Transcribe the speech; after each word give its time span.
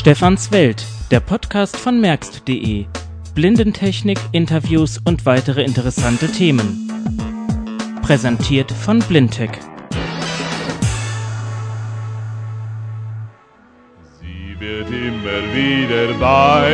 Stefans 0.00 0.50
Welt, 0.50 0.82
der 1.10 1.20
Podcast 1.20 1.76
von 1.76 2.00
merkst.de. 2.00 2.86
Blindentechnik, 3.34 4.18
Interviews 4.32 4.98
und 5.04 5.26
weitere 5.26 5.62
interessante 5.62 6.26
Themen. 6.32 6.90
Präsentiert 8.00 8.72
von 8.72 9.00
Blindtech. 9.00 9.50
Sie 14.22 14.56
wird 14.58 14.88
immer 14.88 15.42
wieder 15.54 16.14
bei 16.18 16.72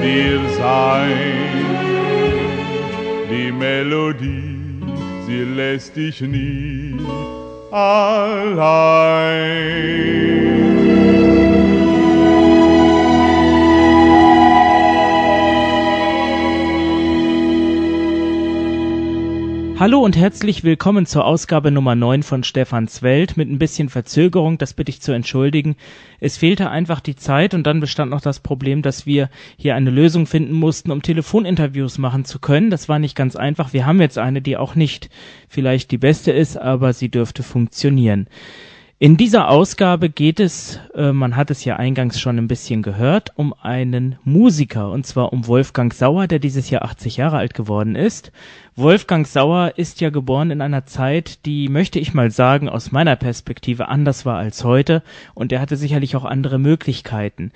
dir 0.00 0.48
sein. 0.56 1.10
Die 3.28 3.50
Melodie, 3.50 4.80
sie 5.26 5.42
lässt 5.42 5.96
dich 5.96 6.20
nie 6.20 7.00
allein. 7.72 8.76
Hallo 19.78 20.00
und 20.00 20.16
herzlich 20.16 20.64
willkommen 20.64 21.04
zur 21.04 21.26
Ausgabe 21.26 21.70
Nummer 21.70 21.94
9 21.94 22.22
von 22.22 22.44
Stefans 22.44 23.02
Welt 23.02 23.36
mit 23.36 23.50
ein 23.50 23.58
bisschen 23.58 23.90
Verzögerung, 23.90 24.56
das 24.56 24.72
bitte 24.72 24.88
ich 24.88 25.02
zu 25.02 25.12
entschuldigen. 25.12 25.76
Es 26.18 26.38
fehlte 26.38 26.70
einfach 26.70 27.00
die 27.00 27.14
Zeit 27.14 27.52
und 27.52 27.64
dann 27.64 27.80
bestand 27.80 28.10
noch 28.10 28.22
das 28.22 28.40
Problem, 28.40 28.80
dass 28.80 29.04
wir 29.04 29.28
hier 29.58 29.74
eine 29.74 29.90
Lösung 29.90 30.26
finden 30.26 30.54
mussten, 30.54 30.90
um 30.90 31.02
Telefoninterviews 31.02 31.98
machen 31.98 32.24
zu 32.24 32.38
können. 32.38 32.70
Das 32.70 32.88
war 32.88 32.98
nicht 32.98 33.14
ganz 33.14 33.36
einfach. 33.36 33.74
Wir 33.74 33.84
haben 33.84 34.00
jetzt 34.00 34.16
eine, 34.16 34.40
die 34.40 34.56
auch 34.56 34.76
nicht 34.76 35.10
vielleicht 35.46 35.90
die 35.90 35.98
beste 35.98 36.32
ist, 36.32 36.56
aber 36.56 36.94
sie 36.94 37.10
dürfte 37.10 37.42
funktionieren. 37.42 38.28
In 38.98 39.18
dieser 39.18 39.50
Ausgabe 39.50 40.08
geht 40.08 40.40
es, 40.40 40.80
äh, 40.94 41.12
man 41.12 41.36
hat 41.36 41.50
es 41.50 41.66
ja 41.66 41.76
eingangs 41.76 42.18
schon 42.18 42.38
ein 42.38 42.48
bisschen 42.48 42.82
gehört, 42.82 43.30
um 43.36 43.52
einen 43.52 44.16
Musiker, 44.24 44.90
und 44.90 45.06
zwar 45.06 45.34
um 45.34 45.46
Wolfgang 45.46 45.92
Sauer, 45.92 46.26
der 46.26 46.38
dieses 46.38 46.70
Jahr 46.70 46.80
80 46.80 47.18
Jahre 47.18 47.36
alt 47.36 47.52
geworden 47.52 47.94
ist. 47.94 48.32
Wolfgang 48.78 49.26
Sauer 49.26 49.72
ist 49.76 50.02
ja 50.02 50.10
geboren 50.10 50.50
in 50.50 50.60
einer 50.60 50.84
Zeit, 50.84 51.46
die, 51.46 51.70
möchte 51.70 51.98
ich 51.98 52.12
mal 52.12 52.30
sagen, 52.30 52.68
aus 52.68 52.92
meiner 52.92 53.16
Perspektive 53.16 53.88
anders 53.88 54.26
war 54.26 54.36
als 54.36 54.64
heute, 54.64 55.02
und 55.32 55.50
er 55.50 55.62
hatte 55.62 55.78
sicherlich 55.78 56.14
auch 56.14 56.26
andere 56.26 56.58
Möglichkeiten. 56.58 57.52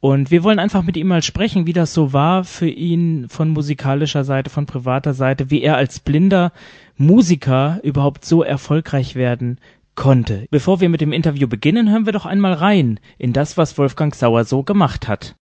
Und 0.00 0.32
wir 0.32 0.42
wollen 0.42 0.58
einfach 0.58 0.82
mit 0.82 0.96
ihm 0.96 1.06
mal 1.06 1.22
sprechen, 1.22 1.68
wie 1.68 1.72
das 1.72 1.94
so 1.94 2.12
war 2.12 2.42
für 2.42 2.68
ihn 2.68 3.28
von 3.28 3.50
musikalischer 3.50 4.24
Seite, 4.24 4.50
von 4.50 4.66
privater 4.66 5.14
Seite, 5.14 5.48
wie 5.48 5.62
er 5.62 5.76
als 5.76 6.00
blinder 6.00 6.52
Musiker 6.96 7.78
überhaupt 7.84 8.24
so 8.24 8.42
erfolgreich 8.42 9.14
werden 9.14 9.60
konnte. 9.94 10.46
Bevor 10.50 10.80
wir 10.80 10.88
mit 10.88 11.00
dem 11.00 11.12
Interview 11.12 11.46
beginnen, 11.46 11.88
hören 11.88 12.06
wir 12.06 12.12
doch 12.12 12.26
einmal 12.26 12.54
rein 12.54 12.98
in 13.16 13.32
das, 13.32 13.56
was 13.56 13.78
Wolfgang 13.78 14.12
Sauer 14.12 14.44
so 14.44 14.64
gemacht 14.64 15.06
hat. 15.06 15.36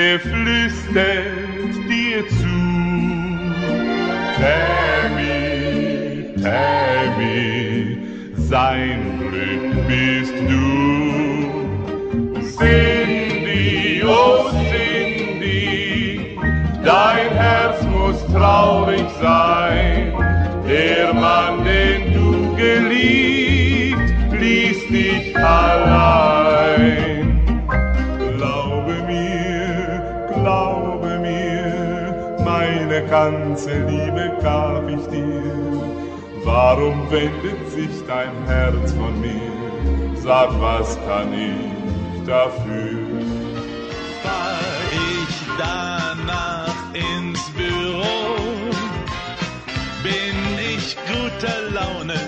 Er 0.00 0.18
flüstert 0.18 1.74
dir 1.88 2.26
zu. 2.28 2.58
Tammy, 4.40 5.44
Tammy, 6.42 7.98
sein 8.36 8.98
Glück 9.20 9.64
bist 9.88 10.34
du. 10.48 10.64
Cindy, 12.56 14.02
oh 14.06 14.50
Cindy, 14.70 16.38
dein 16.82 17.30
Herz 17.42 17.78
muss 17.84 18.18
traurig 18.32 19.08
sein. 19.20 20.12
Der 20.66 21.12
Mann, 21.12 21.64
den 21.64 22.14
du 22.14 22.56
geliebt, 22.56 24.14
ließ 24.32 24.78
dich 24.88 25.36
allein. 25.36 26.39
Ganze 33.08 33.70
Liebe 33.86 34.32
gab 34.42 34.88
ich 34.88 35.06
dir. 35.08 35.42
Warum 36.44 37.10
wendet 37.10 37.70
sich 37.70 38.06
dein 38.06 38.32
Herz 38.46 38.92
von 38.92 39.20
mir? 39.20 40.16
Sag, 40.16 40.48
was 40.60 40.98
kann 41.06 41.32
ich 41.32 42.24
dafür? 42.26 43.10
fahr 44.22 44.58
ich 44.92 45.34
danach 45.58 46.78
ins 46.94 47.42
Büro. 47.50 48.04
Bin 50.02 50.38
ich 50.72 50.96
guter 51.10 51.60
Laune, 51.78 52.20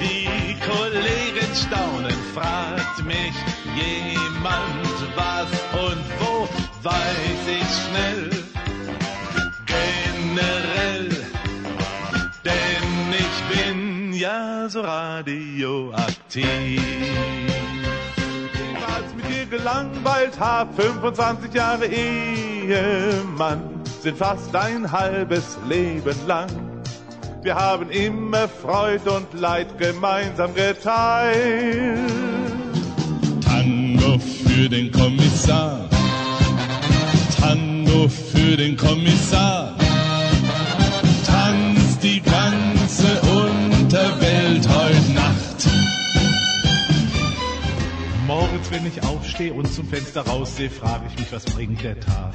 die 0.00 0.56
Kollegen 0.70 1.50
staunen, 1.54 2.18
fragt 2.34 2.98
mich 3.04 3.36
jemand 3.84 4.96
was 5.16 5.50
und 5.86 6.04
wo, 6.20 6.48
weiß 6.82 7.42
ich 7.58 7.70
schnell. 7.82 8.19
Bin 14.60 14.60
ja 14.60 14.68
so 14.68 14.80
radioaktiv 14.80 16.82
Als 18.94 19.14
mit 19.16 19.28
dir 19.28 19.46
gelangweilt 19.46 20.38
hab, 20.38 20.74
25 20.74 21.54
Jahre 21.54 21.86
Ehemann, 21.86 23.62
sind 24.02 24.18
fast 24.18 24.54
ein 24.54 24.90
halbes 24.90 25.58
Leben 25.68 26.16
lang. 26.26 26.48
Wir 27.42 27.54
haben 27.54 27.90
immer 27.90 28.48
Freud 28.48 29.08
und 29.08 29.32
Leid 29.38 29.78
gemeinsam 29.78 30.54
geteilt. 30.54 31.98
Tango 33.42 34.18
für 34.18 34.68
den 34.68 34.92
Kommissar. 34.92 35.88
Tango 37.40 38.08
für 38.08 38.56
den 38.56 38.76
Kommissar. 38.76 39.69
Morgens, 48.40 48.70
wenn 48.70 48.86
ich 48.86 49.02
aufstehe 49.04 49.52
und 49.52 49.70
zum 49.70 49.86
Fenster 49.86 50.22
raussehe, 50.22 50.70
frage 50.70 51.04
ich 51.12 51.18
mich, 51.18 51.30
was 51.30 51.44
bringt 51.44 51.84
der 51.84 52.00
Tag? 52.00 52.34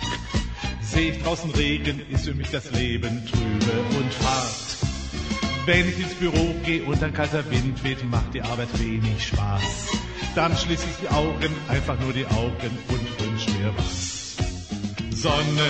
Sehe 0.79 1.13
ich 1.13 1.23
draußen 1.23 1.49
Regen, 1.49 1.99
ist 2.11 2.25
für 2.25 2.35
mich 2.35 2.51
das 2.51 2.69
Leben 2.73 3.25
trübe 3.25 3.97
und 3.97 4.13
fad. 4.13 4.87
Wenn 5.65 5.89
ich 5.89 5.97
ins 5.97 6.13
Büro 6.13 6.53
gehe 6.63 6.83
und 6.83 7.01
ein 7.01 7.11
kalter 7.11 7.49
Wind 7.49 7.83
weht, 7.83 8.07
macht 8.11 8.35
die 8.35 8.43
Arbeit 8.43 8.67
wenig 8.79 9.25
Spaß. 9.25 9.87
Dann 10.35 10.55
schließe 10.55 10.85
ich 10.91 11.07
die 11.07 11.09
Augen, 11.09 11.51
einfach 11.69 11.99
nur 11.99 12.13
die 12.13 12.27
Augen 12.27 12.77
und 12.87 13.25
wünsch 13.25 13.47
mir 13.57 13.73
was. 13.75 14.35
Sonne, 15.09 15.69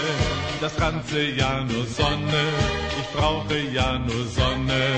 das 0.60 0.76
ganze 0.76 1.30
Jahr 1.30 1.64
nur 1.64 1.86
Sonne, 1.86 2.44
ich 3.00 3.18
brauche 3.18 3.58
ja 3.74 4.00
nur 4.00 4.28
Sonne 4.28 4.96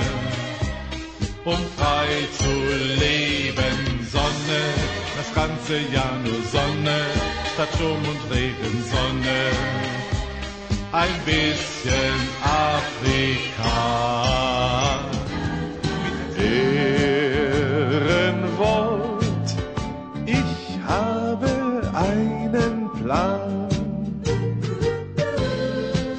um 1.44 1.58
frei 1.76 2.08
zu 2.36 2.50
leben. 3.00 4.06
Sonne, 4.10 5.07
das 5.18 5.34
ganze 5.34 5.78
Jahr 5.92 6.16
nur 6.24 6.40
Sonne, 6.52 6.98
statt 7.52 7.68
Sturm 7.74 8.02
und 8.12 8.22
Regen 8.32 8.84
Sonne. 8.92 9.40
Ein 10.92 11.20
bisschen 11.24 12.18
Afrika. 12.70 13.74
Ehrenwort, 18.00 18.76
ich 20.24 20.78
habe 20.86 21.50
einen 21.94 22.88
Plan. 23.02 23.68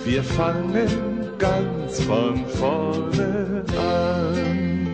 Wir 0.04 0.24
fangen 0.24 1.32
ganz 1.38 2.02
von 2.02 2.46
vorne 2.48 3.64
an. 3.78 4.89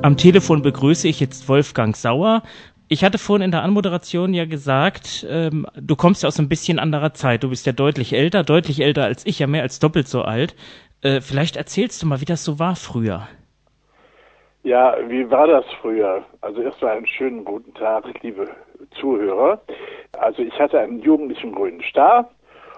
Am 0.00 0.16
Telefon 0.16 0.62
begrüße 0.62 1.08
ich 1.08 1.18
jetzt 1.18 1.48
Wolfgang 1.48 1.96
Sauer. 1.96 2.42
Ich 2.88 3.02
hatte 3.02 3.18
vorhin 3.18 3.44
in 3.44 3.50
der 3.50 3.64
Anmoderation 3.64 4.32
ja 4.32 4.44
gesagt, 4.44 5.26
ähm, 5.28 5.66
du 5.74 5.96
kommst 5.96 6.22
ja 6.22 6.28
aus 6.28 6.38
ein 6.38 6.48
bisschen 6.48 6.78
anderer 6.78 7.14
Zeit. 7.14 7.42
Du 7.42 7.48
bist 7.50 7.66
ja 7.66 7.72
deutlich 7.72 8.12
älter, 8.12 8.44
deutlich 8.44 8.80
älter 8.80 9.04
als 9.04 9.26
ich, 9.26 9.40
ja 9.40 9.48
mehr 9.48 9.62
als 9.62 9.80
doppelt 9.80 10.06
so 10.06 10.22
alt. 10.22 10.54
Äh, 11.02 11.20
vielleicht 11.20 11.56
erzählst 11.56 12.00
du 12.00 12.06
mal, 12.06 12.20
wie 12.20 12.26
das 12.26 12.44
so 12.44 12.60
war 12.60 12.76
früher. 12.76 13.26
Ja, 14.62 14.96
wie 15.08 15.28
war 15.30 15.48
das 15.48 15.64
früher? 15.82 16.24
Also 16.42 16.62
erstmal 16.62 16.96
einen 16.96 17.06
schönen 17.06 17.44
guten 17.44 17.74
Tag, 17.74 18.04
liebe 18.22 18.48
Zuhörer. 19.00 19.60
Also 20.12 20.42
ich 20.42 20.56
hatte 20.58 20.78
einen 20.78 21.00
jugendlichen 21.00 21.52
grünen 21.54 21.82
Star 21.82 22.30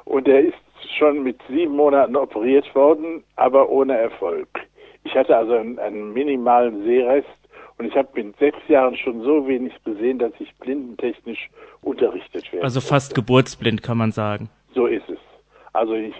und 0.07 0.27
der 0.27 0.41
ist 0.41 0.55
schon 0.99 1.23
mit 1.23 1.39
sieben 1.49 1.77
Monaten 1.77 2.17
operiert 2.17 2.75
worden, 2.75 3.23
aber 3.37 3.69
ohne 3.69 3.97
Erfolg. 3.97 4.49
Ich 5.05 5.15
hatte 5.15 5.37
also 5.37 5.55
einen, 5.55 5.79
einen 5.79 6.13
minimalen 6.13 6.85
Sehrest 6.85 7.29
Und 7.81 7.87
ich 7.87 7.97
habe 7.97 8.09
mit 8.13 8.37
sechs 8.37 8.59
Jahren 8.69 8.95
schon 8.95 9.23
so 9.23 9.49
wenig 9.49 9.73
gesehen, 9.85 10.19
dass 10.19 10.33
ich 10.39 10.55
blindentechnisch 10.57 11.49
unterrichtet 11.81 12.53
werde. 12.53 12.63
Also 12.63 12.83
fast 12.83 13.15
geburtsblind, 13.15 13.83
kann 13.83 13.97
man 13.97 14.13
sagen. 14.13 14.51
So 14.75 14.85
ist 14.85 15.09
es. 15.09 15.19
Also 15.73 15.95
ich, 15.95 16.15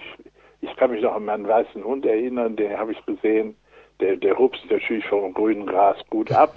ich 0.61 0.75
kann 0.77 0.89
mich 0.89 1.03
noch 1.03 1.13
an 1.13 1.25
meinen 1.25 1.47
weißen 1.47 1.83
Hund 1.83 2.03
erinnern, 2.03 2.55
den 2.55 2.75
habe 2.75 2.93
ich 2.93 3.05
gesehen. 3.05 3.55
Der, 3.99 4.15
der 4.15 4.39
hupst 4.39 4.63
natürlich 4.71 5.05
vom 5.05 5.35
grünen 5.35 5.67
Gras 5.67 5.97
gut 6.09 6.31
ab 6.43 6.55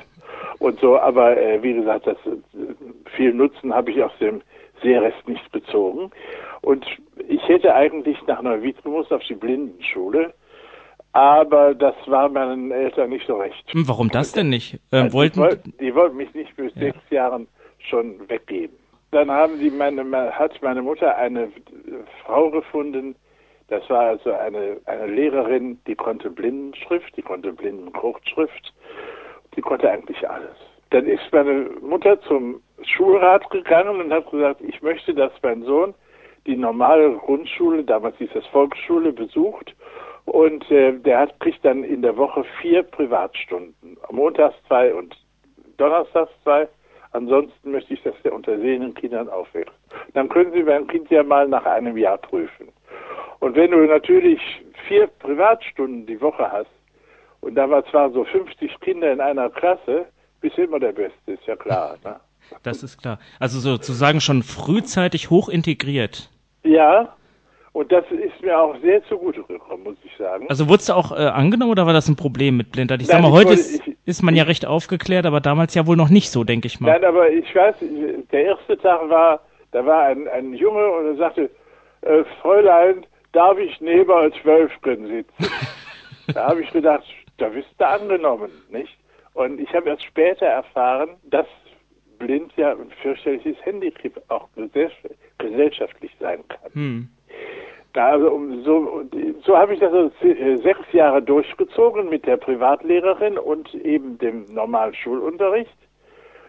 und 0.59 0.81
so, 0.81 0.99
aber 0.99 1.37
äh, 1.37 1.63
wie 1.63 1.75
gesagt, 1.75 2.07
das 2.07 2.17
viel 3.15 3.35
Nutzen 3.35 3.75
habe 3.75 3.91
ich 3.91 4.03
aus 4.03 4.17
dem 4.21 4.41
Seerest 4.83 5.29
nicht 5.29 5.53
bezogen. 5.53 6.11
Und 6.63 6.87
ich 7.29 7.47
hätte 7.47 7.75
eigentlich 7.75 8.17
nach 8.27 8.41
Neuwied 8.41 8.83
gemusst 8.83 9.13
auf 9.13 9.23
die 9.29 9.35
Blindenschule, 9.35 10.33
aber 11.15 11.77
das 11.77 11.95
war 12.07 12.29
meinen 12.29 12.73
Eltern 12.73 13.11
nicht 13.11 13.27
so 13.27 13.37
recht. 13.37 13.73
Hm, 13.73 13.89
warum 13.89 14.11
das 14.11 14.33
denn 14.33 14.49
nicht? 14.49 14.81
Ähm, 14.91 15.05
Also 15.05 15.17
wollten, 15.17 15.35
die, 15.35 15.41
wollten, 15.41 15.75
die 15.79 15.95
wollten 15.95 16.17
mich 16.17 16.35
nicht 16.35 16.55
bis 16.57 16.75
sechs 16.75 16.99
Jahren 17.09 17.47
schon 17.79 18.29
weggeben. 18.29 18.77
Dann 19.13 19.31
haben 19.31 19.61
die 19.61 19.71
meine, 19.71 20.03
hat 20.33 20.61
meine 20.61 20.83
Mutter 20.83 21.17
eine 21.17 21.53
Frau 22.25 22.51
gefunden, 22.51 23.15
das 23.69 23.89
war 23.89 24.01
also 24.01 24.33
eine, 24.33 24.79
eine 24.87 25.07
Lehrerin, 25.07 25.79
die 25.87 25.95
konnte 25.95 26.31
Blindenschrift, 26.31 27.17
die 27.17 27.23
konnte 27.23 27.53
Blindenkurzschrift, 27.53 28.75
die 29.55 29.61
konnte 29.61 29.89
eigentlich 29.89 30.29
alles. 30.29 30.57
Dann 30.91 31.07
ist 31.07 31.23
meine 31.31 31.71
Mutter 31.81 32.21
zum 32.23 32.61
Schulrat 32.83 33.49
gegangen 33.51 34.01
und 34.01 34.13
hat 34.13 34.29
gesagt, 34.33 34.61
ich 34.63 34.83
möchte, 34.83 35.15
dass 35.15 35.33
mein 35.43 35.63
Sohn 35.63 35.95
die 36.47 36.57
normale 36.57 37.13
Grundschule, 37.13 37.85
damals 37.85 38.17
hieß 38.19 38.31
das 38.35 38.47
Volksschule, 38.49 39.13
besucht 39.13 39.75
und 40.27 40.71
äh, 40.71 40.93
der 40.99 41.19
hat, 41.21 41.39
kriegt 41.41 41.65
dann 41.65 41.85
in 41.85 42.03
der 42.03 42.17
Woche 42.17 42.45
vier 42.61 42.83
Privatstunden. 42.83 43.97
Montags 44.11 44.57
zwei 44.67 44.95
und 44.95 45.17
Donnerstags 45.77 46.33
zwei. 46.43 46.69
Ansonsten 47.13 47.71
möchte 47.71 47.95
ich, 47.95 48.03
dass 48.03 48.15
der 48.25 48.33
unter 48.33 48.59
sehenden 48.59 48.95
Kindern 48.95 49.29
aufwächst. 49.29 49.75
Dann 50.15 50.29
können 50.29 50.53
Sie 50.53 50.63
mein 50.63 50.87
Kind 50.89 51.11
ja 51.11 51.23
mal 51.23 51.47
nach 51.47 51.65
einem 51.65 51.97
Jahr 51.97 52.19
prüfen. 52.19 52.69
Und 53.39 53.55
wenn 53.55 53.71
du 53.71 53.87
natürlich 53.87 54.41
vier 54.89 55.07
Privatstunden 55.07 56.07
die 56.07 56.21
Woche 56.21 56.51
hast, 56.51 56.71
und 57.41 57.55
da 57.57 57.69
war 57.69 57.85
zwar 57.87 58.11
so 58.11 58.25
50 58.25 58.81
Kinder 58.81 59.13
in 59.13 59.21
einer 59.21 59.51
Klasse, 59.51 60.07
bist 60.41 60.57
du 60.57 60.63
immer 60.63 60.81
der 60.81 60.93
Beste, 60.93 61.33
ist 61.33 61.47
ja 61.47 61.57
klar. 61.57 61.97
Ne? 62.03 62.17
das 62.63 62.83
ist 62.83 62.99
klar. 62.99 63.19
Also 63.39 63.61
sozusagen 63.61 64.21
schon 64.21 64.43
frühzeitig 64.43 65.31
hoch 65.31 65.49
integriert. 65.49 66.31
Ja, 66.63 67.15
und 67.75 67.91
das 67.91 68.05
ist 68.13 68.41
mir 68.41 68.57
auch 68.57 68.77
sehr 68.83 69.03
zugute 69.07 69.43
gekommen, 69.43 69.83
muss 69.83 69.97
ich 70.05 70.17
sagen. 70.17 70.47
Also 70.49 70.69
wurdest 70.69 70.89
du 70.89 70.93
auch 70.93 71.11
äh, 71.11 71.17
angenommen 71.17 71.73
oder 71.73 71.87
war 71.87 71.93
das 71.93 72.09
ein 72.09 72.15
Problem 72.15 72.57
mit 72.57 72.71
Blindheit? 72.71 73.01
Ich 73.01 73.09
sag 73.09 73.21
Nein, 73.21 73.31
mal, 73.31 73.41
ich 73.41 73.47
heute 73.49 73.55
ist, 73.55 73.83
ist 74.07 74.23
man 74.23 74.37
ja 74.37 74.45
recht 74.45 74.65
aufgeklärt, 74.65 75.27
aber 75.27 75.41
damals 75.41 75.75
ja 75.75 75.85
wohl 75.85 75.97
noch 75.97 76.09
nicht 76.09 76.31
so, 76.31 76.45
denke 76.45 76.69
ich 76.69 76.79
mal. 76.79 76.93
Nein, 76.93 77.05
aber 77.05 77.29
ich 77.29 77.53
weiß, 77.53 77.75
der 78.31 78.45
erste 78.45 78.79
Tag 78.79 79.11
war, 79.11 79.41
da 79.73 79.85
war 79.85 80.05
ein, 80.05 80.29
ein 80.29 80.55
Junge 80.55 80.89
und 80.89 81.07
er 81.07 81.17
sagte, 81.17 81.51
äh, 82.03 82.23
Fräulein, 82.41 83.05
darf 83.33 83.59
ich 83.59 83.81
neben 83.81 84.13
als 84.13 84.37
Wölfchen 84.45 85.09
sitzen? 85.09 85.53
da 86.33 86.51
habe 86.51 86.63
ich 86.63 86.71
gedacht, 86.71 87.05
da 87.39 87.49
bist 87.49 87.69
du 87.77 87.89
angenommen, 87.89 88.53
nicht? 88.71 88.97
Und 89.33 89.59
ich 89.59 89.75
habe 89.75 89.89
erst 89.89 90.05
später 90.05 90.47
erfahren, 90.47 91.17
dass 91.25 91.47
blind 92.21 92.53
ja 92.57 92.71
ein 92.71 92.93
fürchterliches 93.03 93.57
Handicap 93.65 94.23
auch 94.29 94.49
gesell- 94.57 94.93
gesellschaftlich 95.39 96.13
sein 96.21 96.45
kann. 96.47 96.73
Hm. 96.73 97.09
Da, 97.93 98.09
also 98.09 98.31
um, 98.31 98.63
so 98.65 99.05
so 99.45 99.57
habe 99.57 99.75
ich 99.75 99.81
das 99.81 99.93
also 99.93 100.11
sechs 100.63 100.93
Jahre 100.93 101.23
durchgezogen 101.23 102.09
mit 102.09 102.27
der 102.27 102.37
Privatlehrerin 102.37 103.39
und 103.39 103.73
eben 103.75 104.19
dem 104.19 104.53
normalen 104.53 104.95
Schulunterricht. 104.95 105.77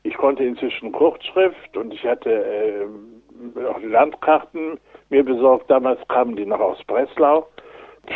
Ich 0.03 0.15
konnte 0.17 0.43
inzwischen 0.43 0.91
Kurzschrift 0.91 1.77
und 1.77 1.93
ich 1.93 2.03
hatte 2.05 2.31
äh, 2.31 3.65
auch 3.65 3.79
Landkarten 3.81 4.79
mir 5.09 5.23
besorgt. 5.23 5.69
Damals 5.69 5.99
kamen 6.07 6.35
die 6.35 6.45
noch 6.45 6.59
aus 6.59 6.83
Breslau. 6.85 7.47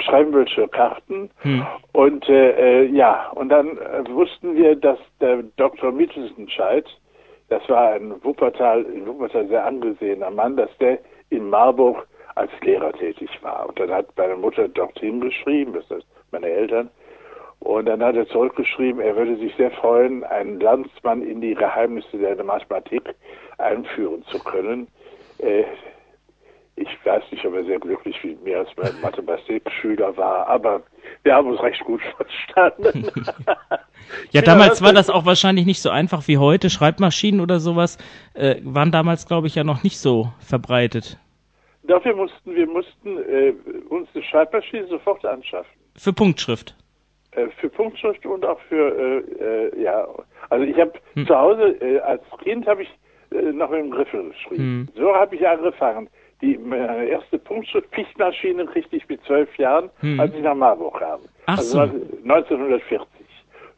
Schrembelsche 0.05 0.67
Karten. 0.67 1.29
Hm. 1.39 1.65
Und 1.93 2.29
äh, 2.29 2.83
äh, 2.83 2.85
ja, 2.87 3.31
und 3.35 3.49
dann 3.49 3.77
äh, 3.77 4.03
wussten 4.11 4.55
wir, 4.55 4.75
dass 4.75 4.99
der 5.19 5.43
Dr. 5.57 5.91
Mittelsenscheid, 5.91 6.85
das 7.49 7.67
war 7.69 7.93
ein 7.93 8.23
Wuppertal, 8.23 8.83
in 8.83 9.07
Wuppertal 9.07 9.47
sehr 9.47 9.65
angesehener 9.65 10.29
Mann, 10.29 10.57
dass 10.57 10.69
der 10.77 10.99
in 11.29 11.49
Marburg 11.49 12.07
als 12.39 12.51
Lehrer 12.61 12.93
tätig 12.93 13.29
war. 13.41 13.69
Und 13.69 13.79
dann 13.79 13.91
hat 13.91 14.07
meine 14.17 14.35
Mutter 14.35 14.67
dorthin 14.67 15.21
geschrieben, 15.21 15.73
das 15.73 15.99
ist 15.99 16.07
meine 16.31 16.47
Eltern, 16.47 16.89
und 17.59 17.85
dann 17.87 18.01
hat 18.01 18.15
er 18.15 18.27
zurückgeschrieben, 18.27 19.01
er 19.01 19.15
würde 19.17 19.35
sich 19.37 19.53
sehr 19.57 19.71
freuen, 19.71 20.23
einen 20.23 20.59
Landsmann 20.61 21.21
in 21.21 21.41
die 21.41 21.55
Geheimnisse 21.55 22.17
der 22.17 22.41
Mathematik 22.43 23.03
einführen 23.57 24.23
zu 24.31 24.39
können. 24.39 24.87
Äh, 25.39 25.65
ich 26.77 26.87
weiß 27.03 27.23
nicht, 27.31 27.45
ob 27.45 27.55
er 27.55 27.65
sehr 27.65 27.79
glücklich 27.79 28.15
mit 28.23 28.41
mir 28.41 28.59
als 28.59 28.69
mein 28.77 28.93
Mathematikschüler 29.01 30.15
war, 30.15 30.47
aber 30.47 30.81
wir 31.23 31.35
haben 31.35 31.49
uns 31.49 31.61
recht 31.61 31.83
gut 31.83 32.01
verstanden. 32.15 33.11
Ja, 34.31 34.41
damals 34.41 34.81
war 34.81 34.91
das 34.91 35.11
auch 35.11 35.25
wahrscheinlich 35.27 35.67
nicht 35.67 35.81
so 35.81 35.91
einfach 35.91 36.27
wie 36.27 36.39
heute. 36.39 36.71
Schreibmaschinen 36.71 37.41
oder 37.41 37.59
sowas 37.59 37.99
äh, 38.33 38.55
waren 38.63 38.91
damals, 38.91 39.27
glaube 39.27 39.45
ich, 39.45 39.53
ja 39.53 39.63
noch 39.63 39.83
nicht 39.83 39.99
so 39.99 40.31
verbreitet. 40.39 41.19
Dafür 41.89 42.15
mussten 42.15 42.55
wir 42.55 42.67
mussten 42.67 43.17
äh, 43.17 43.53
uns 43.89 44.07
eine 44.13 44.23
Schreibmaschine 44.23 44.85
sofort 44.87 45.25
anschaffen. 45.25 45.71
Für 45.97 46.13
Punktschrift. 46.13 46.75
Äh, 47.31 47.47
für 47.59 47.67
Punktschrift 47.69 48.23
und 48.27 48.45
auch 48.45 48.59
für 48.69 48.85
äh, 49.39 49.43
äh, 49.75 49.81
ja. 49.83 50.07
Also 50.49 50.65
ich 50.65 50.79
habe 50.79 50.93
Hm. 51.15 51.25
zu 51.25 51.35
Hause 51.35 51.63
äh, 51.81 51.99
als 52.01 52.21
Kind 52.43 52.67
habe 52.67 52.83
ich 52.83 52.89
äh, 53.31 53.51
noch 53.51 53.71
mit 53.71 53.79
dem 53.79 53.89
Griffel 53.91 54.29
geschrieben. 54.29 54.63
Hm. 54.63 54.87
So 54.95 55.13
habe 55.15 55.35
ich 55.35 55.47
angefangen. 55.47 56.09
Die 56.41 56.57
meine 56.57 57.05
erste 57.07 57.37
Punktschrift 57.39 57.89
Pichtmaschine 57.91 58.65
kriegte 58.67 58.95
ich 58.95 59.09
mit 59.09 59.21
zwölf 59.25 59.53
Jahren, 59.57 59.89
Hm. 60.01 60.19
als 60.19 60.33
ich 60.35 60.41
nach 60.43 60.55
Marburg 60.55 60.99
kam. 60.99 61.19
Ach 61.47 61.57
also 61.57 61.71
so. 61.71 61.79
1940. 62.23 63.07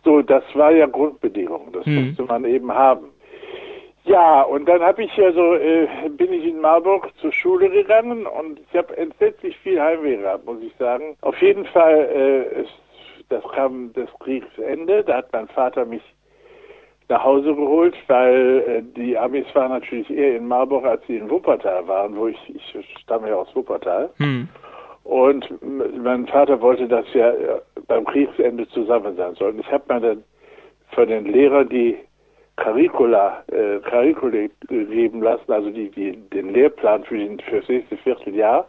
So, 0.03 0.21
das 0.21 0.43
war 0.55 0.71
ja 0.71 0.85
Grundbedingung. 0.85 1.71
Das 1.71 1.85
Hm. 1.85 2.07
musste 2.07 2.23
man 2.23 2.43
eben 2.45 2.71
haben. 2.73 3.05
Ja, 4.03 4.41
und 4.41 4.67
dann 4.67 4.81
habe 4.81 5.03
ich 5.03 5.11
also 5.21 5.53
äh, 5.55 5.87
bin 6.09 6.33
ich 6.33 6.45
in 6.45 6.59
Marburg 6.59 7.09
zur 7.19 7.31
Schule 7.31 7.69
gegangen 7.69 8.25
und 8.25 8.59
ich 8.59 8.77
habe 8.77 8.97
entsetzlich 8.97 9.55
viel 9.59 9.79
Heimweh 9.79 10.17
gehabt, 10.17 10.45
muss 10.45 10.61
ich 10.61 10.73
sagen. 10.77 11.15
Auf 11.21 11.39
jeden 11.41 11.65
Fall, 11.65 12.09
äh, 12.11 12.61
es, 12.61 12.67
das 13.29 13.43
kam 13.53 13.93
das 13.93 14.09
Kriegsende. 14.19 15.03
Da 15.03 15.17
hat 15.17 15.31
mein 15.31 15.47
Vater 15.49 15.85
mich 15.85 16.01
nach 17.09 17.23
Hause 17.23 17.53
geholt, 17.53 17.95
weil 18.07 18.63
äh, 18.67 18.81
die 18.95 19.17
Amis 19.17 19.45
waren 19.53 19.71
natürlich 19.71 20.09
eher 20.09 20.37
in 20.37 20.47
Marburg, 20.47 20.85
als 20.85 21.05
sie 21.05 21.17
in 21.17 21.29
Wuppertal 21.29 21.87
waren, 21.87 22.15
wo 22.15 22.27
ich, 22.27 22.55
ich 22.55 22.97
stamme 23.01 23.29
ja 23.29 23.35
aus 23.35 23.55
Wuppertal. 23.55 24.09
Hm. 24.17 24.47
Und 25.03 25.47
mein 25.61 26.27
Vater 26.27 26.59
wollte, 26.61 26.87
dass 26.87 27.05
wir 27.13 27.27
äh, 27.27 27.81
beim 27.87 28.05
Kriegsende 28.05 28.67
zusammen 28.69 29.15
sein 29.15 29.35
sollten. 29.35 29.59
Ich 29.59 29.71
habe 29.71 29.93
mir 29.93 29.99
dann 29.99 30.23
von 30.93 31.07
den 31.07 31.25
Lehrern 31.25 31.69
die 31.69 31.97
Curricula, 32.57 33.43
äh, 33.47 33.79
Curricula 33.79 34.47
geben 34.67 35.21
lassen, 35.21 35.51
also 35.51 35.69
die, 35.69 35.89
die, 35.89 36.17
den 36.29 36.53
Lehrplan 36.53 37.03
für, 37.03 37.17
den, 37.17 37.39
für 37.39 37.59
das 37.59 37.69
nächste 37.69 37.97
Vierteljahr. 37.97 38.67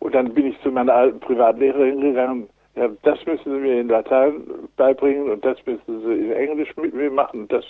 Und 0.00 0.14
dann 0.14 0.32
bin 0.32 0.46
ich 0.46 0.60
zu 0.62 0.70
meiner 0.70 0.94
alten 0.94 1.20
Privatlehrerin 1.20 2.00
gegangen. 2.00 2.48
Ja, 2.74 2.88
das 3.02 3.24
müssen 3.26 3.52
Sie 3.52 3.58
mir 3.58 3.80
in 3.80 3.88
Latein 3.88 4.42
beibringen 4.76 5.30
und 5.30 5.44
das 5.44 5.58
müssen 5.66 6.02
Sie 6.02 6.12
in 6.12 6.32
Englisch 6.32 6.74
mit 6.76 6.94
mir 6.94 7.10
machen. 7.10 7.46
Das, 7.48 7.64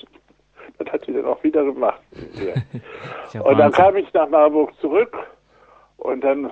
das 0.79 0.93
hat 0.93 1.05
sie 1.05 1.13
dann 1.13 1.25
auch 1.25 1.43
wieder 1.43 1.65
gemacht. 1.65 2.01
Ja. 2.35 3.41
Und 3.43 3.59
dann 3.59 3.71
kam 3.71 3.97
ich 3.97 4.13
nach 4.13 4.29
Marburg 4.29 4.73
zurück 4.81 5.17
und 5.99 6.25
dann 6.25 6.51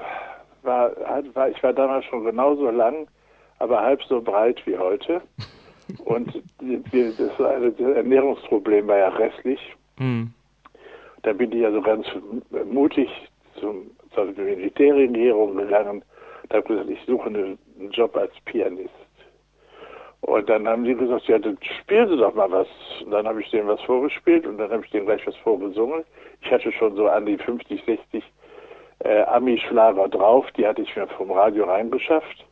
war, 0.62 0.92
war 1.34 1.48
ich 1.48 1.60
war 1.62 1.72
damals 1.72 2.04
schon 2.04 2.24
genauso 2.24 2.70
lang, 2.70 3.08
aber 3.58 3.80
halb 3.80 4.02
so 4.04 4.20
breit 4.20 4.64
wie 4.66 4.78
heute. 4.78 5.20
Und 6.04 6.42
die- 6.60 6.82
die- 6.92 7.14
das, 7.16 7.38
Ernährungsproblem 7.78 8.88
war 8.88 8.98
ja 8.98 9.08
restlich. 9.08 9.60
Hm. 9.98 10.32
Da 11.22 11.32
bin 11.32 11.52
ich 11.52 11.64
also 11.64 11.80
ganz 11.82 12.06
mutig 12.70 13.08
zum, 13.60 13.90
zur 14.14 14.26
Militärregierung 14.26 15.56
gegangen 15.56 16.02
und 16.42 16.52
habe 16.54 16.62
gesagt, 16.62 16.90
ich 16.90 17.00
suche 17.06 17.26
einen, 17.28 17.58
Job 17.90 18.16
als 18.16 18.32
Pianist. 18.44 18.90
Und 20.20 20.48
dann 20.48 20.66
haben 20.66 20.84
sie 20.84 20.94
gesagt, 20.94 21.26
ja, 21.28 21.38
dann 21.38 21.56
spielen 21.80 22.08
Sie 22.08 22.16
doch 22.16 22.34
mal 22.34 22.50
was. 22.50 22.66
Und 23.04 23.12
dann 23.12 23.26
habe 23.26 23.40
ich 23.40 23.50
denen 23.50 23.68
was 23.68 23.80
vorgespielt 23.82 24.46
und 24.46 24.58
dann 24.58 24.70
habe 24.70 24.84
ich 24.84 24.90
denen 24.90 25.06
gleich 25.06 25.24
was 25.26 25.36
vorgesungen. 25.36 26.04
Ich 26.42 26.50
hatte 26.50 26.72
schon 26.72 26.96
so 26.96 27.06
an 27.08 27.26
die 27.26 27.38
50, 27.38 27.84
60 27.84 28.24
äh, 29.04 29.22
Ami-Schlager 29.22 30.08
drauf, 30.08 30.46
die 30.56 30.66
hatte 30.66 30.82
ich 30.82 30.94
mir 30.96 31.06
vom 31.08 31.30
Radio 31.30 31.64
reingeschafft. 31.66 32.44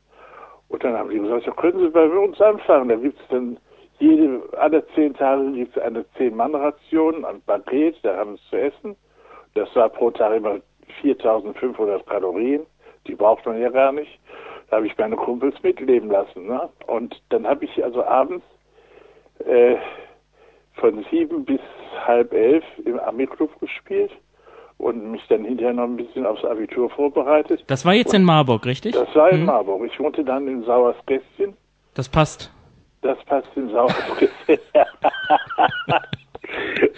Und 0.68 0.82
dann 0.82 0.96
haben 0.96 1.10
die 1.10 1.18
gesagt, 1.18 1.46
ja, 1.46 1.52
können 1.52 1.78
Sie 1.78 1.90
bei 1.90 2.06
uns 2.08 2.40
anfangen. 2.40 2.88
Da 2.88 2.96
gibt's 2.96 3.22
dann 3.30 3.58
jede, 3.98 4.42
alle 4.58 4.86
zehn 4.94 5.14
Tage 5.14 5.52
gibt's 5.52 5.78
eine 5.78 6.04
Zehn-Mann-Ration, 6.12 7.24
ein 7.24 7.40
Paket, 7.42 7.96
da 8.02 8.16
haben 8.16 8.36
sie 8.36 8.50
zu 8.50 8.56
essen. 8.56 8.96
Das 9.54 9.74
war 9.74 9.88
pro 9.88 10.10
Tag 10.10 10.36
immer 10.36 10.60
4500 11.00 12.06
Kalorien. 12.06 12.66
Die 13.06 13.14
braucht 13.14 13.46
man 13.46 13.60
ja 13.60 13.70
gar 13.70 13.92
nicht. 13.92 14.18
Da 14.68 14.76
habe 14.76 14.86
ich 14.86 14.98
meine 14.98 15.16
Kumpels 15.16 15.54
mitleben 15.62 16.10
lassen. 16.10 16.46
Ne? 16.46 16.68
Und 16.86 17.22
dann 17.30 17.46
habe 17.46 17.64
ich 17.64 17.82
also 17.82 18.04
abends 18.04 18.44
äh, 19.46 19.76
von 20.74 21.04
sieben 21.10 21.44
bis 21.44 21.60
halb 22.06 22.32
elf 22.32 22.64
im 22.84 22.98
Ami-Club 22.98 23.58
gespielt 23.60 24.10
und 24.78 25.10
mich 25.10 25.22
dann 25.28 25.44
hinterher 25.44 25.72
noch 25.72 25.84
ein 25.84 25.96
bisschen 25.96 26.26
aufs 26.26 26.44
Abitur 26.44 26.90
vorbereitet. 26.90 27.64
Das 27.66 27.84
war 27.84 27.94
jetzt 27.94 28.10
und 28.10 28.16
in 28.16 28.24
Marburg, 28.24 28.66
richtig? 28.66 28.94
Das 28.94 29.14
war 29.14 29.30
in 29.30 29.40
hm. 29.40 29.46
Marburg. 29.46 29.82
Ich 29.90 29.98
wohnte 29.98 30.24
dann 30.24 30.46
in 30.48 30.62
Sauerskästchen. 30.64 31.56
Das 31.94 32.08
passt. 32.08 32.52
Das 33.02 33.18
passt 33.24 33.48
in 33.56 33.70
Sauerskästchen. 33.70 34.58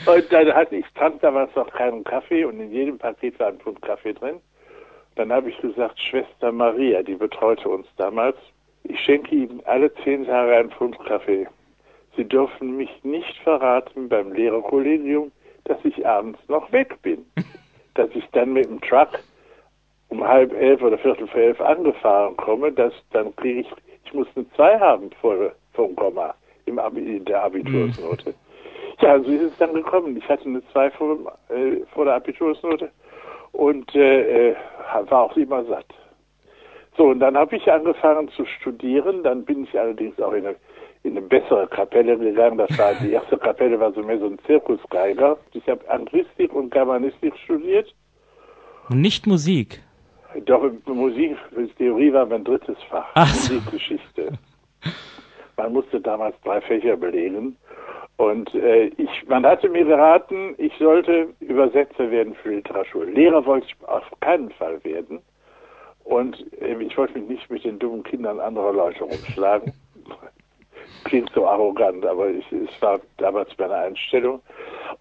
und 0.06 0.32
dann 0.32 0.52
hatte 0.52 0.76
ich, 0.76 0.87
trank 0.94 1.20
damals 1.20 1.54
noch 1.54 1.70
keinen 1.70 2.02
Kaffee 2.04 2.44
und 2.44 2.61
in 2.61 2.73
jedem 2.73 2.99
Paket 2.99 3.38
war 3.38 3.49
ein 3.49 3.58
Pfund 3.58 3.80
Kaffee 3.82 4.12
drin. 4.12 4.40
Dann 5.14 5.32
habe 5.32 5.50
ich 5.50 5.58
gesagt, 5.58 6.00
Schwester 6.00 6.52
Maria, 6.52 7.02
die 7.02 7.14
betreute 7.14 7.68
uns 7.68 7.87
damals, 7.97 8.37
ich 8.85 8.99
schenke 9.00 9.35
Ihnen 9.35 9.61
alle 9.66 9.92
zehn 10.04 10.25
Tage 10.26 10.56
einen 10.56 10.70
Pfund 10.70 10.99
Kaffee. 11.04 11.47
Sie 12.16 12.25
dürfen 12.25 12.76
mich 12.76 12.90
nicht 13.04 13.37
verraten 13.44 14.08
beim 14.08 14.32
Lehrerkollegium, 14.32 15.30
dass 15.64 15.78
ich 15.85 16.06
abends 16.06 16.38
noch 16.49 16.73
weg 16.73 16.97
bin. 17.02 17.25
Dass 17.98 18.10
ich 18.14 18.24
dann 18.32 18.52
mit 18.52 18.68
dem 18.68 18.80
Truck 18.80 19.08
um 20.08 20.26
halb 20.26 20.52
elf 20.54 20.82
oder 20.82 20.98
viertel 20.98 21.26
vor 21.26 21.40
elf 21.40 21.60
angefahren 21.60 22.36
komme, 22.36 22.72
dass 22.72 22.92
dann 23.12 23.34
kriege 23.36 23.60
ich, 23.60 23.72
ich 24.04 24.14
muss 24.14 24.26
eine 24.34 24.48
zwei 24.52 24.78
haben 24.78 25.10
vor, 25.20 25.52
vom 25.72 25.94
Komma 25.96 26.34
im 26.64 26.78
Abi, 26.78 27.16
in 27.16 27.24
der 27.24 27.42
Abitursnote. 27.42 28.30
Mhm. 28.30 28.34
Ja, 29.00 29.20
so 29.20 29.30
ist 29.30 29.42
es 29.42 29.56
dann 29.58 29.74
gekommen. 29.74 30.16
Ich 30.16 30.28
hatte 30.28 30.46
eine 30.46 30.62
zwei 30.72 30.90
vor, 30.90 31.16
äh, 31.50 31.84
vor 31.92 32.04
der 32.04 32.14
Abitursnote 32.14 32.90
und 33.52 33.94
äh, 33.94 34.50
äh 34.50 34.56
war 35.08 35.24
auch 35.24 35.36
immer 35.36 35.64
satt. 35.64 35.86
So, 36.96 37.04
und 37.04 37.20
dann 37.20 37.36
habe 37.36 37.56
ich 37.56 37.70
angefangen 37.70 38.28
zu 38.30 38.44
studieren. 38.44 39.22
Dann 39.22 39.44
bin 39.44 39.64
ich 39.64 39.78
allerdings 39.78 40.20
auch 40.20 40.32
in 40.32 40.46
eine, 40.46 40.56
in 41.08 41.16
eine 41.16 41.26
bessere 41.26 41.66
Kapelle 41.68 42.16
gegangen. 42.18 42.58
Das 42.58 42.78
war 42.78 42.94
die 42.94 43.12
erste 43.12 43.36
Kapelle 43.38 43.78
war 43.80 43.92
so 43.92 44.02
mehr 44.02 44.18
so 44.18 44.26
ein 44.26 44.38
Zirkusgeiger. 44.46 45.36
Ich 45.52 45.68
habe 45.68 45.88
Anglistik 45.90 46.52
und 46.52 46.70
Germanistik 46.70 47.36
studiert. 47.44 47.94
Und 48.88 49.00
nicht 49.00 49.26
Musik? 49.26 49.82
Doch, 50.44 50.62
Musik, 50.86 51.36
Theorie 51.78 52.12
war 52.12 52.26
mein 52.26 52.44
drittes 52.44 52.76
Fach. 52.88 53.06
Ach. 53.14 53.28
Musikgeschichte. 53.28 54.32
Man 55.56 55.72
musste 55.72 56.00
damals 56.00 56.36
drei 56.44 56.60
Fächer 56.60 56.96
belegen. 56.96 57.56
Und 58.16 58.52
äh, 58.54 58.86
ich, 58.96 59.08
man 59.28 59.46
hatte 59.46 59.68
mir 59.68 59.84
geraten, 59.84 60.54
ich 60.58 60.72
sollte 60.78 61.28
Übersetzer 61.40 62.10
werden 62.10 62.34
für 62.34 62.50
Literatur. 62.50 63.06
Lehrer 63.06 63.44
wollte 63.46 63.68
ich 63.68 63.88
auf 63.88 64.04
keinen 64.20 64.50
Fall 64.50 64.82
werden. 64.84 65.20
Und 66.04 66.36
äh, 66.60 66.82
ich 66.82 66.96
wollte 66.96 67.18
mich 67.18 67.28
nicht 67.28 67.50
mit 67.50 67.64
den 67.64 67.78
dummen 67.78 68.02
Kindern 68.02 68.40
anderer 68.40 68.72
Leute 68.72 69.04
rumschlagen. 69.04 69.72
Klingt 71.04 71.30
so 71.34 71.46
arrogant, 71.46 72.04
aber 72.04 72.28
ich, 72.30 72.44
es 72.52 72.82
war 72.82 73.00
damals 73.16 73.50
meine 73.58 73.74
Einstellung. 73.74 74.40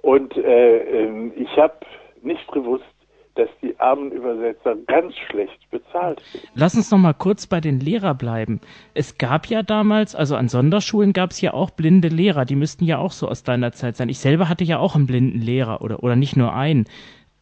Und 0.01 0.35
äh, 0.37 0.77
ähm, 0.77 1.33
ich 1.35 1.57
habe 1.57 1.73
nicht 2.21 2.47
gewusst, 2.51 2.85
dass 3.37 3.49
die 3.61 3.79
armen 3.79 4.11
Übersetzer 4.11 4.75
ganz 4.87 5.13
schlecht 5.29 5.69
bezahlt 5.69 6.21
sind. 6.31 6.43
Lass 6.55 6.75
uns 6.75 6.89
noch 6.91 6.97
mal 6.97 7.13
kurz 7.13 7.45
bei 7.45 7.61
den 7.61 7.79
Lehrern 7.79 8.17
bleiben. 8.17 8.59
Es 8.95 9.17
gab 9.17 9.47
ja 9.47 9.61
damals, 9.61 10.15
also 10.15 10.35
an 10.35 10.49
Sonderschulen 10.49 11.13
gab 11.13 11.31
es 11.31 11.41
ja 11.41 11.53
auch 11.53 11.69
blinde 11.69 12.07
Lehrer, 12.07 12.45
die 12.45 12.55
müssten 12.55 12.85
ja 12.85 12.97
auch 12.97 13.11
so 13.11 13.27
aus 13.27 13.43
deiner 13.43 13.71
Zeit 13.71 13.95
sein. 13.95 14.09
Ich 14.09 14.19
selber 14.19 14.49
hatte 14.49 14.63
ja 14.63 14.79
auch 14.79 14.95
einen 14.95 15.05
blinden 15.05 15.39
Lehrer 15.39 15.81
oder, 15.81 16.03
oder 16.03 16.15
nicht 16.15 16.35
nur 16.35 16.53
einen. 16.53 16.85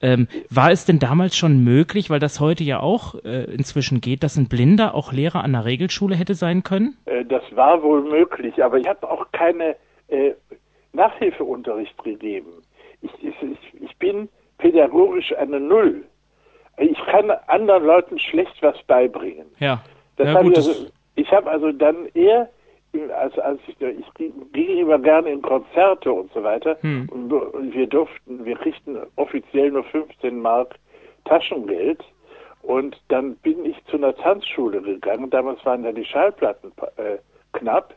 Ähm, 0.05 0.27
war 0.51 0.69
es 0.69 0.85
denn 0.85 0.99
damals 0.99 1.35
schon 1.35 1.63
möglich, 1.63 2.11
weil 2.11 2.19
das 2.19 2.39
heute 2.39 2.63
ja 2.63 2.79
auch 2.79 3.15
äh, 3.25 3.45
inzwischen 3.45 4.01
geht, 4.01 4.21
dass 4.21 4.37
ein 4.37 4.47
Blinder 4.47 4.93
auch 4.93 5.11
Lehrer 5.11 5.43
an 5.43 5.53
der 5.53 5.65
Regelschule 5.65 6.15
hätte 6.15 6.35
sein 6.35 6.61
können? 6.61 6.95
Äh, 7.05 7.25
das 7.25 7.41
war 7.55 7.81
wohl 7.81 8.03
möglich, 8.03 8.63
aber 8.63 8.77
ich 8.77 8.87
habe 8.87 9.09
auch 9.09 9.25
keine 9.31 9.75
äh, 10.09 10.33
Nachhilfeunterricht 10.93 11.97
gegeben. 12.03 12.51
Ich, 13.01 13.11
ich, 13.23 13.33
ich 13.81 13.97
bin 13.97 14.29
pädagogisch 14.59 15.35
eine 15.37 15.59
Null. 15.59 16.03
Ich 16.77 16.97
kann 17.05 17.31
anderen 17.47 17.85
Leuten 17.85 18.19
schlecht 18.19 18.61
was 18.61 18.77
beibringen. 18.83 19.47
Ja. 19.59 19.81
Das 20.17 20.27
ja, 20.27 20.41
gut, 20.41 20.51
ich 20.51 20.57
also, 20.57 20.85
ich 21.15 21.31
habe 21.31 21.49
also 21.49 21.71
dann 21.71 22.05
eher, 22.13 22.49
als, 23.11 23.37
als 23.39 23.59
ich, 23.67 23.79
ich 23.81 24.13
ging 24.15 24.77
immer 24.77 24.99
gerne 24.99 25.31
in 25.31 25.41
Konzerte 25.41 26.11
und 26.11 26.31
so 26.33 26.43
weiter. 26.43 26.77
Hm. 26.81 27.09
Und, 27.11 27.31
und 27.31 27.73
wir 27.73 27.87
durften, 27.87 28.45
wir 28.45 28.55
kriegten 28.55 28.97
offiziell 29.15 29.71
nur 29.71 29.83
15 29.83 30.39
Mark 30.39 30.75
Taschengeld. 31.25 32.03
Und 32.61 32.99
dann 33.09 33.35
bin 33.37 33.63
ich 33.65 33.77
zu 33.85 33.97
einer 33.97 34.15
Tanzschule 34.15 34.81
gegangen. 34.81 35.29
Damals 35.29 35.63
waren 35.65 35.83
ja 35.83 35.91
die 35.91 36.05
Schallplatten 36.05 36.71
äh, 36.97 37.17
knapp. 37.53 37.93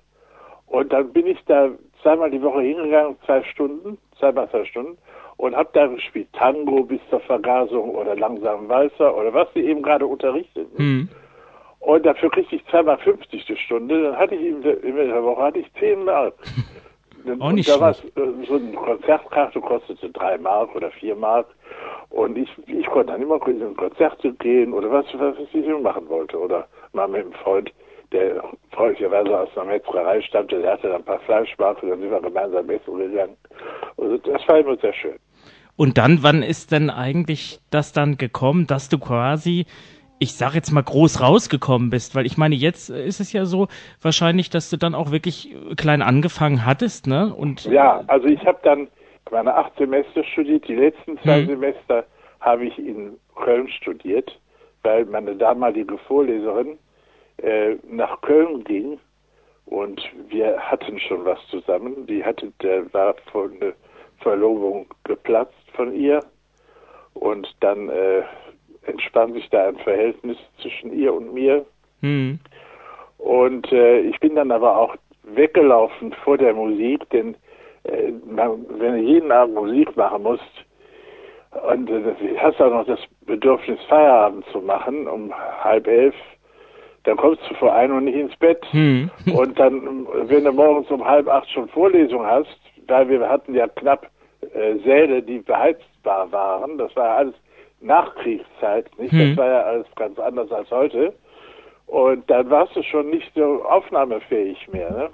Und 0.66 0.92
dann 0.92 1.12
bin 1.12 1.26
ich 1.26 1.38
da 1.46 1.70
zweimal 2.02 2.30
die 2.30 2.42
Woche 2.42 2.60
hingegangen, 2.60 3.16
zwei 3.24 3.42
Stunden, 3.44 3.96
zweimal 4.18 4.50
zwei 4.50 4.64
Stunden 4.66 4.98
und 5.38 5.56
habe 5.56 5.70
da 5.72 5.86
gespielt 5.86 6.28
Tango 6.32 6.82
bis 6.82 7.00
zur 7.08 7.20
Vergasung 7.20 7.94
oder 7.94 8.14
langsamen 8.16 8.68
Walzer 8.68 9.16
oder 9.16 9.32
was 9.32 9.48
sie 9.54 9.60
eben 9.60 9.82
gerade 9.82 10.06
unterrichteten. 10.06 10.76
Mhm. 10.76 11.08
Und 11.80 12.04
dafür 12.04 12.30
kriegte 12.30 12.56
ich 12.56 12.66
zweimal 12.66 12.98
50 12.98 13.44
die 13.44 13.56
Stunde. 13.56 14.02
Dann 14.02 14.16
hatte 14.16 14.34
ich 14.34 14.46
in 14.46 14.62
der, 14.62 14.82
in 14.82 14.96
der 14.96 15.22
Woche 15.22 15.42
hatte 15.42 15.58
ich 15.60 15.72
10 15.74 16.04
Mark. 16.04 16.34
Auch 17.40 17.52
nicht 17.52 17.68
und 17.68 17.76
da 17.76 17.80
war 17.80 17.90
äh, 17.90 18.46
so 18.46 18.54
eine 18.54 18.72
Konzertkarte 18.72 19.60
kostete 19.60 20.08
3 20.10 20.38
Mark 20.38 20.74
oder 20.74 20.90
4 20.90 21.14
Mark. 21.16 21.46
Und 22.10 22.38
ich, 22.38 22.48
ich 22.66 22.86
konnte 22.86 23.12
dann 23.12 23.22
immer 23.22 23.44
in 23.46 23.76
Konzerte 23.76 24.32
gehen 24.34 24.72
oder 24.72 24.90
was, 24.90 25.06
was 25.14 25.36
ich 25.52 25.82
machen 25.82 26.08
wollte. 26.08 26.38
Oder 26.38 26.66
mal 26.92 27.08
mit 27.08 27.22
einem 27.22 27.32
Freund, 27.32 27.70
der 28.12 28.42
freundlicherweise 28.72 29.38
aus 29.38 29.48
einer 29.56 29.72
Metzgerei 29.72 30.22
stammte, 30.22 30.60
der 30.60 30.72
hatte 30.72 30.88
dann 30.88 30.96
ein 30.96 31.04
paar 31.04 31.20
Fleischmarken, 31.20 31.90
dann 31.90 32.00
sind 32.00 32.10
wir 32.10 32.20
gemeinsam 32.20 32.70
essen 32.70 32.98
gegangen. 32.98 33.36
Also 33.98 34.16
das 34.18 34.48
war 34.48 34.58
immer 34.58 34.76
sehr 34.76 34.94
schön. 34.94 35.16
Und 35.76 35.98
dann, 35.98 36.22
wann 36.22 36.42
ist 36.42 36.72
denn 36.72 36.90
eigentlich 36.90 37.60
das 37.70 37.92
dann 37.92 38.16
gekommen, 38.16 38.66
dass 38.66 38.88
du 38.88 38.98
quasi, 38.98 39.66
ich 40.18 40.34
sag 40.34 40.54
jetzt 40.54 40.70
mal 40.70 40.82
groß 40.82 41.20
rausgekommen 41.20 41.90
bist? 41.90 42.14
Weil 42.14 42.26
ich 42.26 42.36
meine, 42.36 42.54
jetzt 42.54 42.90
ist 42.90 43.20
es 43.20 43.32
ja 43.32 43.44
so 43.44 43.68
wahrscheinlich, 44.02 44.50
dass 44.50 44.70
du 44.70 44.76
dann 44.76 44.94
auch 44.94 45.10
wirklich 45.10 45.54
klein 45.76 46.02
angefangen 46.02 46.64
hattest, 46.64 47.06
ne? 47.06 47.34
Und 47.34 47.64
ja, 47.64 48.02
also 48.06 48.26
ich 48.26 48.44
habe 48.44 48.58
dann 48.62 48.88
meine 49.30 49.54
acht 49.54 49.76
Semester 49.76 50.24
studiert. 50.24 50.66
Die 50.68 50.74
letzten 50.74 51.18
zwei 51.18 51.40
hm. 51.40 51.46
Semester 51.46 52.04
habe 52.40 52.66
ich 52.66 52.78
in 52.78 53.18
Köln 53.36 53.68
studiert, 53.68 54.38
weil 54.82 55.04
meine 55.04 55.36
damalige 55.36 55.98
Vorleserin 55.98 56.78
äh, 57.38 57.76
nach 57.88 58.20
Köln 58.20 58.64
ging 58.64 58.98
und 59.66 60.00
wir 60.28 60.58
hatten 60.58 60.98
schon 60.98 61.24
was 61.24 61.38
zusammen. 61.50 62.06
Die 62.06 62.24
hatte, 62.24 62.52
der 62.62 62.92
war 62.92 63.14
von 63.30 63.52
eine 63.60 63.74
Verlobung 64.20 64.86
geplatzt 65.04 65.54
von 65.74 65.94
ihr 65.94 66.20
und 67.14 67.48
dann 67.60 67.88
äh, 67.88 68.22
entspann 68.88 69.32
sich 69.32 69.48
da 69.50 69.68
ein 69.68 69.76
Verhältnis 69.78 70.36
zwischen 70.60 70.92
ihr 70.92 71.12
und 71.14 71.32
mir. 71.32 71.64
Mhm. 72.00 72.38
Und 73.18 73.70
äh, 73.72 74.00
ich 74.00 74.18
bin 74.20 74.36
dann 74.36 74.50
aber 74.50 74.76
auch 74.76 74.96
weggelaufen 75.24 76.12
vor 76.24 76.38
der 76.38 76.54
Musik, 76.54 77.08
denn 77.10 77.34
äh, 77.84 78.12
man, 78.26 78.64
wenn 78.78 78.96
du 78.96 79.02
jeden 79.02 79.32
Abend 79.32 79.54
Musik 79.54 79.96
machen 79.96 80.22
musst 80.22 80.42
und 81.68 81.90
äh, 81.90 82.14
hast 82.38 82.60
auch 82.60 82.70
noch 82.70 82.86
das 82.86 83.00
Bedürfnis, 83.26 83.78
Feierabend 83.88 84.44
zu 84.52 84.60
machen 84.60 85.06
um 85.08 85.32
halb 85.62 85.86
elf, 85.86 86.14
dann 87.04 87.16
kommst 87.16 87.42
du 87.48 87.54
vor 87.54 87.74
ein 87.74 87.90
und 87.90 88.04
nicht 88.04 88.16
ins 88.18 88.36
Bett. 88.36 88.64
Hm. 88.70 89.10
Und 89.34 89.58
dann, 89.58 90.06
wenn 90.24 90.44
du 90.44 90.52
morgens 90.52 90.90
um 90.90 91.02
halb 91.02 91.26
acht 91.28 91.48
schon 91.50 91.68
Vorlesung 91.68 92.26
hast, 92.26 92.58
weil 92.86 93.08
wir 93.08 93.26
hatten 93.26 93.54
ja 93.54 93.66
knapp 93.66 94.10
äh, 94.52 94.76
Säle, 94.84 95.22
die 95.22 95.38
beheizbar 95.38 96.30
waren. 96.32 96.76
Das 96.76 96.94
war 96.96 97.06
ja 97.06 97.16
alles 97.16 97.34
Nachkriegszeit, 97.80 98.86
nicht? 98.98 99.12
Hm. 99.12 99.30
Das 99.30 99.36
war 99.36 99.48
ja 99.48 99.62
alles 99.62 99.86
ganz 99.96 100.18
anders 100.18 100.50
als 100.52 100.70
heute. 100.70 101.14
Und 101.86 102.28
dann 102.28 102.50
warst 102.50 102.76
du 102.76 102.82
schon 102.82 103.10
nicht 103.10 103.32
so 103.34 103.64
aufnahmefähig 103.64 104.68
mehr. 104.68 104.90
Ne? 104.90 105.10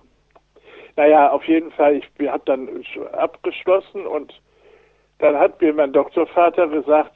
Naja, 0.97 1.31
auf 1.31 1.45
jeden 1.45 1.71
Fall, 1.73 1.97
ich 1.97 2.29
habe 2.29 2.43
dann 2.47 2.69
abgeschlossen 3.13 4.07
und 4.07 4.41
dann 5.19 5.39
hat 5.39 5.61
mir 5.61 5.73
mein 5.73 5.93
Doktorvater 5.93 6.67
gesagt, 6.69 7.13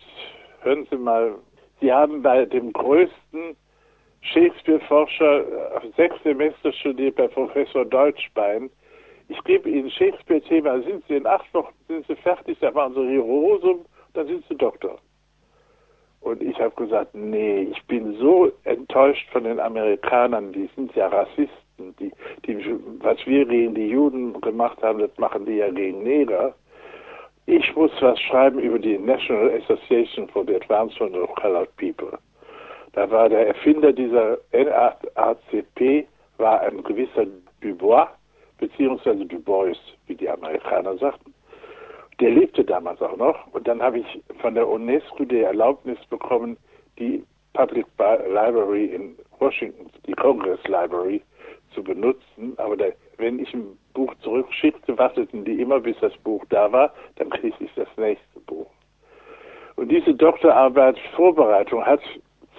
hören 0.60 0.86
Sie 0.90 0.96
mal, 0.96 1.34
Sie 1.80 1.92
haben 1.92 2.22
bei 2.22 2.44
dem 2.44 2.72
größten 2.72 3.56
Shakespeare-Forscher 4.20 5.82
äh, 5.82 5.88
sechs 5.96 6.16
Semester 6.22 6.72
studiert 6.72 7.16
bei 7.16 7.28
Professor 7.28 7.84
Deutschbein 7.84 8.70
ich 9.28 9.44
gebe 9.44 9.68
Ihnen 9.68 9.90
Shakespeare-Thema, 9.90 10.82
sind 10.82 11.04
Sie 11.06 11.16
in 11.16 11.26
acht 11.26 11.52
Wochen, 11.52 11.74
sind 11.86 12.06
Sie 12.06 12.16
fertig, 12.16 12.58
da 12.60 12.70
machen 12.70 12.94
Sie 12.94 13.16
Rosum, 13.16 13.84
dann 14.14 14.26
sind 14.26 14.44
Sie 14.48 14.56
Doktor. 14.56 14.98
Und 16.20 16.42
ich 16.42 16.58
habe 16.58 16.74
gesagt, 16.74 17.14
nee, 17.14 17.68
ich 17.70 17.82
bin 17.86 18.14
so 18.18 18.50
enttäuscht 18.64 19.28
von 19.30 19.44
den 19.44 19.60
Amerikanern, 19.60 20.52
die 20.52 20.68
sind 20.74 20.94
ja 20.94 21.06
Rassisten, 21.08 21.94
die, 22.00 22.12
die, 22.44 22.58
was 23.00 23.18
wir 23.24 23.46
gegen 23.46 23.74
die 23.74 23.88
Juden 23.88 24.40
gemacht 24.40 24.82
haben, 24.82 24.98
das 24.98 25.16
machen 25.16 25.46
die 25.46 25.56
ja 25.56 25.70
gegen 25.70 26.02
Neger. 26.02 26.54
Ich 27.46 27.74
muss 27.74 27.92
was 28.00 28.20
schreiben 28.20 28.58
über 28.58 28.78
die 28.78 28.98
National 28.98 29.50
Association 29.50 30.28
for 30.28 30.44
the 30.44 30.56
Advancement 30.56 31.14
of 31.14 31.34
Colored 31.36 31.74
People. 31.76 32.18
Da 32.92 33.10
war 33.10 33.28
der 33.28 33.46
Erfinder 33.46 33.92
dieser 33.92 34.38
NAACP, 34.52 36.06
war 36.36 36.60
ein 36.60 36.82
gewisser 36.82 37.26
Dubois, 37.60 38.08
beziehungsweise 38.58 39.24
Du 39.24 39.40
Bois, 39.40 39.76
wie 40.06 40.14
die 40.14 40.28
Amerikaner 40.28 40.96
sagten. 40.98 41.32
Der 42.20 42.30
lebte 42.30 42.64
damals 42.64 43.00
auch 43.00 43.16
noch. 43.16 43.46
Und 43.52 43.68
dann 43.68 43.82
habe 43.82 44.00
ich 44.00 44.22
von 44.40 44.54
der 44.54 44.68
UNESCO 44.68 45.24
die 45.24 45.40
Erlaubnis 45.40 45.98
bekommen, 46.10 46.56
die 46.98 47.24
Public 47.52 47.86
Library 47.98 48.86
in 48.86 49.16
Washington, 49.38 49.90
die 50.06 50.14
Congress 50.14 50.60
Library, 50.64 51.22
zu 51.74 51.82
benutzen. 51.82 52.54
Aber 52.56 52.76
der, 52.76 52.94
wenn 53.18 53.38
ich 53.38 53.52
ein 53.54 53.78
Buch 53.94 54.14
zurückschickte, 54.22 54.96
warteten 54.98 55.44
die 55.44 55.60
immer, 55.60 55.80
bis 55.80 55.96
das 56.00 56.16
Buch 56.18 56.44
da 56.48 56.70
war. 56.72 56.92
Dann 57.16 57.30
kriegte 57.30 57.64
ich 57.64 57.74
das 57.74 57.88
nächste 57.96 58.40
Buch. 58.40 58.70
Und 59.76 59.90
diese 59.90 60.12
Doktorarbeit 60.12 60.98
Vorbereitung 61.14 61.84
hat 61.86 62.00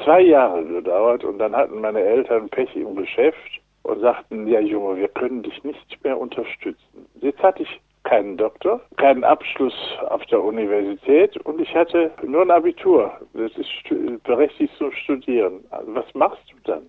zwei 0.04 0.22
Jahre 0.22 0.64
gedauert 0.64 1.24
und 1.26 1.40
dann 1.40 1.56
hatten 1.56 1.82
meine 1.82 2.00
Eltern 2.00 2.48
Pech 2.50 2.74
im 2.76 2.96
Geschäft 2.96 3.60
und 3.84 4.00
sagten, 4.00 4.48
ja 4.48 4.60
Junge, 4.60 4.98
wir 4.98 5.10
können 5.10 5.44
dich 5.44 5.64
nicht 5.64 6.04
mehr 6.04 6.18
unterstützen. 6.18 7.06
Jetzt 7.22 7.42
hatte 7.44 7.64
ich 7.64 7.82
keinen 8.10 8.38
Doktor, 8.38 8.82
keinen 8.98 9.24
Abschluss 9.24 9.76
auf 10.10 10.26
der 10.26 10.44
Universität 10.44 11.38
und 11.46 11.62
ich 11.62 11.76
hatte 11.76 12.10
nur 12.26 12.42
ein 12.42 12.50
Abitur. 12.50 13.12
Das 13.34 13.52
ist 13.56 14.24
berechtigt 14.24 14.74
zum 14.80 14.92
Studieren. 14.92 15.64
Also 15.70 15.94
was 15.94 16.16
machst 16.16 16.42
du 16.52 16.56
dann? 16.72 16.88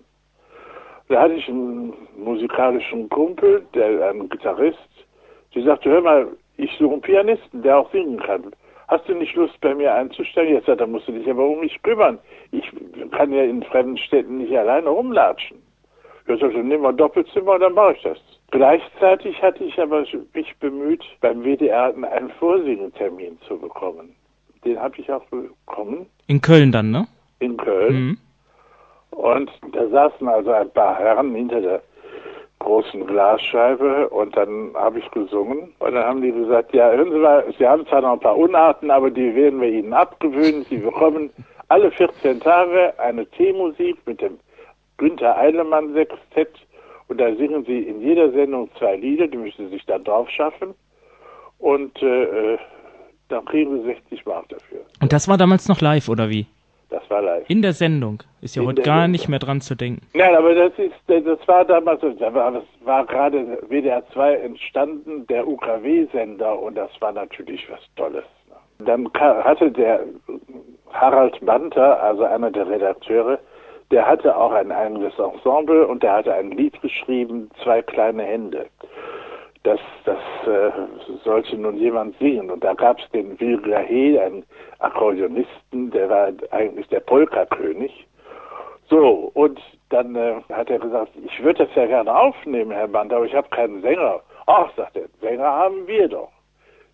Da 1.09 1.21
hatte 1.21 1.35
ich 1.35 1.47
einen 1.47 1.93
musikalischen 2.17 3.07
Kumpel, 3.09 3.63
der 3.75 4.09
ein 4.09 4.29
Gitarrist, 4.29 4.79
die 5.53 5.61
sagte, 5.61 5.91
hör 5.91 6.01
mal, 6.01 6.27
ich 6.57 6.71
suche 6.79 6.93
einen 6.93 7.01
Pianisten, 7.01 7.61
der 7.61 7.77
auch 7.77 7.91
singen 7.91 8.19
kann. 8.19 8.51
Hast 8.87 9.07
du 9.07 9.13
nicht 9.13 9.35
Lust, 9.35 9.61
bei 9.61 9.75
mir 9.75 9.93
einzusteigen? 9.93 10.55
Jetzt 10.55 10.65
sagt 10.65 10.81
er, 10.81 10.87
musst 10.87 11.07
du 11.07 11.11
dich 11.11 11.29
aber 11.29 11.47
um 11.47 11.59
mich 11.59 11.79
kümmern. 11.83 12.17
Ich 12.51 12.65
kann 13.11 13.31
ja 13.31 13.43
in 13.43 13.61
fremden 13.61 13.97
Städten 13.97 14.39
nicht 14.39 14.57
alleine 14.57 14.89
rumlatschen. 14.89 15.61
Er 16.25 16.37
sagte, 16.37 16.63
nimm 16.63 16.81
mal 16.81 16.93
Doppelzimmer 16.93 17.53
und 17.53 17.61
dann 17.61 17.73
mache 17.73 17.93
ich 17.93 18.01
das. 18.01 18.17
Gleichzeitig 18.51 19.41
hatte 19.41 19.63
ich 19.63 19.79
aber 19.79 20.05
mich 20.33 20.55
bemüht, 20.59 21.03
beim 21.21 21.43
WDR 21.43 21.93
einen 21.95 22.29
Vorsingetermin 22.37 23.39
zu 23.47 23.57
bekommen. 23.57 24.13
Den 24.65 24.77
habe 24.79 24.95
ich 24.97 25.11
auch 25.11 25.23
bekommen. 25.25 26.05
In 26.27 26.41
Köln 26.41 26.71
dann, 26.71 26.91
ne? 26.91 27.07
In 27.39 27.57
Köln. 27.57 27.95
Mhm. 27.95 28.17
Und 29.11 29.51
da 29.71 29.87
saßen 29.87 30.27
also 30.27 30.51
ein 30.51 30.69
paar 30.71 30.97
Herren 30.97 31.33
hinter 31.33 31.61
der 31.61 31.81
großen 32.59 33.07
Glasscheibe 33.07 34.09
und 34.09 34.35
dann 34.37 34.71
habe 34.75 34.99
ich 34.99 35.09
gesungen 35.11 35.73
und 35.79 35.93
dann 35.93 36.05
haben 36.05 36.21
die 36.21 36.31
gesagt, 36.31 36.73
ja, 36.73 36.91
hören 36.91 37.11
Sie 37.11 37.17
mal, 37.17 37.53
Sie 37.57 37.67
haben 37.67 37.87
zwar 37.87 38.01
noch 38.01 38.13
ein 38.13 38.19
paar 38.19 38.37
Unarten, 38.37 38.91
aber 38.91 39.09
die 39.09 39.33
werden 39.33 39.59
wir 39.59 39.69
Ihnen 39.69 39.93
abgewöhnen. 39.93 40.65
Sie 40.69 40.77
bekommen 40.77 41.31
alle 41.69 41.89
14 41.91 42.39
Tage 42.39 42.93
eine 42.99 43.25
Teemusik 43.25 43.97
mit 44.05 44.21
dem 44.21 44.37
Günther 44.97 45.37
Eilemann 45.37 45.93
Sextett 45.93 46.51
und 47.11 47.17
da 47.17 47.35
singen 47.35 47.65
Sie 47.65 47.79
in 47.79 47.99
jeder 47.99 48.31
Sendung 48.31 48.69
zwei 48.79 48.95
Lieder, 48.95 49.27
die 49.27 49.35
müssen 49.37 49.65
Sie 49.65 49.73
sich 49.75 49.85
dann 49.85 50.01
drauf 50.05 50.29
schaffen 50.29 50.73
und 51.59 52.01
äh, 52.01 52.57
dann 53.27 53.43
kriegen 53.43 53.81
Sie 53.81 53.87
60 53.87 54.25
Mark 54.25 54.47
dafür. 54.47 54.79
Und 55.01 55.11
das 55.11 55.27
war 55.27 55.37
damals 55.37 55.67
noch 55.67 55.81
live, 55.81 56.07
oder 56.07 56.29
wie? 56.29 56.45
Das 56.89 57.03
war 57.09 57.21
live. 57.21 57.43
In 57.49 57.61
der 57.61 57.73
Sendung. 57.73 58.23
Ist 58.39 58.55
ja 58.55 58.61
In 58.61 58.69
heute 58.69 58.81
gar 58.83 58.99
Sendung. 59.01 59.11
nicht 59.11 59.27
mehr 59.27 59.39
dran 59.39 59.59
zu 59.59 59.75
denken. 59.75 60.07
Nein, 60.13 60.33
aber 60.35 60.55
das 60.55 60.71
ist, 60.77 60.93
das 61.07 61.47
war 61.49 61.65
damals, 61.65 61.99
das 61.99 62.33
war, 62.33 62.49
das 62.51 62.63
war 62.85 63.05
gerade 63.05 63.57
WDR 63.67 64.03
2 64.13 64.33
entstanden, 64.35 65.27
der 65.27 65.45
UKW-Sender, 65.45 66.57
und 66.59 66.75
das 66.75 66.91
war 67.01 67.11
natürlich 67.11 67.69
was 67.69 67.81
Tolles. 67.97 68.23
Dann 68.79 69.09
hatte 69.13 69.69
der 69.69 69.99
Harald 70.93 71.45
Banter, 71.45 72.01
also 72.01 72.23
einer 72.23 72.51
der 72.51 72.69
Redakteure, 72.69 73.37
der 73.91 74.07
hatte 74.07 74.35
auch 74.35 74.51
ein 74.51 74.71
eigenes 74.71 75.13
Ensemble 75.19 75.85
und 75.87 76.03
der 76.03 76.13
hatte 76.13 76.33
ein 76.33 76.51
Lied 76.51 76.81
geschrieben, 76.81 77.49
Zwei 77.63 77.81
kleine 77.81 78.23
Hände 78.23 78.67
das, 79.63 79.79
das 80.05 80.17
äh, 80.47 80.71
sollte 81.23 81.55
nun 81.55 81.77
jemand 81.77 82.17
singen. 82.17 82.49
Und 82.49 82.63
da 82.63 82.73
gab 82.73 82.99
es 82.99 83.09
den 83.11 83.39
Will 83.39 83.57
Glahe, 83.57 84.21
einen 84.21 84.43
Akkordeonisten, 84.79 85.91
der 85.91 86.09
war 86.09 86.31
eigentlich 86.51 86.87
der 86.87 87.01
Polka-König. 87.01 88.07
So, 88.89 89.31
und 89.35 89.59
dann 89.89 90.15
äh, 90.15 90.41
hat 90.51 90.69
er 90.69 90.79
gesagt, 90.79 91.11
ich 91.23 91.43
würde 91.43 91.65
das 91.65 91.75
ja 91.75 91.85
gerne 91.85 92.13
aufnehmen, 92.13 92.71
Herr 92.71 92.87
Band, 92.87 93.13
aber 93.13 93.25
ich 93.25 93.35
habe 93.35 93.49
keinen 93.49 93.81
Sänger. 93.81 94.21
Ach, 94.47 94.69
sagt 94.75 94.97
er, 94.97 95.07
Sänger 95.21 95.45
haben 95.45 95.87
wir 95.87 96.07
doch. 96.07 96.31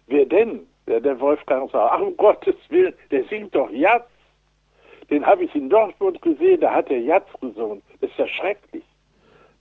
Wer 0.08 0.26
denn? 0.26 0.68
Der, 0.88 1.02
der 1.02 1.20
Wolfgang 1.20 1.70
sagt, 1.72 1.92
ach, 1.94 2.02
um 2.02 2.16
Gottes 2.18 2.56
Willen, 2.70 2.94
der 3.12 3.24
singt 3.26 3.56
doch 3.56 3.70
Jatz. 3.72 4.06
Den 5.10 5.26
habe 5.26 5.46
ich 5.46 5.56
in 5.56 5.70
Dortmund 5.70 6.22
gesehen, 6.22 6.62
da 6.62 6.74
hat 6.74 6.90
er 6.90 7.00
Jatz 7.00 7.28
gesungen. 7.40 7.82
Das 8.02 8.10
ist 8.10 8.20
ja 8.20 8.28
schrecklich. 8.28 8.84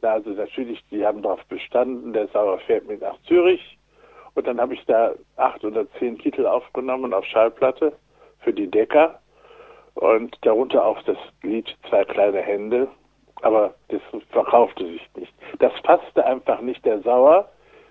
Also 0.02 0.30
natürlich, 0.30 0.84
die 0.90 1.04
haben 1.04 1.22
darauf 1.22 1.44
bestanden, 1.46 2.12
der 2.12 2.28
Sauer 2.28 2.58
fährt 2.60 2.86
mit 2.86 3.00
nach 3.00 3.20
Zürich. 3.22 3.78
Und 4.34 4.46
dann 4.46 4.60
habe 4.60 4.74
ich 4.74 4.84
da 4.86 5.14
acht 5.36 5.64
oder 5.64 5.90
zehn 5.98 6.18
Titel 6.18 6.46
aufgenommen 6.46 7.14
auf 7.14 7.24
Schallplatte 7.24 7.92
für 8.40 8.52
die 8.52 8.70
Decker. 8.70 9.20
Und 9.94 10.36
darunter 10.42 10.84
auch 10.84 11.02
das 11.02 11.16
Lied 11.42 11.74
Zwei 11.88 12.04
kleine 12.04 12.42
Hände. 12.42 12.88
Aber 13.42 13.74
das 13.88 14.00
verkaufte 14.30 14.86
sich 14.86 15.02
nicht. 15.16 15.32
Das 15.58 15.72
passte 15.82 16.24
einfach 16.24 16.60
nicht 16.60 16.84
der 16.84 17.00
Sauer 17.02 17.48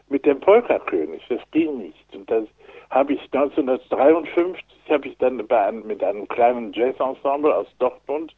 mit 0.10 0.26
dem 0.26 0.40
Polka-König. 0.40 1.22
Das 1.30 1.42
ging 1.52 1.78
nicht. 1.80 2.16
Und 2.16 2.30
das 2.30 2.46
habe 2.90 3.14
ich 3.14 3.22
1953 3.34 4.64
habe 4.90 5.08
ich 5.08 5.18
dann 5.18 5.50
einem, 5.50 5.88
mit 5.88 6.04
einem 6.04 6.28
kleinen 6.28 6.72
Jazz-Ensemble 6.74 7.56
aus 7.56 7.68
Dortmund 7.80 8.36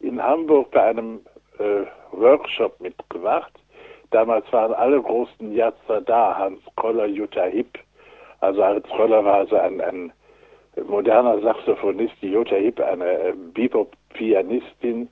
in 0.00 0.22
Hamburg 0.22 0.70
bei 0.70 0.82
einem 0.82 1.20
äh, 1.58 1.84
Workshop 2.12 2.78
mitgemacht. 2.80 3.52
Damals 4.10 4.50
waren 4.52 4.72
alle 4.72 5.00
großen 5.02 5.52
Jatzer 5.52 6.00
da, 6.00 6.36
Hans 6.38 6.60
Koller, 6.76 7.06
Jutta 7.06 7.44
Hipp. 7.44 7.78
Also 8.40 8.64
Hans 8.64 8.86
Koller 8.88 9.24
war 9.24 9.34
also 9.34 9.56
ein, 9.56 9.80
ein 9.80 10.12
moderner 10.86 11.40
Saxophonist, 11.40 12.14
die 12.22 12.30
Jutta 12.30 12.56
Hipp 12.56 12.80
eine 12.80 13.04
äh, 13.04 13.32
Bebop-Pianistin. 13.54 15.08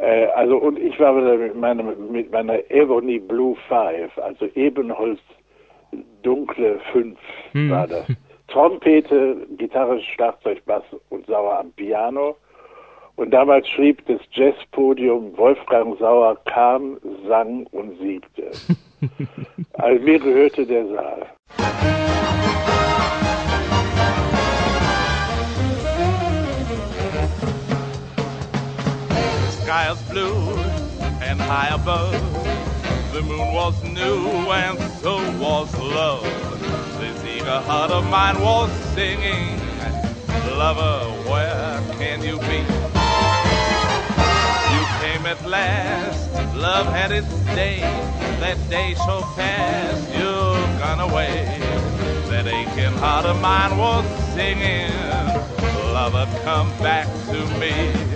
Äh, 0.00 0.26
also 0.34 0.56
und 0.58 0.78
ich 0.78 0.98
war 1.00 1.12
mit 1.12 1.56
meinem 1.56 2.12
mit 2.12 2.30
meiner 2.30 2.58
Ebony 2.70 3.18
Blue 3.18 3.56
Five, 3.68 4.16
also 4.18 4.46
Ebenholz 4.54 5.20
dunkle 6.22 6.80
Fünf 6.92 7.18
hm. 7.52 7.70
war 7.70 7.86
das. 7.86 8.06
Trompete, 8.48 9.46
Gitarre, 9.58 10.00
Schlagzeug, 10.00 10.64
Bass 10.64 10.84
und 11.10 11.26
Sauer 11.26 11.58
am 11.58 11.70
Piano. 11.72 12.36
Und 13.16 13.32
damals 13.32 13.68
schrieb 13.68 14.06
das 14.06 14.20
Jazzpodium, 14.30 15.36
Wolfgang 15.36 15.98
Sauer 15.98 16.38
kam, 16.46 16.98
sang 17.26 17.66
und 17.72 17.98
siegte. 17.98 18.52
also 19.74 20.02
mir 20.02 20.18
gehörte 20.18 20.64
der 20.64 20.86
Saal. 20.86 21.26
Is 29.68 30.02
blue 30.04 30.56
and 31.20 31.38
high 31.38 31.68
above. 31.74 32.14
The 33.12 33.20
moon 33.20 33.52
was 33.52 33.74
new 33.84 34.26
and 34.50 34.78
so 35.02 35.16
was 35.38 35.70
love. 35.76 36.22
This 36.98 37.22
eager 37.22 37.60
heart 37.60 37.90
of 37.90 38.08
mine 38.08 38.40
was 38.40 38.70
singing, 38.94 39.60
Lover, 40.56 41.12
where 41.28 41.82
can 41.98 42.22
you 42.22 42.38
be? 42.48 42.60
You 44.72 44.82
came 45.02 45.26
at 45.26 45.44
last. 45.46 46.32
Love 46.56 46.86
had 46.86 47.12
its 47.12 47.28
day. 47.54 47.80
That 48.40 48.56
day 48.70 48.94
so 48.94 49.20
fast, 49.36 50.02
you've 50.14 50.78
gone 50.80 51.00
away. 51.00 51.44
That 52.30 52.46
aching 52.46 52.96
heart 52.96 53.26
of 53.26 53.38
mine 53.42 53.76
was 53.76 54.06
singing. 54.32 54.90
Lover, 55.92 56.26
come 56.42 56.70
back 56.78 57.06
to 57.26 57.46
me. 57.60 58.07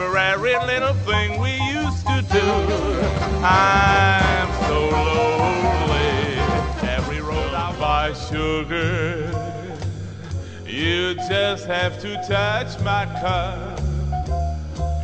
Every 0.00 0.56
little 0.58 0.94
thing 0.94 1.40
we 1.40 1.50
used 1.50 2.06
to 2.06 2.24
do. 2.30 2.40
I'm 3.44 4.48
so 4.68 4.88
lonely. 4.90 6.38
Every 6.88 7.20
road 7.20 7.52
I 7.52 7.76
buy 7.80 8.12
sugar. 8.12 9.26
You 10.64 11.14
just 11.14 11.66
have 11.66 12.00
to 12.02 12.14
touch 12.28 12.78
my 12.80 13.06
cup. 13.20 13.80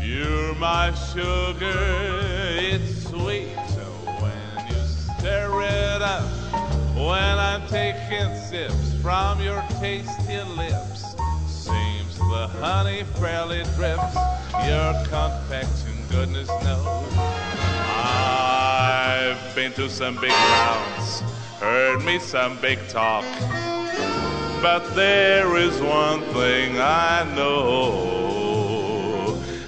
You're 0.01 0.55
my 0.55 0.95
sugar, 1.13 2.21
it's 2.57 3.09
sweet 3.09 3.49
when 4.21 4.67
you 4.69 4.77
stir 4.77 5.63
it 5.63 6.03
up. 6.03 6.23
When 6.95 7.39
I'm 7.41 7.67
taking 7.67 8.33
sips 8.37 8.95
from 9.03 9.41
your 9.41 9.65
tasty 9.81 10.41
lips, 10.57 11.17
seems 11.49 12.17
the 12.17 12.47
honey 12.61 13.03
fairly 13.19 13.65
drips. 13.77 14.17
Your 14.63 14.95
confection, 15.05 15.95
goodness 16.09 16.49
knows. 16.49 17.13
I've 17.97 19.55
been 19.55 19.73
to 19.73 19.89
some 19.91 20.15
big 20.21 20.31
towns, 20.31 21.23
heard 21.61 22.03
me 22.05 22.19
some 22.19 22.57
big 22.61 22.79
talk, 22.89 23.25
but 24.63 24.95
there 24.95 25.57
is 25.57 25.81
one 25.81 26.23
thing 26.33 26.79
I 26.79 27.25
know. 27.35 28.23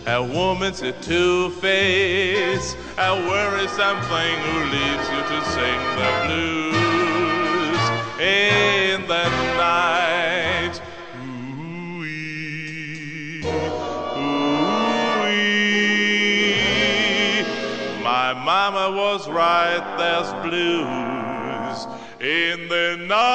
A 0.07 0.22
woman's 0.22 0.83
a 0.83 0.92
two-face, 0.92 2.77
a 2.96 3.14
worrisome 3.29 4.01
thing 4.03 4.38
who 4.38 4.64
leaves 4.70 5.09
you 5.11 5.20
to 5.33 5.40
sing 5.51 5.81
the 5.99 6.11
blues 6.27 7.83
in 8.20 9.03
the 9.07 9.29
night. 9.57 10.15
Mama 18.57 18.90
was 18.97 19.29
right, 19.29 19.85
there's 19.99 20.33
blues 20.45 21.87
in 22.21 22.69
the 22.71 22.97
night. 23.07 23.27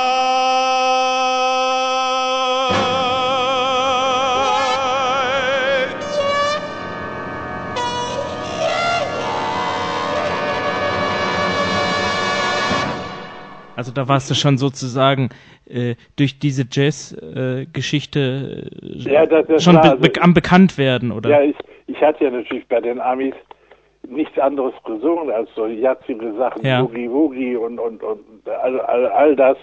Also 13.75 13.91
da 13.91 14.07
warst 14.07 14.29
du 14.29 14.35
schon 14.35 14.57
sozusagen 14.57 15.29
äh, 15.67 15.95
durch 16.15 16.39
diese 16.39 16.65
Jazz-Geschichte 16.69 18.69
äh, 18.81 19.11
Ja, 19.11 19.25
das- 19.25 19.47
das 19.47 19.63
schon 19.63 19.75
be 19.75 19.81
also- 19.81 19.97
be 19.97 20.11
am 20.21 20.33
bekannt 20.33 20.77
werden, 20.77 21.11
oder? 21.11 21.29
Ja, 21.29 21.41
ich, 21.41 21.55
ich 21.87 21.99
hatte 22.01 22.25
ja 22.25 22.31
natürlich 22.31 22.67
bei 22.67 22.79
den 22.81 22.99
Amis 22.99 23.33
nichts 24.11 24.37
anderes 24.37 24.73
gesungen 24.85 25.31
als 25.31 25.49
so 25.55 25.65
jatzige 25.67 26.33
Sachen, 26.33 26.65
Ja. 26.65 26.81
Boogie 26.81 27.09
Woogie 27.09 27.55
und, 27.55 27.79
und, 27.79 28.03
und 28.03 28.19
all, 28.45 28.79
all, 28.81 29.05
all 29.07 29.35
das, 29.35 29.57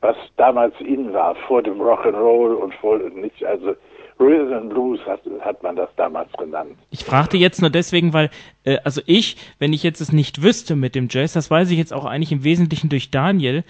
was 0.00 0.16
damals 0.36 0.74
in 0.80 1.12
war, 1.12 1.34
vor 1.46 1.62
dem 1.62 1.80
Rock'n'Roll 1.80 2.54
und 2.54 2.74
vor 2.74 2.98
nicht, 2.98 3.44
also 3.44 3.74
Rhythm 4.20 4.52
and 4.52 4.70
Blues 4.70 5.00
hat, 5.06 5.20
hat 5.40 5.62
man 5.62 5.74
das 5.76 5.88
damals 5.96 6.30
genannt. 6.34 6.76
Ich 6.90 7.04
fragte 7.04 7.36
jetzt 7.36 7.60
nur 7.60 7.70
deswegen, 7.70 8.12
weil, 8.12 8.30
äh, 8.64 8.78
also 8.84 9.00
ich, 9.06 9.36
wenn 9.58 9.72
ich 9.72 9.82
jetzt 9.82 10.00
es 10.00 10.12
nicht 10.12 10.42
wüsste 10.42 10.76
mit 10.76 10.94
dem 10.94 11.08
Jazz, 11.10 11.32
das 11.32 11.50
weiß 11.50 11.70
ich 11.70 11.78
jetzt 11.78 11.92
auch 11.92 12.04
eigentlich 12.04 12.30
im 12.32 12.44
Wesentlichen 12.44 12.88
durch 12.88 13.10
Daniel, 13.10 13.64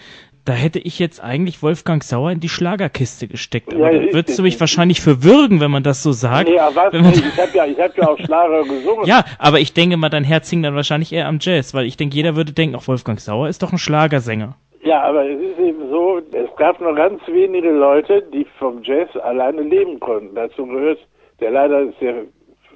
da 0.44 0.52
hätte 0.52 0.78
ich 0.78 0.98
jetzt 0.98 1.22
eigentlich 1.22 1.62
Wolfgang 1.62 2.04
Sauer 2.04 2.30
in 2.30 2.40
die 2.40 2.48
Schlagerkiste 2.48 3.28
gesteckt. 3.28 3.72
Aber 3.72 3.90
Ja, 3.90 4.12
würdest 4.12 4.38
du 4.38 4.42
mich 4.42 4.60
wahrscheinlich 4.60 5.00
verwürgen, 5.00 5.60
wenn 5.60 5.70
man 5.70 5.82
das 5.82 6.02
so 6.02 6.12
sagt. 6.12 6.48
Nee, 6.48 6.58
aber 6.58 6.92
was, 6.92 7.18
ich 7.18 7.38
habe 7.40 7.50
ja, 7.54 7.64
ich 7.66 7.78
hab 7.78 7.96
ja 7.96 8.08
auch 8.08 8.18
Schlager 8.18 8.62
gesungen. 8.64 9.06
ja, 9.06 9.24
aber 9.38 9.60
ich 9.60 9.72
denke 9.72 9.96
mal, 9.96 10.10
dein 10.10 10.24
Herz 10.24 10.50
hing 10.50 10.62
dann 10.62 10.74
wahrscheinlich 10.74 11.12
eher 11.12 11.28
am 11.28 11.38
Jazz, 11.40 11.72
weil 11.72 11.86
ich 11.86 11.96
denke, 11.96 12.16
jeder 12.16 12.36
würde 12.36 12.52
denken, 12.52 12.76
auch 12.76 12.86
Wolfgang 12.88 13.18
Sauer 13.20 13.48
ist 13.48 13.62
doch 13.62 13.72
ein 13.72 13.78
Schlagersänger. 13.78 14.56
Ja, 14.82 15.02
aber 15.02 15.26
es 15.26 15.40
ist 15.40 15.58
eben 15.58 15.88
so, 15.88 16.18
es 16.18 16.56
gab 16.56 16.78
nur 16.78 16.94
ganz 16.94 17.20
wenige 17.26 17.70
Leute, 17.70 18.22
die 18.32 18.46
vom 18.58 18.82
Jazz 18.82 19.08
alleine 19.16 19.62
leben 19.62 19.98
konnten. 19.98 20.34
Dazu 20.34 20.66
gehört 20.66 20.98
der 21.40 21.52
leider 21.52 21.90
sehr 22.00 22.24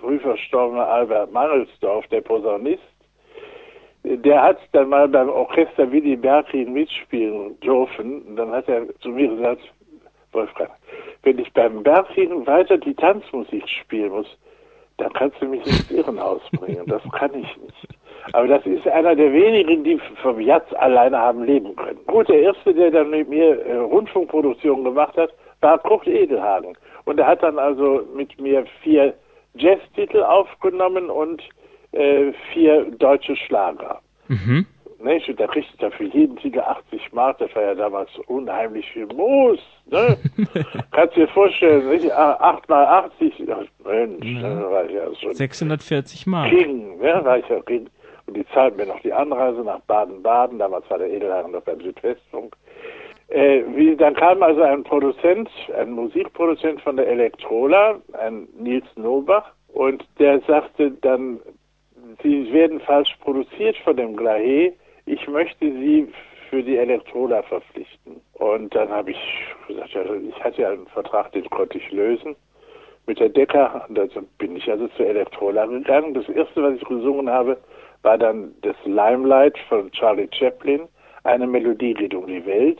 früh 0.00 0.18
verstorbene 0.18 0.85
Albert 0.85 1.33
Mangelsdorf, 1.33 2.07
der 2.09 2.22
Posaunist. 2.22 2.83
Der 4.16 4.42
hat 4.42 4.59
dann 4.73 4.88
mal 4.88 5.09
beim 5.09 5.29
Orchester 5.29 5.90
Willy 5.92 6.16
Berklin 6.16 6.73
mitspielen 6.73 7.59
dürfen. 7.61 8.23
Und 8.23 8.37
dann 8.37 8.51
hat 8.53 8.68
er 8.68 8.87
zu 9.01 9.11
mir 9.11 9.29
gesagt, 9.29 9.61
Wolfgang, 10.33 10.71
wenn 11.23 11.38
ich 11.38 11.53
beim 11.53 11.83
Berklin 11.83 12.47
weiter 12.47 12.79
die 12.79 12.94
Tanzmusik 12.94 13.68
spielen 13.68 14.11
muss, 14.11 14.27
dann 14.97 15.12
kannst 15.12 15.40
du 15.40 15.47
mich 15.47 15.64
ins 15.66 15.90
Irrenhaus 15.90 16.42
bringen. 16.53 16.85
Das 16.87 17.03
kann 17.12 17.33
ich 17.35 17.57
nicht. 17.59 17.88
Aber 18.33 18.49
das 18.49 18.64
ist 18.66 18.87
einer 18.88 19.14
der 19.14 19.33
wenigen, 19.33 19.85
die 19.85 19.99
vom 20.23 20.40
Jazz 20.40 20.64
alleine 20.75 21.18
haben 21.18 21.44
leben 21.44 21.75
können. 21.77 21.99
Gut, 22.07 22.29
der 22.29 22.40
erste, 22.40 22.75
der 22.75 22.90
dann 22.90 23.11
mit 23.11 23.29
mir 23.29 23.64
äh, 23.64 23.77
Rundfunkproduktionen 23.77 24.85
gemacht 24.85 25.16
hat, 25.16 25.31
war 25.61 25.79
Kurt 25.79 26.07
Edelhagen. 26.07 26.77
Und 27.05 27.18
er 27.18 27.27
hat 27.27 27.42
dann 27.42 27.59
also 27.59 28.03
mit 28.14 28.38
mir 28.40 28.64
vier 28.83 29.14
Jazztitel 29.55 30.23
aufgenommen 30.23 31.11
und 31.11 31.42
äh, 31.92 32.33
vier 32.53 32.90
deutsche 32.98 33.37
Schlager. 33.37 34.01
Mhm. 34.29 34.66
Nicht? 35.01 35.29
Und 35.29 35.38
da 35.38 35.46
kriegte 35.46 35.70
ich 35.72 35.79
dafür 35.79 36.07
jeden 36.09 36.37
Titel 36.37 36.59
80 36.59 37.12
Mark, 37.12 37.38
das 37.38 37.55
war 37.55 37.62
ja 37.62 37.74
damals 37.74 38.11
unheimlich 38.27 38.90
viel 38.90 39.07
Moos. 39.07 39.61
Ne? 39.87 40.16
Kannst 40.90 41.16
dir 41.16 41.29
vorstellen, 41.29 41.88
nicht? 41.88 42.11
8 42.11 42.68
mal 42.68 42.85
80, 42.85 43.44
ach, 43.48 43.87
Mensch, 43.87 44.42
da 44.42 44.70
war 44.70 44.85
ich 44.87 44.92
ja 44.92 45.14
schon 45.14 45.35
640 45.35 46.27
Mark. 46.27 46.51
King, 46.51 46.98
ne? 46.98 47.20
war 47.24 47.38
ich 47.38 47.48
ja 47.48 47.61
King. 47.61 47.88
Und 48.27 48.37
die 48.37 48.46
zahlten 48.53 48.77
mir 48.77 48.87
noch 48.87 49.01
die 49.01 49.12
Anreise 49.12 49.61
nach 49.61 49.81
Baden-Baden, 49.81 50.59
damals 50.59 50.90
war 50.90 50.98
der 50.98 51.11
Edelhagen 51.11 51.53
noch 51.53 51.62
beim 51.62 51.81
Südwestfunk. 51.81 52.57
Äh, 53.29 53.62
wie, 53.74 53.94
dann 53.94 54.14
kam 54.14 54.42
also 54.42 54.62
ein 54.62 54.83
Produzent, 54.83 55.48
ein 55.79 55.92
Musikproduzent 55.92 56.81
von 56.81 56.96
der 56.96 57.07
Elektrola, 57.07 58.01
ein 58.14 58.48
Nils 58.59 58.87
Nobach, 58.96 59.53
und 59.68 60.05
der 60.18 60.40
sagte 60.40 60.90
dann, 61.03 61.38
Sie 62.23 62.53
werden 62.53 62.81
falsch 62.81 63.14
produziert 63.21 63.77
von 63.79 63.97
dem 63.97 64.16
Glahe, 64.16 64.73
ich 65.07 65.27
möchte 65.29 65.64
Sie 65.64 66.09
für 66.51 66.62
die 66.62 66.77
Elektrola 66.77 67.42
verpflichten. 67.42 68.21
Und 68.35 68.75
dann 68.75 68.88
habe 68.88 69.11
ich 69.11 69.47
gesagt, 69.66 69.90
ja, 69.90 70.03
ich 70.14 70.44
hatte 70.44 70.62
ja 70.62 70.71
einen 70.71 70.87
Vertrag, 70.87 71.33
den 71.33 71.49
konnte 71.51 71.79
ich 71.79 71.90
lösen 71.90 72.37
mit 73.07 73.18
der 73.18 73.29
Decker. 73.29 73.85
Und 73.88 73.97
dann 73.97 74.11
bin 74.38 74.57
ich 74.57 74.71
also 74.71 74.88
zur 74.88 75.07
Elektrola 75.07 75.66
gegangen. 75.66 76.14
Das 76.14 76.29
erste, 76.29 76.62
was 76.62 76.75
ich 76.75 76.85
gesungen 76.85 77.29
habe, 77.29 77.59
war 78.03 78.18
dann 78.18 78.55
das 78.62 78.77
Limelight 78.85 79.59
von 79.68 79.90
Charlie 79.92 80.29
Chaplin, 80.33 80.88
eine 81.25 81.47
Melodie 81.47 81.94
geht 81.94 82.14
um 82.14 82.27
die 82.27 82.44
Welt. 82.47 82.79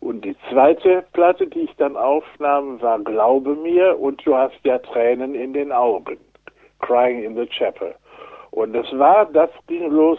Und 0.00 0.24
die 0.24 0.36
zweite 0.50 1.04
Platte, 1.12 1.46
die 1.46 1.62
ich 1.62 1.74
dann 1.76 1.96
aufnahm, 1.96 2.80
war 2.80 3.00
Glaube 3.00 3.54
mir 3.56 3.98
und 3.98 4.24
du 4.24 4.34
hast 4.34 4.58
ja 4.62 4.78
Tränen 4.78 5.34
in 5.34 5.52
den 5.52 5.72
Augen. 5.72 6.18
Crying 6.80 7.24
in 7.24 7.34
the 7.34 7.46
Chapel. 7.46 7.94
Und 8.58 8.72
das 8.72 8.86
war, 8.98 9.26
das 9.26 9.50
ging 9.68 9.88
los 9.88 10.18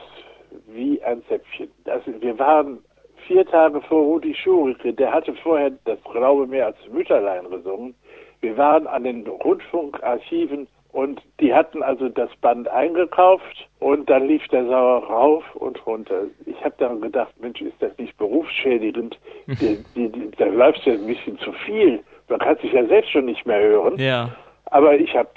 wie 0.68 1.04
ein 1.04 1.22
Zäpfchen. 1.28 1.70
Das, 1.84 2.02
wir 2.06 2.40
waren 2.40 2.80
vier 3.28 3.46
Tage 3.46 3.82
vor 3.82 4.02
Rudi 4.02 4.34
Schurike, 4.34 4.94
der 4.94 5.12
hatte 5.12 5.34
vorher 5.44 5.72
das 5.84 6.00
Glaube 6.06 6.48
mir 6.48 6.68
als 6.68 6.78
Mütterlein 6.90 7.50
gesungen. 7.50 7.96
Wir 8.40 8.56
waren 8.56 8.88
an 8.88 9.04
den 9.04 9.28
Rundfunkarchiven 9.28 10.70
und 10.94 11.22
die 11.42 11.54
hatten 11.54 11.84
also 11.84 12.08
das 12.08 12.30
Band 12.38 12.70
eingekauft 12.70 13.68
und 13.82 14.10
dann 14.10 14.26
lief 14.30 14.48
der 14.48 14.66
Sauer 14.68 15.04
rauf 15.04 15.44
und 15.56 15.86
runter. 15.86 16.22
Ich 16.46 16.64
habe 16.64 16.76
dann 16.78 17.02
gedacht, 17.02 17.34
Mensch, 17.42 17.60
ist 17.60 17.82
das 17.82 17.92
nicht 17.98 18.18
berufsschädigend? 18.18 19.20
Da 20.38 20.46
läuft 20.46 20.86
ja 20.86 20.94
ein 20.94 21.06
bisschen 21.06 21.38
zu 21.40 21.52
viel. 21.66 22.00
Man 22.30 22.40
kann 22.40 22.56
sich 22.60 22.72
ja 22.72 22.86
selbst 22.86 23.12
schon 23.12 23.26
nicht 23.26 23.46
mehr 23.46 23.60
hören. 23.60 23.98
Ja. 23.98 24.30
Aber 24.68 24.98
ich 24.98 25.14
habe 25.14 25.28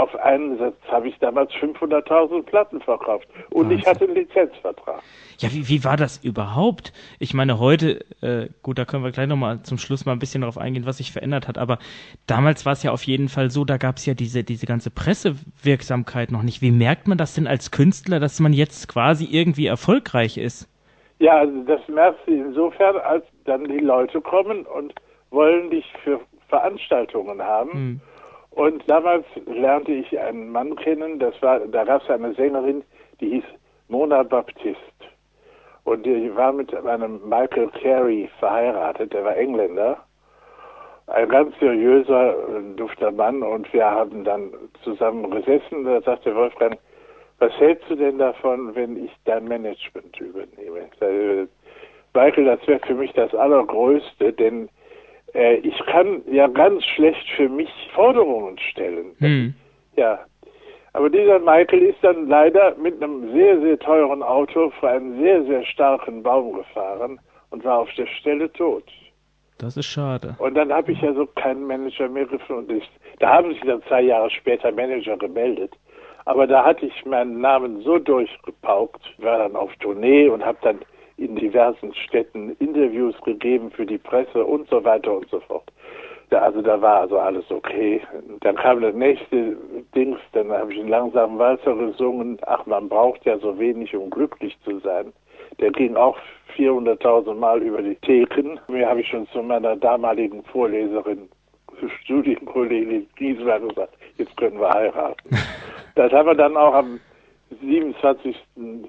auf 0.00 0.16
einen 0.16 0.58
Satz 0.58 0.76
habe 0.90 1.08
ich 1.08 1.18
damals 1.18 1.52
500.000 1.52 2.42
Platten 2.44 2.80
verkauft 2.80 3.28
und 3.50 3.70
ich 3.70 3.86
hatte 3.86 4.04
einen 4.04 4.14
Lizenzvertrag. 4.14 5.02
Ja, 5.38 5.52
wie, 5.52 5.68
wie 5.68 5.84
war 5.84 5.96
das 5.96 6.18
überhaupt? 6.24 6.92
Ich 7.18 7.34
meine, 7.34 7.58
heute, 7.58 8.04
äh, 8.22 8.48
gut, 8.62 8.78
da 8.78 8.84
können 8.84 9.04
wir 9.04 9.10
gleich 9.10 9.28
nochmal 9.28 9.62
zum 9.62 9.78
Schluss 9.78 10.06
mal 10.06 10.12
ein 10.12 10.18
bisschen 10.18 10.40
darauf 10.40 10.58
eingehen, 10.58 10.86
was 10.86 10.98
sich 10.98 11.12
verändert 11.12 11.48
hat, 11.48 11.58
aber 11.58 11.78
damals 12.26 12.64
war 12.64 12.72
es 12.72 12.82
ja 12.82 12.92
auf 12.92 13.02
jeden 13.02 13.28
Fall 13.28 13.50
so, 13.50 13.64
da 13.64 13.76
gab 13.76 13.96
es 13.96 14.06
ja 14.06 14.14
diese, 14.14 14.42
diese 14.42 14.66
ganze 14.66 14.90
Pressewirksamkeit 14.90 16.30
noch 16.30 16.42
nicht. 16.42 16.62
Wie 16.62 16.70
merkt 16.70 17.06
man 17.06 17.18
das 17.18 17.34
denn 17.34 17.46
als 17.46 17.70
Künstler, 17.70 18.20
dass 18.20 18.40
man 18.40 18.52
jetzt 18.52 18.88
quasi 18.88 19.28
irgendwie 19.30 19.66
erfolgreich 19.66 20.38
ist? 20.38 20.68
Ja, 21.18 21.36
also 21.36 21.62
das 21.64 21.80
merkst 21.88 22.20
du 22.26 22.32
insofern, 22.32 22.96
als 22.96 23.24
dann 23.44 23.64
die 23.64 23.78
Leute 23.78 24.22
kommen 24.22 24.64
und 24.64 24.94
wollen 25.30 25.70
dich 25.70 25.84
für 26.02 26.20
Veranstaltungen 26.48 27.42
haben. 27.42 27.72
Hm. 27.72 28.00
Und 28.50 28.88
damals 28.88 29.24
lernte 29.46 29.92
ich 29.92 30.18
einen 30.18 30.50
Mann 30.50 30.76
kennen, 30.76 31.18
das 31.18 31.40
war, 31.40 31.60
da 31.60 31.84
gab 31.84 32.02
es 32.02 32.10
eine 32.10 32.34
Sängerin, 32.34 32.82
die 33.20 33.30
hieß 33.30 33.44
Mona 33.88 34.22
Baptiste. 34.22 34.78
Und 35.84 36.04
die 36.04 36.34
war 36.36 36.52
mit 36.52 36.74
einem 36.74 37.20
Michael 37.28 37.68
Carey 37.82 38.28
verheiratet, 38.38 39.12
der 39.12 39.24
war 39.24 39.36
Engländer. 39.36 39.98
Ein 41.06 41.28
ganz 41.28 41.58
seriöser, 41.58 42.34
äh, 42.34 42.76
dufter 42.76 43.10
Mann. 43.10 43.42
Und 43.42 43.72
wir 43.72 43.84
haben 43.84 44.22
dann 44.22 44.52
zusammen 44.84 45.28
gesessen. 45.30 45.84
Da 45.84 46.00
sagte 46.02 46.34
Wolfgang, 46.36 46.78
was 47.40 47.52
hältst 47.54 47.90
du 47.90 47.96
denn 47.96 48.18
davon, 48.18 48.74
wenn 48.76 49.04
ich 49.04 49.10
dein 49.24 49.48
Management 49.48 50.20
übernehme? 50.20 50.88
Sagte, 51.00 51.48
Michael, 52.14 52.44
das 52.44 52.66
wäre 52.68 52.80
für 52.86 52.94
mich 52.94 53.12
das 53.14 53.34
Allergrößte, 53.34 54.32
denn 54.32 54.68
äh, 55.34 55.56
ich 55.56 55.78
kann 55.86 56.22
ja 56.30 56.46
ganz 56.46 56.84
schlecht 56.84 57.28
für 57.36 57.48
mich 57.48 57.70
Forderungen 57.94 58.58
stellen. 58.58 59.12
Hm. 59.18 59.54
Ja. 59.96 60.20
Aber 60.92 61.08
dieser 61.08 61.38
Michael 61.38 61.82
ist 61.82 62.02
dann 62.02 62.28
leider 62.28 62.74
mit 62.76 63.00
einem 63.00 63.32
sehr, 63.32 63.60
sehr 63.60 63.78
teuren 63.78 64.22
Auto 64.22 64.70
vor 64.80 64.88
einen 64.88 65.20
sehr, 65.20 65.44
sehr 65.44 65.64
starken 65.64 66.22
Baum 66.22 66.54
gefahren 66.54 67.20
und 67.50 67.64
war 67.64 67.78
auf 67.78 67.90
der 67.96 68.06
Stelle 68.06 68.52
tot. 68.52 68.84
Das 69.58 69.76
ist 69.76 69.86
schade. 69.86 70.34
Und 70.38 70.54
dann 70.54 70.72
habe 70.72 70.90
ich 70.90 71.00
ja 71.00 71.12
so 71.12 71.26
keinen 71.26 71.66
Manager 71.66 72.08
mehr 72.08 72.24
gefunden. 72.24 72.78
Ich, 72.78 72.90
da 73.18 73.28
haben 73.34 73.52
sich 73.52 73.60
dann 73.60 73.82
zwei 73.84 74.00
Jahre 74.02 74.30
später 74.30 74.72
Manager 74.72 75.16
gemeldet. 75.16 75.72
Aber 76.24 76.46
da 76.46 76.64
hatte 76.64 76.86
ich 76.86 77.04
meinen 77.04 77.40
Namen 77.40 77.82
so 77.82 77.98
durchgepaukt, 77.98 79.02
war 79.18 79.38
dann 79.38 79.56
auf 79.56 79.70
Tournee 79.76 80.28
und 80.28 80.44
habe 80.44 80.58
dann 80.62 80.78
in 81.20 81.36
diversen 81.36 81.94
Städten 81.94 82.56
Interviews 82.58 83.14
gegeben 83.24 83.70
für 83.70 83.84
die 83.84 83.98
Presse 83.98 84.44
und 84.44 84.68
so 84.70 84.82
weiter 84.82 85.12
und 85.18 85.28
so 85.28 85.40
fort. 85.40 85.70
Da, 86.30 86.38
also 86.38 86.62
da 86.62 86.80
war 86.80 87.02
also 87.02 87.18
alles 87.18 87.44
okay. 87.50 88.00
Dann 88.40 88.56
kam 88.56 88.80
der 88.80 88.92
nächste 88.92 89.56
Dings, 89.94 90.18
dann 90.32 90.50
habe 90.50 90.72
ich 90.72 90.80
einen 90.80 90.88
langsamen 90.88 91.38
Walzer 91.38 91.74
gesungen. 91.74 92.38
Ach, 92.46 92.64
man 92.66 92.88
braucht 92.88 93.24
ja 93.26 93.38
so 93.38 93.58
wenig, 93.58 93.94
um 93.94 94.08
glücklich 94.10 94.56
zu 94.64 94.78
sein. 94.78 95.12
Der 95.58 95.70
ging 95.72 95.96
auch 95.96 96.16
400.000 96.56 97.34
Mal 97.34 97.62
über 97.62 97.82
die 97.82 97.96
Theken. 97.96 98.58
Mir 98.68 98.88
habe 98.88 99.00
ich 99.00 99.08
schon 99.08 99.26
zu 99.28 99.42
meiner 99.42 99.76
damaligen 99.76 100.42
Vorleserin, 100.44 101.28
Studienkollegin 102.02 103.08
Giesler 103.16 103.60
gesagt, 103.60 103.94
jetzt 104.16 104.36
können 104.36 104.60
wir 104.60 104.70
heiraten. 104.70 105.30
das 105.96 106.12
haben 106.12 106.26
wir 106.26 106.34
dann 106.34 106.56
auch 106.56 106.74
am 106.74 107.00
27. 107.60 108.36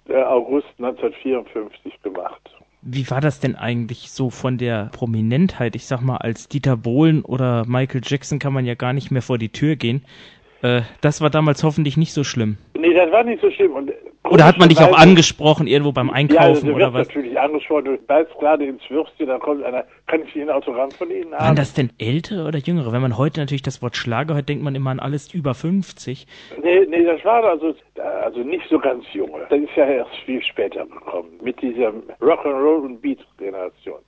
August 0.10 0.68
1954 0.78 2.02
gemacht. 2.04 2.42
Wie 2.84 3.10
war 3.12 3.22
das 3.22 3.40
denn 3.40 3.56
eigentlich 3.56 4.12
so 4.12 4.30
von 4.30 4.58
der 4.58 4.90
Prominentheit? 4.92 5.76
Ich 5.76 5.86
sag 5.86 6.02
mal, 6.02 6.18
als 6.18 6.48
Dieter 6.48 6.78
Bohlen 6.78 7.24
oder 7.24 7.66
Michael 7.68 8.02
Jackson 8.04 8.40
kann 8.40 8.54
man 8.54 8.66
ja 8.66 8.74
gar 8.74 8.94
nicht 8.94 9.12
mehr 9.12 9.22
vor 9.22 9.38
die 9.38 9.50
Tür 9.50 9.76
gehen. 9.76 10.04
Äh, 10.62 10.82
das 11.02 11.22
war 11.22 11.30
damals 11.30 11.64
hoffentlich 11.64 11.98
nicht 11.98 12.14
so 12.14 12.24
schlimm. 12.24 12.58
Nee, 12.78 12.94
das 12.94 13.12
war 13.12 13.24
nicht 13.24 13.42
so 13.42 13.50
schlimm. 13.52 13.72
Und 13.74 13.92
oder 14.30 14.46
hat 14.46 14.60
man 14.60 14.70
dich 14.70 14.80
auch 14.80 14.98
angesprochen 14.98 15.66
irgendwo 15.68 15.92
beim 15.92 16.10
Einkaufen 16.10 16.42
ja, 16.42 16.48
also 16.48 16.74
oder 16.74 16.94
was? 16.94 17.08
natürlich 17.08 17.40
angesprochen. 17.40 17.86
Du 17.86 17.98
beißt 17.98 18.32
gerade 18.40 18.66
ins 18.66 18.82
Würstchen, 18.90 19.28
da 19.28 19.40
kommt 19.40 19.64
einer, 19.64 19.84
kann 20.06 20.22
ich 20.24 20.40
ein 20.40 20.50
Autogramm 20.50 20.92
von 20.92 21.10
Ihnen 21.10 21.34
haben? 21.34 21.44
Waren 21.44 21.56
das 21.56 21.74
denn 21.74 21.90
ältere 21.98 22.48
oder 22.48 22.60
jüngere? 22.60 22.92
Wenn 22.92 23.02
man 23.02 23.18
heute 23.18 23.40
natürlich 23.40 23.64
das 23.64 23.82
Wort 23.82 23.98
Schlager 23.98 24.36
hört, 24.36 24.48
denkt 24.48 24.64
man 24.64 24.76
immer 24.76 24.92
an 24.92 25.00
alles 25.00 25.34
über 25.34 25.54
50. 25.56 26.28
Nee, 26.62 26.86
nee, 26.88 27.04
das 27.04 27.26
war 27.26 27.44
also, 27.44 27.74
also 28.24 28.40
nicht 28.42 28.64
so 28.70 28.78
ganz 28.78 29.04
junge. 29.12 29.46
Das 29.50 29.60
ist 29.60 29.76
ja 29.76 29.86
erst 29.86 30.16
viel 30.26 30.42
später 30.44 30.86
gekommen. 30.86 31.30
Mit 31.42 31.62
dieser 31.62 31.90
Rock'n'Roll 32.22 32.86
und 32.86 33.02
Beat-Generation. 33.02 34.00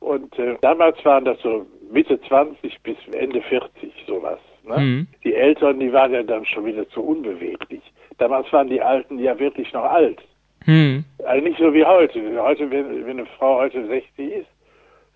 Und 0.00 0.38
äh, 0.38 0.56
damals 0.60 1.02
waren 1.04 1.24
das 1.24 1.38
so 1.42 1.64
Mitte 1.90 2.20
20 2.28 2.80
bis 2.82 2.96
Ende 3.12 3.40
40, 3.40 3.92
sowas. 4.06 4.38
Ne? 4.64 4.78
Mhm. 4.78 5.06
Die 5.22 5.34
Älteren, 5.34 5.80
die 5.80 5.92
waren 5.92 6.12
ja 6.12 6.22
dann 6.22 6.44
schon 6.46 6.64
wieder 6.66 6.88
zu 6.88 7.02
unbeweglich. 7.02 7.82
Damals 8.18 8.52
waren 8.52 8.68
die 8.68 8.80
Alten 8.80 9.18
ja 9.18 9.38
wirklich 9.38 9.72
noch 9.72 9.84
alt. 9.84 10.18
Hm. 10.64 11.04
Also 11.24 11.44
nicht 11.44 11.58
so 11.58 11.72
wie 11.74 11.84
heute. 11.84 12.20
Heute, 12.42 12.70
wenn, 12.70 13.06
wenn 13.06 13.18
eine 13.18 13.26
Frau 13.38 13.56
heute 13.58 13.86
60 13.86 14.32
ist, 14.32 14.48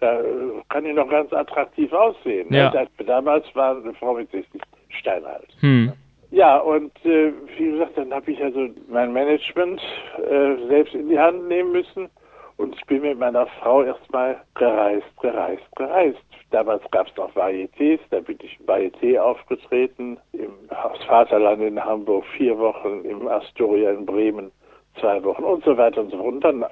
da 0.01 0.21
kann 0.69 0.85
die 0.85 0.93
noch 0.93 1.09
ganz 1.09 1.33
attraktiv 1.33 1.93
aussehen. 1.93 2.49
Ne? 2.51 2.59
Ja. 2.59 2.71
Ne? 2.73 2.89
Damals 3.07 3.45
war 3.55 3.77
eine 3.77 3.95
Frau 3.95 4.15
mit 4.15 4.31
60 4.31 4.61
steinalt. 4.91 5.49
Hm. 5.61 5.93
Ja, 6.31 6.59
und 6.59 6.93
äh, 7.07 7.33
wie 7.57 7.71
gesagt, 7.73 7.97
dann 7.97 8.13
habe 8.13 8.31
ich 8.31 8.43
also 8.43 8.69
mein 8.89 9.13
Management 9.13 9.81
äh, 10.19 10.69
selbst 10.69 10.95
in 10.95 11.09
die 11.09 11.19
Hand 11.19 11.49
nehmen 11.49 11.73
müssen 11.73 12.11
und 12.59 12.75
ich 12.75 12.85
bin 12.87 13.03
mit 13.03 13.19
meiner 13.19 13.47
Frau 13.47 13.83
erstmal 13.83 14.37
gereist, 14.55 15.07
gereist, 15.21 15.65
gereist. 15.77 16.19
Damals 16.51 16.83
gab 16.91 17.07
es 17.07 17.17
noch 17.17 17.33
Varietés, 17.35 18.01
da 18.11 18.21
bin 18.21 18.39
ich 18.43 18.59
im 18.59 18.67
Varieté 18.67 19.19
aufgetreten, 19.19 20.19
im 20.33 20.53
Haus 20.75 20.99
Vaterland 21.07 21.63
in 21.63 21.83
Hamburg 21.83 22.25
vier 22.37 22.59
Wochen, 22.59 23.05
im 23.05 23.29
Astoria 23.29 23.91
in 23.91 24.05
Bremen 24.05 24.51
zwei 25.01 25.23
Wochen 25.25 25.45
und 25.45 25.65
so 25.65 25.77
weiter 25.77 26.01
und 26.01 26.11
so 26.11 26.19
fort. 26.19 26.35
Und 26.35 26.45
dann 26.45 26.65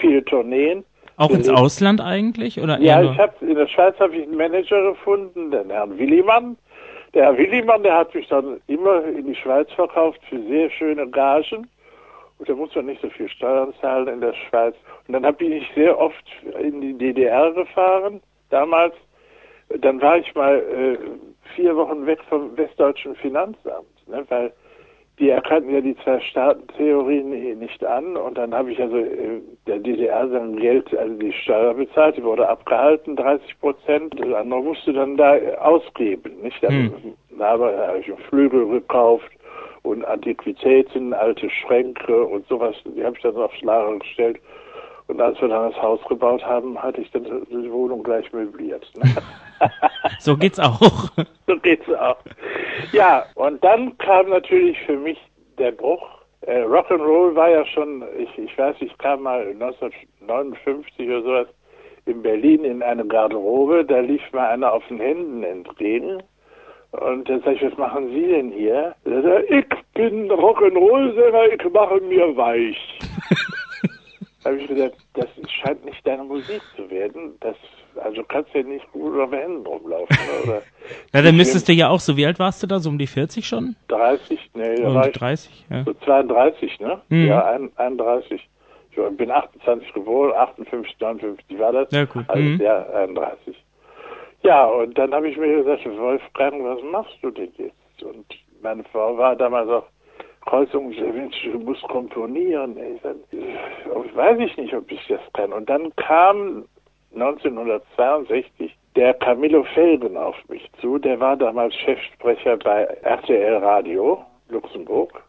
viele 0.00 0.24
Tourneen. 0.24 0.84
Auch 1.16 1.30
ins 1.30 1.48
Ausland 1.48 2.00
eigentlich? 2.00 2.60
Oder 2.60 2.80
ja, 2.80 3.02
ich 3.02 3.18
hab, 3.18 3.40
in 3.42 3.54
der 3.54 3.68
Schweiz 3.68 3.98
habe 4.00 4.16
ich 4.16 4.22
einen 4.24 4.36
Manager 4.36 4.82
gefunden, 4.90 5.50
den 5.50 5.70
Herrn 5.70 5.96
Willimann. 5.98 6.56
Der 7.12 7.26
Herr 7.26 7.38
Willimann, 7.38 7.82
der 7.84 7.98
hat 7.98 8.14
mich 8.14 8.26
dann 8.28 8.60
immer 8.66 9.04
in 9.04 9.26
die 9.26 9.36
Schweiz 9.36 9.70
verkauft 9.72 10.20
für 10.28 10.40
sehr 10.48 10.70
schöne 10.70 11.06
Gagen. 11.08 11.68
Und 12.38 12.48
da 12.48 12.54
muss 12.54 12.74
man 12.74 12.86
nicht 12.86 13.00
so 13.00 13.08
viel 13.10 13.28
Steuern 13.28 13.72
zahlen 13.80 14.08
in 14.08 14.20
der 14.20 14.34
Schweiz. 14.34 14.74
Und 15.06 15.14
dann 15.14 15.36
bin 15.36 15.52
ich 15.52 15.70
sehr 15.74 15.98
oft 15.98 16.24
in 16.60 16.80
die 16.80 16.94
DDR 16.94 17.52
gefahren, 17.52 18.20
damals. 18.50 18.94
Dann 19.78 20.00
war 20.00 20.18
ich 20.18 20.34
mal 20.34 20.58
äh, 20.58 20.98
vier 21.54 21.74
Wochen 21.76 22.06
weg 22.06 22.18
vom 22.28 22.56
Westdeutschen 22.56 23.14
Finanzamt, 23.16 23.86
ne, 24.06 24.24
weil 24.28 24.52
die 25.18 25.30
erkannten 25.30 25.72
ja 25.72 25.80
die 25.80 25.96
zwei 25.98 26.20
Staatentheorien 26.20 27.58
nicht 27.58 27.84
an 27.84 28.16
und 28.16 28.36
dann 28.36 28.52
habe 28.52 28.72
ich 28.72 28.80
also 28.80 28.98
äh, 28.98 29.40
der 29.66 29.78
DDR 29.78 30.28
sein 30.28 30.56
Geld, 30.56 30.94
also 30.96 31.14
die 31.14 31.32
Steuer 31.32 31.72
bezahlt, 31.74 32.16
die 32.16 32.24
wurde 32.24 32.48
abgehalten, 32.48 33.16
30 33.16 33.60
Prozent, 33.60 34.20
das 34.20 34.32
andere 34.34 34.62
musste 34.62 34.92
dann 34.92 35.16
da 35.16 35.36
ausgeben, 35.60 36.42
nicht? 36.42 36.62
Dann 36.62 36.92
hm. 37.30 37.40
habe, 37.40 37.76
habe 37.86 37.98
ich 38.00 38.08
einen 38.08 38.22
Flügel 38.24 38.66
gekauft 38.68 39.30
und 39.84 40.04
Antiquitäten, 40.04 41.12
alte 41.12 41.48
Schränke 41.50 42.24
und 42.24 42.46
sowas, 42.48 42.74
die 42.84 43.04
habe 43.04 43.16
ich 43.16 43.22
dann 43.22 43.36
aufs 43.36 43.60
Lager 43.60 43.98
gestellt. 43.98 44.40
Und 45.06 45.20
als 45.20 45.38
wir 45.40 45.48
dann 45.48 45.70
das 45.70 45.80
Haus 45.82 46.00
gebaut 46.08 46.42
haben, 46.42 46.82
hatte 46.82 47.02
ich 47.02 47.10
dann 47.10 47.24
die 47.24 47.70
Wohnung 47.70 48.02
gleich 48.02 48.32
möbliert. 48.32 48.90
Ne? 48.96 49.14
so 50.18 50.34
geht's 50.36 50.58
auch. 50.58 50.80
so 51.46 51.56
geht's 51.58 51.88
auch. 51.90 52.16
Ja, 52.92 53.26
und 53.34 53.62
dann 53.62 53.96
kam 53.98 54.30
natürlich 54.30 54.80
für 54.86 54.96
mich 54.96 55.18
der 55.58 55.72
Bruch. 55.72 56.02
Äh, 56.40 56.62
Rock'n'Roll 56.62 57.34
war 57.34 57.50
ja 57.50 57.66
schon, 57.66 58.02
ich, 58.18 58.38
ich 58.38 58.56
weiß, 58.56 58.76
ich 58.80 58.96
kam 58.96 59.22
mal 59.22 59.46
1959 59.48 61.06
oder 61.06 61.22
sowas 61.22 61.48
in 62.06 62.22
Berlin 62.22 62.64
in 62.64 62.82
eine 62.82 63.04
Garderobe, 63.06 63.84
da 63.84 64.00
lief 64.00 64.22
mir 64.32 64.48
einer 64.48 64.72
auf 64.72 64.86
den 64.88 65.00
Händen 65.00 65.42
entgegen 65.42 66.22
und 67.00 67.28
dann 67.28 67.42
sag 67.42 67.54
ich, 67.56 67.62
was 67.62 67.76
machen 67.76 68.08
Sie 68.10 68.26
denn 68.26 68.52
hier? 68.52 68.94
Sagt 69.04 69.50
ich 69.50 69.66
bin 69.94 70.30
Rock'n'Roll-Sänger, 70.30 71.52
ich 71.52 71.72
mache 71.72 72.00
mir 72.00 72.36
weich. 72.36 72.98
da 74.42 74.50
habe 74.50 74.60
ich 74.60 74.68
gesagt, 74.68 74.96
das 75.14 75.28
scheint 75.50 75.84
nicht 75.84 76.06
deine 76.06 76.24
Musik 76.24 76.60
zu 76.76 76.88
werden. 76.90 77.32
Das, 77.40 77.56
also 78.02 78.22
kannst 78.24 78.54
du 78.54 78.58
ja 78.58 78.64
nicht 78.64 78.90
gut 78.92 79.18
auf 79.18 79.32
Händen 79.32 79.66
rumlaufen. 79.66 80.16
Oder? 80.44 80.62
Na, 81.12 81.22
dann 81.22 81.36
müsstest 81.36 81.68
du 81.68 81.72
ja 81.72 81.88
auch, 81.88 82.00
so 82.00 82.16
wie 82.16 82.26
alt 82.26 82.38
warst 82.38 82.62
du 82.62 82.66
da, 82.66 82.78
so 82.78 82.90
um 82.90 82.98
die 82.98 83.06
40 83.06 83.46
schon? 83.46 83.74
30, 83.88 84.50
nee, 84.54 84.82
da 84.82 84.88
um 84.88 85.02
ich 85.02 85.12
30, 85.12 85.64
ja. 85.70 85.84
So 85.84 85.94
32, 85.94 86.80
ne? 86.80 87.00
Mhm. 87.08 87.26
Ja, 87.26 87.58
31. 87.76 88.48
Ich 88.90 89.16
bin 89.16 89.30
28 89.32 89.92
geboren, 89.92 90.32
58, 90.36 90.96
59 91.00 91.58
war 91.58 91.72
das. 91.72 91.90
Ja, 91.90 92.04
gut. 92.04 92.24
Also, 92.28 92.40
mhm. 92.40 92.60
ja, 92.60 92.86
31. 92.90 93.56
Ja, 94.44 94.66
und 94.66 94.96
dann 94.98 95.14
habe 95.14 95.28
ich 95.28 95.36
mir 95.38 95.62
gesagt, 95.62 95.84
Wolfgang, 95.98 96.62
was 96.62 96.82
machst 96.82 97.16
du 97.22 97.30
denn 97.30 97.52
jetzt? 97.56 98.02
Und 98.02 98.26
meine 98.62 98.84
Frau 98.84 99.16
war 99.16 99.34
damals 99.34 99.68
auch 99.70 99.86
Kreuzung, 100.44 100.92
du 100.92 101.58
musst 101.60 101.82
komponieren. 101.84 102.76
Ich, 102.76 103.00
sag, 103.02 103.16
ich 103.32 104.16
weiß 104.16 104.38
ich 104.40 104.56
nicht, 104.58 104.74
ob 104.74 104.90
ich 104.90 105.00
das 105.08 105.20
kann. 105.32 105.52
Und 105.52 105.70
dann 105.70 105.94
kam 105.96 106.66
1962 107.14 108.76
der 108.96 109.14
Camillo 109.14 109.64
Felgen 109.74 110.16
auf 110.18 110.36
mich 110.48 110.68
zu. 110.80 110.98
Der 110.98 111.18
war 111.18 111.36
damals 111.36 111.74
Chefsprecher 111.76 112.58
bei 112.58 112.82
RTL 113.02 113.56
Radio 113.56 114.22
Luxemburg. 114.50 115.22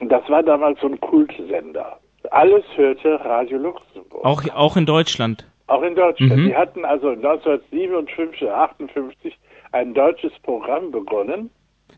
Und 0.00 0.10
das 0.10 0.28
war 0.28 0.42
damals 0.42 0.78
so 0.80 0.88
ein 0.88 1.00
Kultsender. 1.00 1.98
Alles 2.30 2.64
hörte 2.76 3.24
Radio 3.24 3.58
Luxemburg. 3.58 4.24
Auch, 4.24 4.42
auch 4.54 4.76
in 4.76 4.84
Deutschland? 4.84 5.46
Auch 5.66 5.82
in 5.82 5.94
Deutschland. 5.94 6.36
Mhm. 6.36 6.46
Die 6.46 6.56
hatten 6.56 6.84
also 6.84 7.08
1957, 7.08 8.50
58 8.50 9.38
ein 9.72 9.94
deutsches 9.94 10.32
Programm 10.42 10.90
begonnen. 10.90 11.50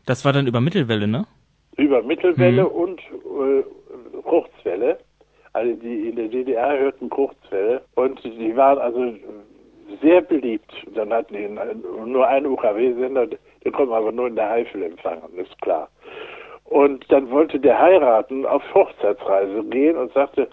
Das 0.05 0.25
war 0.25 0.33
dann 0.33 0.47
über 0.47 0.61
Mittelwelle, 0.61 1.07
ne? 1.07 1.25
Über 1.77 2.01
Mittelwelle 2.01 2.63
mhm. 2.63 2.69
und 2.69 2.99
äh, 3.01 3.63
Kurzwelle. 4.23 4.97
Also 5.53 5.73
die 5.75 6.09
in 6.09 6.15
der 6.15 6.27
DDR 6.27 6.77
hörten 6.77 7.09
Kurzwelle 7.09 7.81
und 7.95 8.23
die 8.23 8.55
waren 8.55 8.77
also 8.77 9.13
sehr 10.01 10.21
beliebt. 10.21 10.71
Dann 10.93 11.11
hatten 11.11 11.33
die 11.33 11.49
nur 12.05 12.27
einen 12.27 12.45
UKW-Sender, 12.47 13.27
den 13.27 13.71
konnte 13.71 13.89
man 13.89 14.03
aber 14.03 14.11
nur 14.11 14.27
in 14.27 14.35
der 14.35 14.51
Eifel 14.51 14.83
empfangen, 14.83 15.33
ist 15.35 15.59
klar. 15.61 15.89
Und 16.65 17.05
dann 17.11 17.29
wollte 17.31 17.59
der 17.59 17.79
heiraten, 17.79 18.45
auf 18.45 18.61
Hochzeitsreise 18.73 19.63
gehen 19.65 19.97
und 19.97 20.13
sagte, 20.13 20.49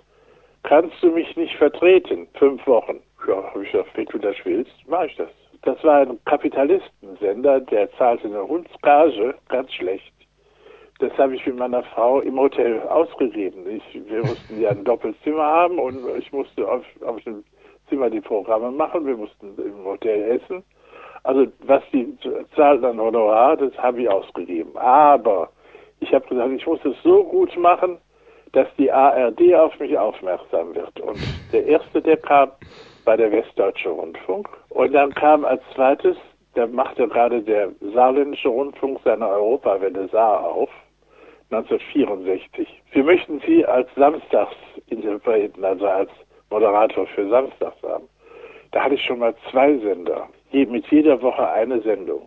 kannst 0.65 1.01
du 1.03 1.11
mich 1.11 1.37
nicht 1.37 1.57
vertreten? 1.57 2.27
Fünf 2.35 2.67
Wochen. 2.67 3.01
Ja, 3.29 3.43
habe 3.51 3.65
ich 3.65 3.71
gesagt, 3.71 3.91
wenn 3.95 4.07
du 4.07 4.19
das 4.19 4.37
willst, 4.45 4.73
mache 4.89 5.07
ich 5.07 5.17
das. 5.17 5.31
Das 5.63 5.83
war 5.83 6.01
ein 6.01 6.19
Kapitalistensender, 6.27 7.61
der 7.61 7.91
zahlte 7.93 8.27
eine 8.27 8.47
Hundsgage, 8.47 9.35
ganz 9.49 9.73
schlecht. 9.73 10.13
Das 10.99 11.17
habe 11.17 11.35
ich 11.35 11.47
mit 11.47 11.57
meiner 11.57 11.83
Frau 11.83 12.21
im 12.21 12.39
Hotel 12.39 12.81
ausgegeben. 12.83 13.65
Ich, 13.69 14.01
wir 14.09 14.21
mussten 14.21 14.61
ja 14.61 14.71
ein 14.71 14.85
Doppelzimmer 14.85 15.43
haben 15.43 15.79
und 15.79 15.99
ich 16.19 16.31
musste 16.33 16.69
auf, 16.69 16.85
auf 17.05 17.21
dem 17.23 17.45
Zimmer 17.89 18.11
die 18.11 18.21
Programme 18.21 18.71
machen. 18.71 19.07
Wir 19.07 19.17
mussten 19.17 19.55
im 19.57 19.85
Hotel 19.85 20.39
essen. 20.39 20.63
Also 21.25 21.47
was 21.61 21.83
die 21.93 22.15
zahlt 22.55 22.85
an 22.85 23.01
Honorar, 23.01 23.57
das 23.57 23.77
habe 23.79 24.03
ich 24.03 24.09
ausgegeben. 24.09 24.77
Aber 24.77 25.49
ich 26.01 26.13
habe 26.13 26.27
gesagt, 26.29 26.53
ich 26.53 26.67
muss 26.67 26.85
es 26.85 26.97
so 27.03 27.25
gut 27.25 27.57
machen, 27.57 27.99
dass 28.55 28.69
die 28.79 28.91
ARD 28.91 29.55
auf 29.55 29.79
mich 29.81 29.97
aufmerksam 29.99 30.75
wird. 30.75 31.01
Und 31.01 31.19
der 31.53 31.67
erste, 31.67 32.01
der 32.01 32.17
kam, 32.17 32.51
war 33.05 33.17
der 33.17 33.33
Westdeutsche 33.33 33.89
Rundfunk. 33.89 34.49
Und 34.71 34.93
dann 34.93 35.13
kam 35.15 35.45
als 35.45 35.63
zweites, 35.75 36.17
da 36.55 36.67
machte 36.67 37.09
gerade 37.09 37.43
der 37.43 37.71
Saarländische 37.95 38.49
Rundfunk 38.49 39.01
seine 39.05 39.29
Europawelle 39.29 40.09
Saar 40.09 40.45
auf, 40.45 40.71
1964. 41.51 42.83
Wir 42.93 43.05
möchten 43.05 43.41
Sie 43.47 43.65
als 43.67 43.89
Samstagsinterpreten, 43.97 45.65
also 45.65 45.87
als 45.87 46.11
Moderator 46.51 47.07
für 47.09 47.29
Samstags 47.29 47.83
haben. 47.83 48.09
Da 48.71 48.85
hatte 48.85 48.95
ich 48.95 49.05
schon 49.05 49.19
mal 49.19 49.35
zwei 49.51 49.77
Sender, 49.79 50.29
mit 50.53 50.87
jeder 50.89 51.21
Woche 51.21 51.49
eine 51.49 51.81
Sendung. 51.83 52.23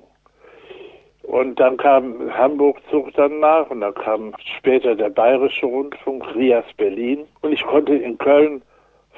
Und 1.27 1.59
dann 1.59 1.75
kam 1.75 2.33
Hamburg 2.33 2.77
zog 2.89 3.13
dann 3.15 3.41
nach 3.41 3.69
und 3.69 3.81
dann 3.81 3.93
kam 3.95 4.33
später 4.57 4.95
der 4.95 5.09
Bayerische 5.09 5.65
Rundfunk, 5.65 6.23
Rias 6.33 6.63
Berlin. 6.77 7.25
Und 7.41 7.51
ich 7.51 7.61
konnte 7.65 7.95
in 7.95 8.17
Köln 8.17 8.61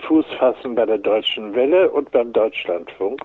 Fuß 0.08 0.26
fassen 0.40 0.74
bei 0.74 0.88
der 0.88 0.98
Deutschen 0.98 1.54
Welle 1.54 1.92
und 1.92 2.10
beim 2.10 2.34
Deutschlandfunk. 2.34 3.22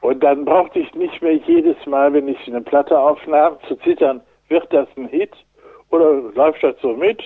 Und 0.00 0.20
dann 0.24 0.44
brauchte 0.44 0.80
ich 0.80 0.92
nicht 0.94 1.22
mehr 1.22 1.34
jedes 1.34 1.76
Mal, 1.86 2.12
wenn 2.12 2.26
ich 2.26 2.44
eine 2.48 2.60
Platte 2.60 2.98
aufnahm, 2.98 3.56
zu 3.68 3.76
zittern, 3.76 4.20
wird 4.48 4.66
das 4.72 4.88
ein 4.96 5.06
Hit 5.06 5.32
oder 5.90 6.10
läuft 6.34 6.64
das 6.64 6.74
so 6.82 6.96
mit? 6.96 7.22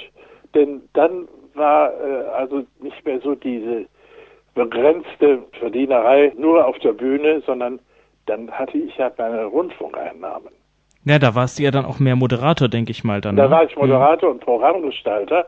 Denn 0.54 0.83
dann 0.92 1.26
war 1.54 1.90
äh, 1.90 2.26
also 2.37 2.64
nicht 2.80 3.02
mehr 3.07 3.18
so 3.20 3.35
diese 3.35 3.87
begrenzte 4.54 5.42
Verdienerei 5.59 6.35
nur 6.37 6.66
auf 6.66 6.78
der 6.80 6.92
Bühne, 6.92 7.40
sondern 7.46 7.80
dann 8.27 8.51
hatte 8.51 8.79
ich 8.79 8.97
ja 8.97 9.11
meine 9.19 9.45
Rundfunkeinnahmen. 9.45 10.49
Ja, 11.05 11.19
da 11.19 11.35
warst 11.35 11.59
du 11.59 11.63
ja 11.63 11.71
dann 11.71 11.85
auch 11.85 11.99
mehr 11.99 12.17
Moderator, 12.17 12.69
denke 12.69 12.91
ich 12.91 13.05
mal 13.05 13.21
dann. 13.21 13.37
Da 13.37 13.45
ne? 13.45 13.51
war 13.51 13.65
ich 13.65 13.77
Moderator 13.77 14.31
und 14.31 14.41
Programmgestalter 14.41 15.47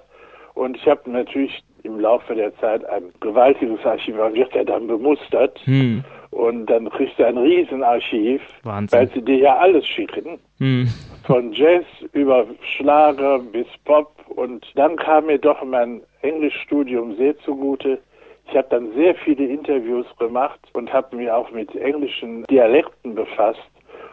und 0.55 0.77
ich 0.77 0.87
habe 0.87 1.11
natürlich 1.11 1.63
im 1.83 1.99
Laufe 2.01 2.35
der 2.35 2.55
Zeit 2.59 2.85
ein 2.87 3.05
gewaltiges 3.21 3.85
Archiv, 3.85 4.17
man 4.17 4.35
wird 4.35 4.53
ja 4.55 4.65
dann 4.65 4.87
bemustert 4.87 5.59
Hm. 5.65 6.05
und 6.33 6.67
dann 6.67 6.91
kriegst 6.91 7.19
du 7.19 7.25
ein 7.27 7.39
Riesenarchiv, 7.39 8.43
Wahnsinn. 8.65 8.99
weil 8.99 9.09
sie 9.13 9.23
dir 9.23 9.37
ja 9.39 9.57
alles 9.57 9.87
schicken, 9.87 10.39
Hm. 10.59 10.89
von 11.27 11.53
Jazz 11.53 11.85
über 12.13 12.45
Schlager 12.77 13.39
bis 13.39 13.67
Pop 13.85 14.13
und 14.35 14.67
dann 14.75 14.97
kam 14.97 15.27
mir 15.27 15.39
doch 15.39 15.63
mein 15.65 16.01
Englischstudium 16.23 17.17
sehr 17.17 17.39
zugute. 17.39 17.99
Ich 18.49 18.57
habe 18.57 18.69
dann 18.71 18.93
sehr 18.95 19.15
viele 19.17 19.47
Interviews 19.47 20.07
gemacht 20.19 20.61
und 20.73 20.93
habe 20.93 21.17
mich 21.17 21.31
auch 21.31 21.51
mit 21.51 21.75
englischen 21.75 22.45
Dialekten 22.45 23.15
befasst 23.15 23.61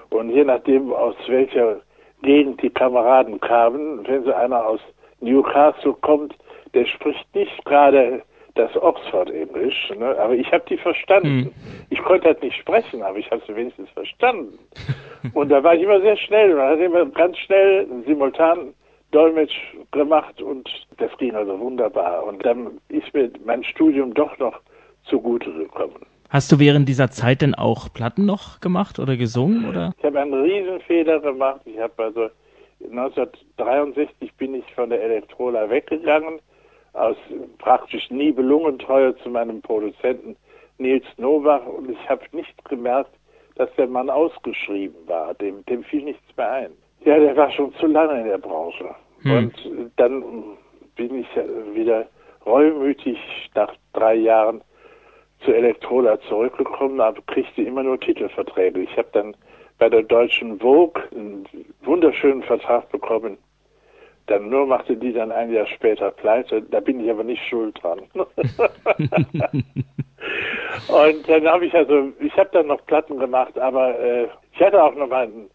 und 0.09 0.29
je 0.29 0.43
nachdem 0.43 0.91
aus 0.93 1.15
welcher 1.27 1.81
Gegend 2.21 2.61
die 2.61 2.69
Kameraden 2.69 3.39
kamen, 3.39 4.07
wenn 4.07 4.23
so 4.23 4.33
einer 4.33 4.65
aus 4.65 4.79
Newcastle 5.19 5.93
kommt, 6.01 6.35
der 6.73 6.85
spricht 6.85 7.33
nicht 7.35 7.65
gerade 7.65 8.21
das 8.55 8.75
Oxford-Englisch, 8.75 9.91
ne? 9.97 10.15
aber 10.19 10.33
ich 10.33 10.51
habe 10.51 10.63
die 10.69 10.77
verstanden. 10.77 11.53
Ich 11.89 12.01
konnte 12.03 12.27
halt 12.27 12.43
nicht 12.43 12.55
sprechen, 12.55 13.01
aber 13.01 13.17
ich 13.17 13.29
habe 13.31 13.41
sie 13.47 13.55
wenigstens 13.55 13.89
verstanden. 13.91 14.59
Und 15.33 15.49
da 15.49 15.63
war 15.63 15.73
ich 15.73 15.81
immer 15.81 16.01
sehr 16.01 16.17
schnell. 16.17 16.55
Man 16.55 16.69
hat 16.69 16.79
immer 16.79 17.05
ganz 17.07 17.37
schnell 17.39 17.87
simultan 18.05 18.73
Dolmetsch 19.13 19.55
gemacht 19.91 20.41
und 20.41 20.69
das 20.97 21.15
ging 21.17 21.35
also 21.35 21.59
wunderbar. 21.59 22.25
Und 22.25 22.45
dann 22.45 22.79
ist 22.89 23.13
mir 23.13 23.31
mein 23.45 23.63
Studium 23.63 24.13
doch 24.13 24.37
noch 24.39 24.59
zugute 25.05 25.51
gekommen. 25.53 26.05
Hast 26.29 26.51
du 26.51 26.59
während 26.59 26.89
dieser 26.89 27.11
Zeit 27.11 27.41
denn 27.41 27.53
auch 27.53 27.93
Platten 27.93 28.25
noch 28.25 28.59
gemacht 28.59 28.97
oder 28.97 29.15
gesungen 29.17 29.69
oder? 29.69 29.93
Ich 29.99 30.03
habe 30.03 30.19
einen 30.19 30.33
Riesenfehler 30.33 31.19
gemacht. 31.19 31.61
Ich 31.65 31.79
habe 31.79 31.93
also 32.03 32.29
1963 32.83 34.33
bin 34.33 34.55
ich 34.55 34.65
von 34.73 34.89
der 34.89 35.01
Elektrola 35.01 35.69
weggegangen, 35.69 36.39
aus 36.93 37.15
praktisch 37.59 38.09
Nibelungentreue 38.09 39.15
zu 39.17 39.29
meinem 39.29 39.61
Produzenten 39.61 40.35
Nils 40.79 41.05
Novach 41.17 41.65
und 41.67 41.91
ich 41.91 42.09
habe 42.09 42.23
nicht 42.31 42.65
gemerkt, 42.65 43.11
dass 43.55 43.69
der 43.75 43.87
Mann 43.87 44.09
ausgeschrieben 44.09 45.07
war. 45.07 45.33
Dem, 45.35 45.63
dem 45.65 45.83
fiel 45.83 46.03
nichts 46.03 46.35
mehr 46.35 46.51
ein. 46.51 46.71
Ja, 47.05 47.19
der 47.19 47.35
war 47.37 47.51
schon 47.51 47.73
zu 47.75 47.85
lange 47.85 48.19
in 48.21 48.27
der 48.27 48.37
Branche. 48.37 48.95
Hm. 49.23 49.31
Und 49.31 49.91
dann 49.95 50.23
bin 50.95 51.15
ich 51.15 51.27
wieder 51.73 52.07
reumütig 52.45 53.17
nach 53.55 53.73
drei 53.93 54.15
Jahren 54.15 54.61
zu 55.43 55.53
Elektrola 55.53 56.19
zurückgekommen, 56.21 57.01
aber 57.01 57.21
kriegte 57.27 57.63
immer 57.63 57.83
nur 57.83 57.99
Titelverträge. 57.99 58.81
Ich 58.81 58.95
habe 58.97 59.09
dann 59.11 59.35
bei 59.77 59.89
der 59.89 60.03
deutschen 60.03 60.59
Vogue 60.59 61.03
einen 61.11 61.45
wunderschönen 61.81 62.43
Vertrag 62.43 62.89
bekommen. 62.91 63.37
Dann 64.27 64.49
nur 64.49 64.65
machte 64.65 64.95
die 64.95 65.11
dann 65.11 65.33
ein 65.33 65.51
Jahr 65.51 65.67
später 65.67 66.11
pleite. 66.11 66.61
Da 66.61 66.79
bin 66.79 67.03
ich 67.03 67.11
aber 67.11 67.25
nicht 67.25 67.43
schuld 67.49 67.77
dran. 67.83 67.99
Und 70.87 71.27
dann 71.29 71.45
habe 71.47 71.65
ich 71.65 71.73
also, 71.73 72.13
ich 72.19 72.33
habe 72.37 72.49
dann 72.53 72.67
noch 72.67 72.85
Platten 72.85 73.19
gemacht, 73.19 73.59
aber 73.59 73.99
äh, 73.99 74.29
ich 74.53 74.61
hatte 74.61 74.81
auch 74.81 74.95
noch 74.95 75.07
mal 75.07 75.25
ein, 75.25 75.49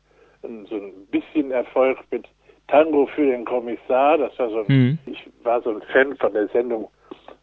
ein, 0.45 0.67
so 0.67 0.75
ein 0.77 0.93
bisschen 1.11 1.51
Erfolg 1.51 1.97
mit 2.11 2.27
Tango 2.69 3.07
für 3.07 3.27
den 3.27 3.45
Kommissar. 3.45 4.19
Das 4.19 4.39
war 4.39 4.51
so 4.51 4.59
ein, 4.61 4.69
Hm. 4.69 4.99
ich 5.07 5.29
war 5.43 5.61
so 5.63 5.71
ein 5.71 5.83
Fan 5.93 6.17
von 6.17 6.33
der 6.33 6.49
Sendung 6.49 6.89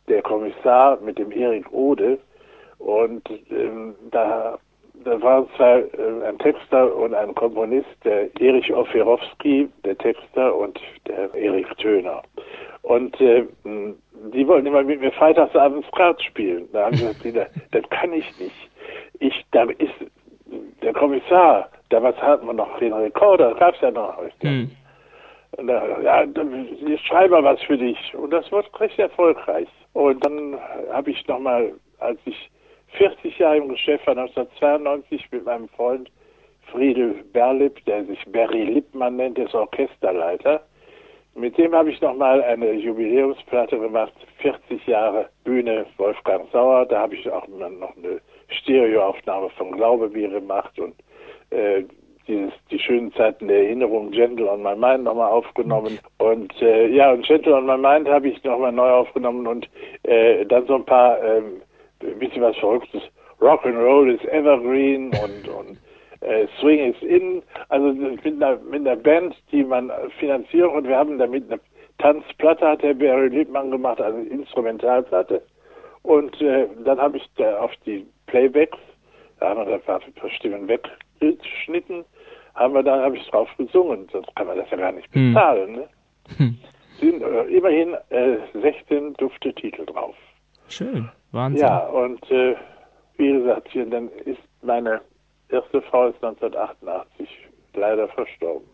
Der 0.08 0.22
Kommissar 0.22 1.00
mit 1.02 1.18
dem 1.18 1.32
Erik 1.32 1.72
Ode. 1.74 2.20
Und 2.78 3.28
ähm, 3.50 3.96
da, 4.12 4.60
da 5.04 5.22
waren 5.22 5.48
zwei, 5.58 5.80
äh, 5.80 6.28
ein 6.28 6.38
Texter 6.38 6.96
und 6.96 7.16
ein 7.16 7.34
Komponist, 7.34 7.88
der 8.04 8.30
Erich 8.40 8.72
Offerowski, 8.72 9.68
der 9.84 9.98
Texter, 9.98 10.56
und 10.56 10.80
der 11.08 11.34
Erik 11.34 11.76
Töner. 11.78 12.22
Und 12.84 13.20
äh, 13.20 13.46
die 14.32 14.48
wollten 14.48 14.68
immer 14.68 14.84
mit 14.84 15.02
mir 15.02 15.12
freitagsabends 15.12 15.88
Skat 15.88 16.22
spielen. 16.22 16.68
Da 16.72 16.86
haben 16.86 16.98
sie 16.98 17.32
gesagt, 17.32 17.52
das 17.72 17.90
kann 17.90 18.14
ich 18.14 18.28
nicht. 18.40 18.70
Ich, 19.20 19.46
da 19.52 19.64
ist 19.64 19.94
der 20.84 20.94
Kommissar, 20.94 21.70
damals 21.90 22.18
hatten 22.22 22.46
wir 22.46 22.54
noch 22.54 22.78
den 22.78 22.94
Rekorder, 22.94 23.50
das 23.52 23.60
gab's 23.60 23.82
ja 23.82 23.90
noch 23.90 24.22
nicht. 24.22 24.70
Ja, 25.58 26.24
ich 26.24 27.02
schreibe 27.08 27.44
was 27.44 27.62
für 27.64 27.78
dich. 27.78 28.14
Und 28.16 28.32
das 28.32 28.52
wird 28.52 28.80
recht 28.80 29.00
erfolgreich. 29.00 29.68
Und 29.94 30.24
dann 30.26 30.60
habe 30.92 31.12
ich 31.12 31.26
nochmal, 31.28 31.74
als 32.00 32.20
ich 32.26 32.50
40 32.98 33.38
Jahre 33.38 33.58
im 33.58 33.70
Geschäft 33.70 34.06
war, 34.08 34.18
1992 34.18 35.32
mit 35.32 35.46
meinem 35.46 35.70
Freund 35.70 36.12
Friedel 36.72 37.24
Berlip, 37.32 37.84
der 37.86 38.06
sich 38.06 38.24
Barry 38.32 38.64
Lippmann 38.64 39.18
nennt, 39.18 39.38
ist 39.38 39.54
Orchesterleiter. 39.54 40.62
Mit 41.36 41.58
dem 41.58 41.76
habe 41.76 41.92
ich 41.92 42.00
nochmal 42.02 42.42
eine 42.44 42.72
Jubiläumsplatte 42.74 43.78
gemacht, 43.78 44.14
40 44.40 44.88
Jahre 44.88 45.30
Bühne 45.44 45.86
Wolfgang 45.98 46.50
Sauer. 46.52 46.86
Da 46.86 47.02
habe 47.02 47.16
ich 47.16 47.30
auch 47.30 47.48
noch 47.48 47.96
eine 47.98 48.22
Stereoaufnahme 48.48 49.50
von 49.52 49.72
Glaube 49.74 50.10
mir 50.10 50.30
gemacht 50.30 50.80
und 50.80 50.96
äh, 51.50 51.84
dieses, 52.28 52.54
die 52.72 52.80
schönen 52.80 53.14
Zeiten 53.14 53.48
der 53.48 53.64
Erinnerung, 53.64 54.12
Gentle 54.12 54.50
on 54.50 54.64
My 54.64 54.76
Mind 54.76 55.04
nochmal 55.04 55.32
aufgenommen. 55.32 56.00
Und 56.18 56.54
äh, 56.62 56.88
ja, 56.88 57.12
und 57.12 57.26
Gentle 57.26 57.56
on 57.56 57.66
My 57.66 57.78
Mind 57.78 58.08
habe 58.08 58.28
ich 58.28 58.44
nochmal 58.44 58.72
neu 58.72 58.90
aufgenommen 58.90 59.48
und 59.48 59.70
äh, 60.04 60.46
dann 60.46 60.66
so 60.68 60.76
ein 60.76 60.86
paar, 60.86 61.22
ähm, 61.24 61.62
ein 62.02 62.20
bisschen 62.20 62.42
was 62.42 62.58
Verrücktes. 62.58 63.04
Rock 63.42 63.66
and 63.66 63.78
Roll 63.78 64.12
is 64.12 64.24
Evergreen 64.26 65.08
und, 65.08 65.48
und 65.48 65.78
äh, 66.22 66.48
Swing 66.60 66.94
is 66.94 67.02
In. 67.02 67.44
Also 67.70 67.88
mit 67.94 68.26
einer, 68.26 68.58
mit 68.58 68.82
einer 68.82 68.96
Band, 68.96 69.36
die 69.52 69.64
man 69.64 69.92
finanziert 70.20 70.72
und 70.72 70.88
wir 70.88 70.98
haben 70.98 71.18
damit 71.18 71.52
eine 71.52 71.60
Tanzplatte, 72.00 72.68
hat 72.68 72.84
der 72.84 72.94
Barry 72.94 73.30
Liebmann 73.30 73.72
gemacht, 73.72 74.02
also 74.02 74.18
eine 74.18 74.28
Instrumentalplatte. 74.28 75.42
Und 76.04 76.40
äh, 76.42 76.68
dann 76.84 77.00
habe 77.00 77.18
ich 77.18 77.28
da 77.38 77.60
auf 77.60 77.72
die 77.86 78.06
Playbacks, 78.28 78.78
da 79.40 79.50
haben 79.50 79.66
wir 79.66 79.76
ein 79.76 79.82
paar 79.82 80.30
Stimmen 80.30 80.68
weggeschnitten, 80.68 82.06
haben 82.56 82.74
wir 82.74 82.84
dann, 82.84 83.02
habe 83.02 83.18
ich 83.18 83.28
drauf 83.30 83.50
gesungen, 83.58 84.08
sonst 84.12 84.34
kann 84.36 84.48
man 84.48 84.58
das 84.58 84.70
ja 84.72 84.78
gar 84.78 84.92
nicht 84.92 85.14
Hm. 85.14 85.34
bezahlen. 85.34 85.72
Ne? 85.74 85.90
Hm. 86.38 86.58
Sind 87.00 87.22
äh, 87.22 87.44
immerhin 87.46 87.96
äh, 88.10 88.38
16 88.54 89.14
dufte 89.16 89.54
Titel 89.54 89.86
drauf. 89.86 90.16
Schön. 90.70 91.10
Wahnsinn. 91.32 91.62
Ja, 91.62 91.86
und 91.88 92.32
äh, 92.32 92.56
wie 93.18 93.32
gesagt, 93.34 93.68
hier, 93.72 93.86
dann 93.86 94.10
ist 94.26 94.40
meine 94.62 95.02
erste 95.50 95.82
Frau 95.84 96.08
ist 96.08 96.24
1988 96.24 97.28
leider 97.74 98.08
verstorben. 98.08 98.68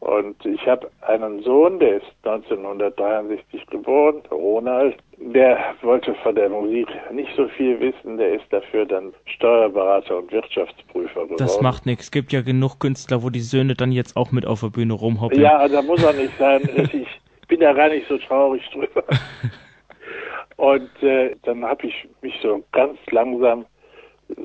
Und 0.00 0.44
ich 0.44 0.66
habe 0.66 0.90
einen 1.02 1.42
Sohn, 1.42 1.78
der 1.78 1.96
ist 1.96 2.06
1963 2.24 3.66
geboren, 3.68 4.22
Ronald. 4.30 4.96
Der 5.18 5.58
wollte 5.80 6.14
von 6.16 6.34
der 6.34 6.50
Musik 6.50 6.88
nicht 7.10 7.30
so 7.36 7.48
viel 7.48 7.80
wissen. 7.80 8.18
Der 8.18 8.34
ist 8.34 8.44
dafür 8.50 8.84
dann 8.84 9.14
Steuerberater 9.24 10.18
und 10.18 10.30
Wirtschaftsprüfer 10.30 11.24
geworden. 11.24 11.36
Das 11.38 11.60
macht 11.60 11.86
nichts. 11.86 12.10
Gibt 12.10 12.32
ja 12.32 12.42
genug 12.42 12.80
Künstler, 12.80 13.22
wo 13.22 13.30
die 13.30 13.40
Söhne 13.40 13.74
dann 13.74 13.92
jetzt 13.92 14.16
auch 14.16 14.30
mit 14.30 14.46
auf 14.46 14.60
der 14.60 14.68
Bühne 14.68 14.92
rumhoppeln. 14.92 15.40
Ja, 15.40 15.66
da 15.66 15.80
muss 15.80 16.02
er 16.02 16.12
nicht 16.12 16.36
sein. 16.38 16.62
Ich 17.44 17.48
bin 17.48 17.60
da 17.60 17.74
gar 17.74 17.90
nicht 17.90 18.08
so 18.08 18.16
traurig 18.16 18.62
drüber. 18.72 19.04
Und 20.56 20.90
äh, 21.02 21.36
dann 21.42 21.62
habe 21.62 21.86
ich 21.86 22.08
mich 22.22 22.34
so 22.42 22.64
ganz 22.72 22.98
langsam, 23.10 23.66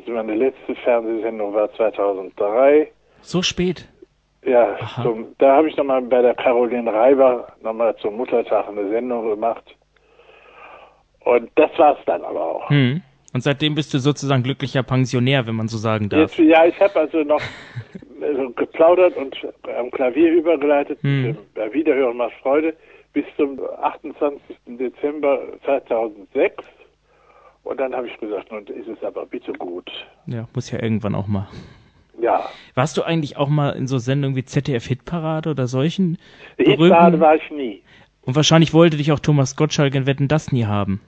meine 0.05 0.35
letzte 0.35 0.75
Fernsehsendung 0.83 1.53
war 1.53 1.73
2003. 1.75 2.91
So 3.21 3.41
spät. 3.41 3.87
Ja, 4.45 4.77
zum, 5.03 5.35
da 5.37 5.57
habe 5.57 5.69
ich 5.69 5.75
nochmal 5.75 6.01
bei 6.01 6.21
der 6.21 6.33
Caroline 6.33 6.91
Reiber 6.91 7.47
nochmal 7.61 7.95
zum 7.97 8.15
Muttertag 8.15 8.67
eine 8.69 8.89
Sendung 8.89 9.29
gemacht. 9.29 9.63
Und 11.25 11.51
das 11.55 11.69
war's 11.77 11.99
dann 12.05 12.23
aber 12.23 12.41
auch. 12.41 12.69
Hm. 12.69 13.01
Und 13.33 13.43
seitdem 13.43 13.75
bist 13.75 13.93
du 13.93 13.99
sozusagen 13.99 14.41
glücklicher 14.41 14.81
Pensionär, 14.81 15.45
wenn 15.45 15.55
man 15.55 15.67
so 15.67 15.77
sagen 15.77 16.09
darf. 16.09 16.37
Jetzt, 16.37 16.39
ja, 16.39 16.65
ich 16.65 16.79
habe 16.79 16.99
also 16.99 17.21
noch 17.23 17.41
also 18.21 18.49
geplaudert 18.51 19.15
und 19.17 19.35
am 19.77 19.91
Klavier 19.91 20.31
übergeleitet. 20.31 20.99
Hm. 21.03 21.37
Bei 21.53 21.71
Wiederhören 21.73 22.17
macht 22.17 22.33
Freude 22.41 22.73
bis 23.13 23.25
zum 23.35 23.59
28. 23.81 24.39
Dezember 24.67 25.41
2006. 25.65 26.63
Und 27.63 27.79
dann 27.79 27.93
habe 27.93 28.07
ich 28.07 28.17
gesagt, 28.17 28.51
nun 28.51 28.65
ist 28.65 28.87
es 28.87 29.03
aber 29.03 29.25
bitte 29.25 29.51
gut. 29.53 29.91
Ja, 30.25 30.47
muss 30.55 30.71
ja 30.71 30.81
irgendwann 30.81 31.13
auch 31.13 31.27
mal. 31.27 31.47
Ja. 32.21 32.49
Warst 32.75 32.97
du 32.97 33.03
eigentlich 33.03 33.37
auch 33.37 33.49
mal 33.49 33.71
in 33.71 33.87
so 33.87 33.97
Sendungen 33.97 34.35
wie 34.35 34.43
ZDF 34.43 34.85
Hitparade 34.85 35.49
oder 35.49 35.67
solchen? 35.67 36.17
Hitparade 36.57 37.19
war 37.19 37.35
ich 37.35 37.49
nie. 37.51 37.83
Und 38.21 38.35
wahrscheinlich 38.35 38.73
wollte 38.73 38.97
dich 38.97 39.11
auch 39.11 39.19
Thomas 39.19 39.55
Gottschalk 39.55 39.95
in 39.95 40.05
Wetten 40.05 40.27
das 40.27 40.51
nie 40.51 40.65
haben. 40.65 41.01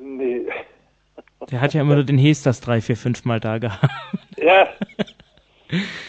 Nee. 0.00 0.46
Der 1.50 1.60
hat 1.60 1.74
ja 1.74 1.80
immer 1.80 1.94
nur 1.94 2.04
den 2.04 2.18
Hesters 2.18 2.60
drei, 2.60 2.80
vier, 2.80 2.96
fünf 2.96 3.24
Mal 3.24 3.40
da 3.40 3.58
gehabt. 3.58 3.90
Ja. 4.36 4.68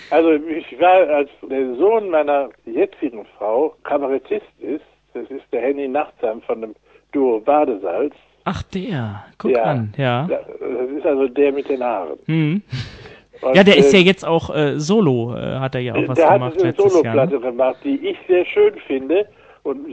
Also 0.10 0.32
ich 0.32 0.80
war, 0.80 1.08
als 1.10 1.30
der 1.50 1.76
Sohn 1.76 2.10
meiner 2.10 2.50
jetzigen 2.66 3.26
Frau 3.38 3.76
Kabarettist 3.84 4.46
ist, 4.60 4.86
das 5.14 5.30
ist 5.30 5.44
der 5.52 5.62
Henny 5.62 5.88
Nachtsam 5.88 6.42
von 6.42 6.62
dem 6.62 6.76
Duo 7.12 7.40
Badesalz. 7.42 8.16
Ach, 8.46 8.64
der. 8.64 9.26
Guck 9.38 9.52
ja, 9.52 9.64
an, 9.64 9.94
ja. 9.98 10.28
Das 10.28 10.90
ist 10.96 11.06
also 11.06 11.28
der 11.28 11.52
mit 11.52 11.68
den 11.70 11.84
Haaren. 11.84 12.18
Hm. 12.26 12.62
Und, 13.42 13.56
Ja, 13.56 13.64
der 13.64 13.78
ist 13.78 13.94
äh, 13.94 13.98
ja 13.98 14.04
jetzt 14.04 14.26
auch 14.26 14.54
äh, 14.54 14.80
solo, 14.80 15.36
äh, 15.36 15.60
hat 15.60 15.76
er 15.76 15.82
ja 15.82 15.96
auch 15.96 16.08
was 16.08 16.18
der 16.18 16.34
gemacht 16.34 16.54
hat 16.54 16.60
eine 16.62 16.70
letztes 16.70 16.84
Jahr. 16.86 17.02
Soloplatte 17.04 17.36
Ne? 17.36 17.40
gemacht, 17.40 17.78
die 17.84 18.08
ich 18.08 18.18
sehr 18.28 18.46
schön 18.46 18.76
finde. 18.88 19.28
Und 19.64 19.88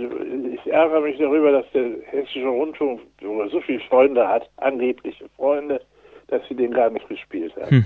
ich 0.54 0.72
ärgere 0.72 1.00
mich 1.00 1.18
darüber, 1.18 1.52
dass 1.52 1.66
der 1.72 1.90
Hessische 2.06 2.46
Rundfunk, 2.46 3.00
wo 3.20 3.42
er 3.42 3.48
so 3.48 3.60
viele 3.60 3.80
Freunde 3.80 4.26
hat, 4.26 4.48
angebliche 4.58 5.28
Freunde, 5.36 5.80
dass 6.28 6.40
sie 6.48 6.54
den 6.54 6.70
gar 6.72 6.88
nicht 6.90 7.08
gespielt 7.08 7.52
haben. 7.56 7.70
Hm. 7.70 7.84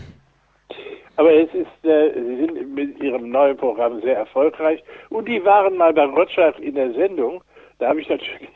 Aber 1.16 1.32
es 1.32 1.48
ist, 1.52 1.84
äh, 1.84 2.12
sie 2.14 2.36
sind 2.36 2.74
mit 2.74 3.02
ihrem 3.02 3.30
neuen 3.30 3.56
Programm 3.56 4.00
sehr 4.02 4.16
erfolgreich. 4.16 4.82
Und 5.08 5.26
die 5.26 5.44
waren 5.44 5.76
mal 5.76 5.92
bei 5.92 6.06
Gottschalk 6.06 6.58
in 6.60 6.74
der 6.74 6.92
Sendung. 6.92 7.42
Da 7.78 7.88
habe 7.88 8.00
ich 8.00 8.08
natürlich 8.08 8.48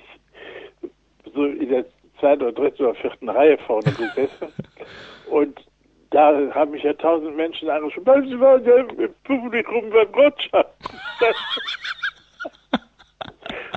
so 1.35 1.45
in 1.47 1.69
der 1.69 1.85
zweiten 2.21 2.43
oder 2.43 2.53
dritten 2.53 2.85
oder 2.85 2.95
vierten 2.95 3.29
Reihe 3.29 3.59
vorne 3.59 3.91
gesessen. 3.91 4.49
Und 5.31 5.59
da 6.15 6.55
haben 6.55 6.71
mich 6.71 6.83
ja 6.83 6.93
tausend 6.95 7.37
Menschen 7.37 7.69
angesprochen. 7.69 8.05
Bleiben 8.05 8.29
Sie 8.29 8.37
mal 8.37 8.61
im 8.61 9.15
Publikum 9.25 9.91
beim 9.91 10.13
Gottschalk. 10.13 10.67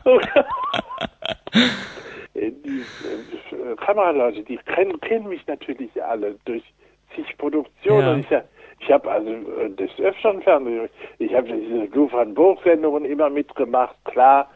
die 2.36 2.84
Kameraleute, 3.78 4.44
die 4.44 4.58
kennen, 4.58 5.00
kennen 5.02 5.28
mich 5.28 5.46
natürlich 5.48 5.92
alle 6.04 6.36
durch 6.46 6.64
zig 7.16 7.38
Produktionen. 7.38 8.26
Ja. 8.30 8.44
Ich, 8.80 8.86
ich 8.86 8.92
habe 8.92 9.12
also 9.12 9.30
äh, 9.30 9.70
des 9.72 9.90
Öfteren 10.00 10.42
Fernsehen, 10.42 10.90
ich 11.20 11.34
habe 11.34 11.48
diese 11.48 11.86
Lou 11.86 12.12
van 12.12 12.34
Burg 12.34 12.60
Sendungen 12.64 13.06
immer 13.06 13.30
mitgemacht, 13.30 13.96
klar. 14.06 14.50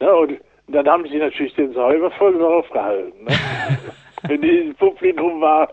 Ne, 0.00 0.14
und 0.14 0.40
dann 0.68 0.88
haben 0.88 1.06
sie 1.08 1.18
natürlich 1.18 1.54
den 1.54 1.72
Säuber 1.72 2.10
voll 2.12 2.36
drauf 2.38 2.68
gehalten. 2.70 3.24
Ne? 3.24 3.32
Wenn 4.28 4.42
die 4.42 4.58
im 4.58 4.74
Publikum 4.74 5.40
waren. 5.40 5.68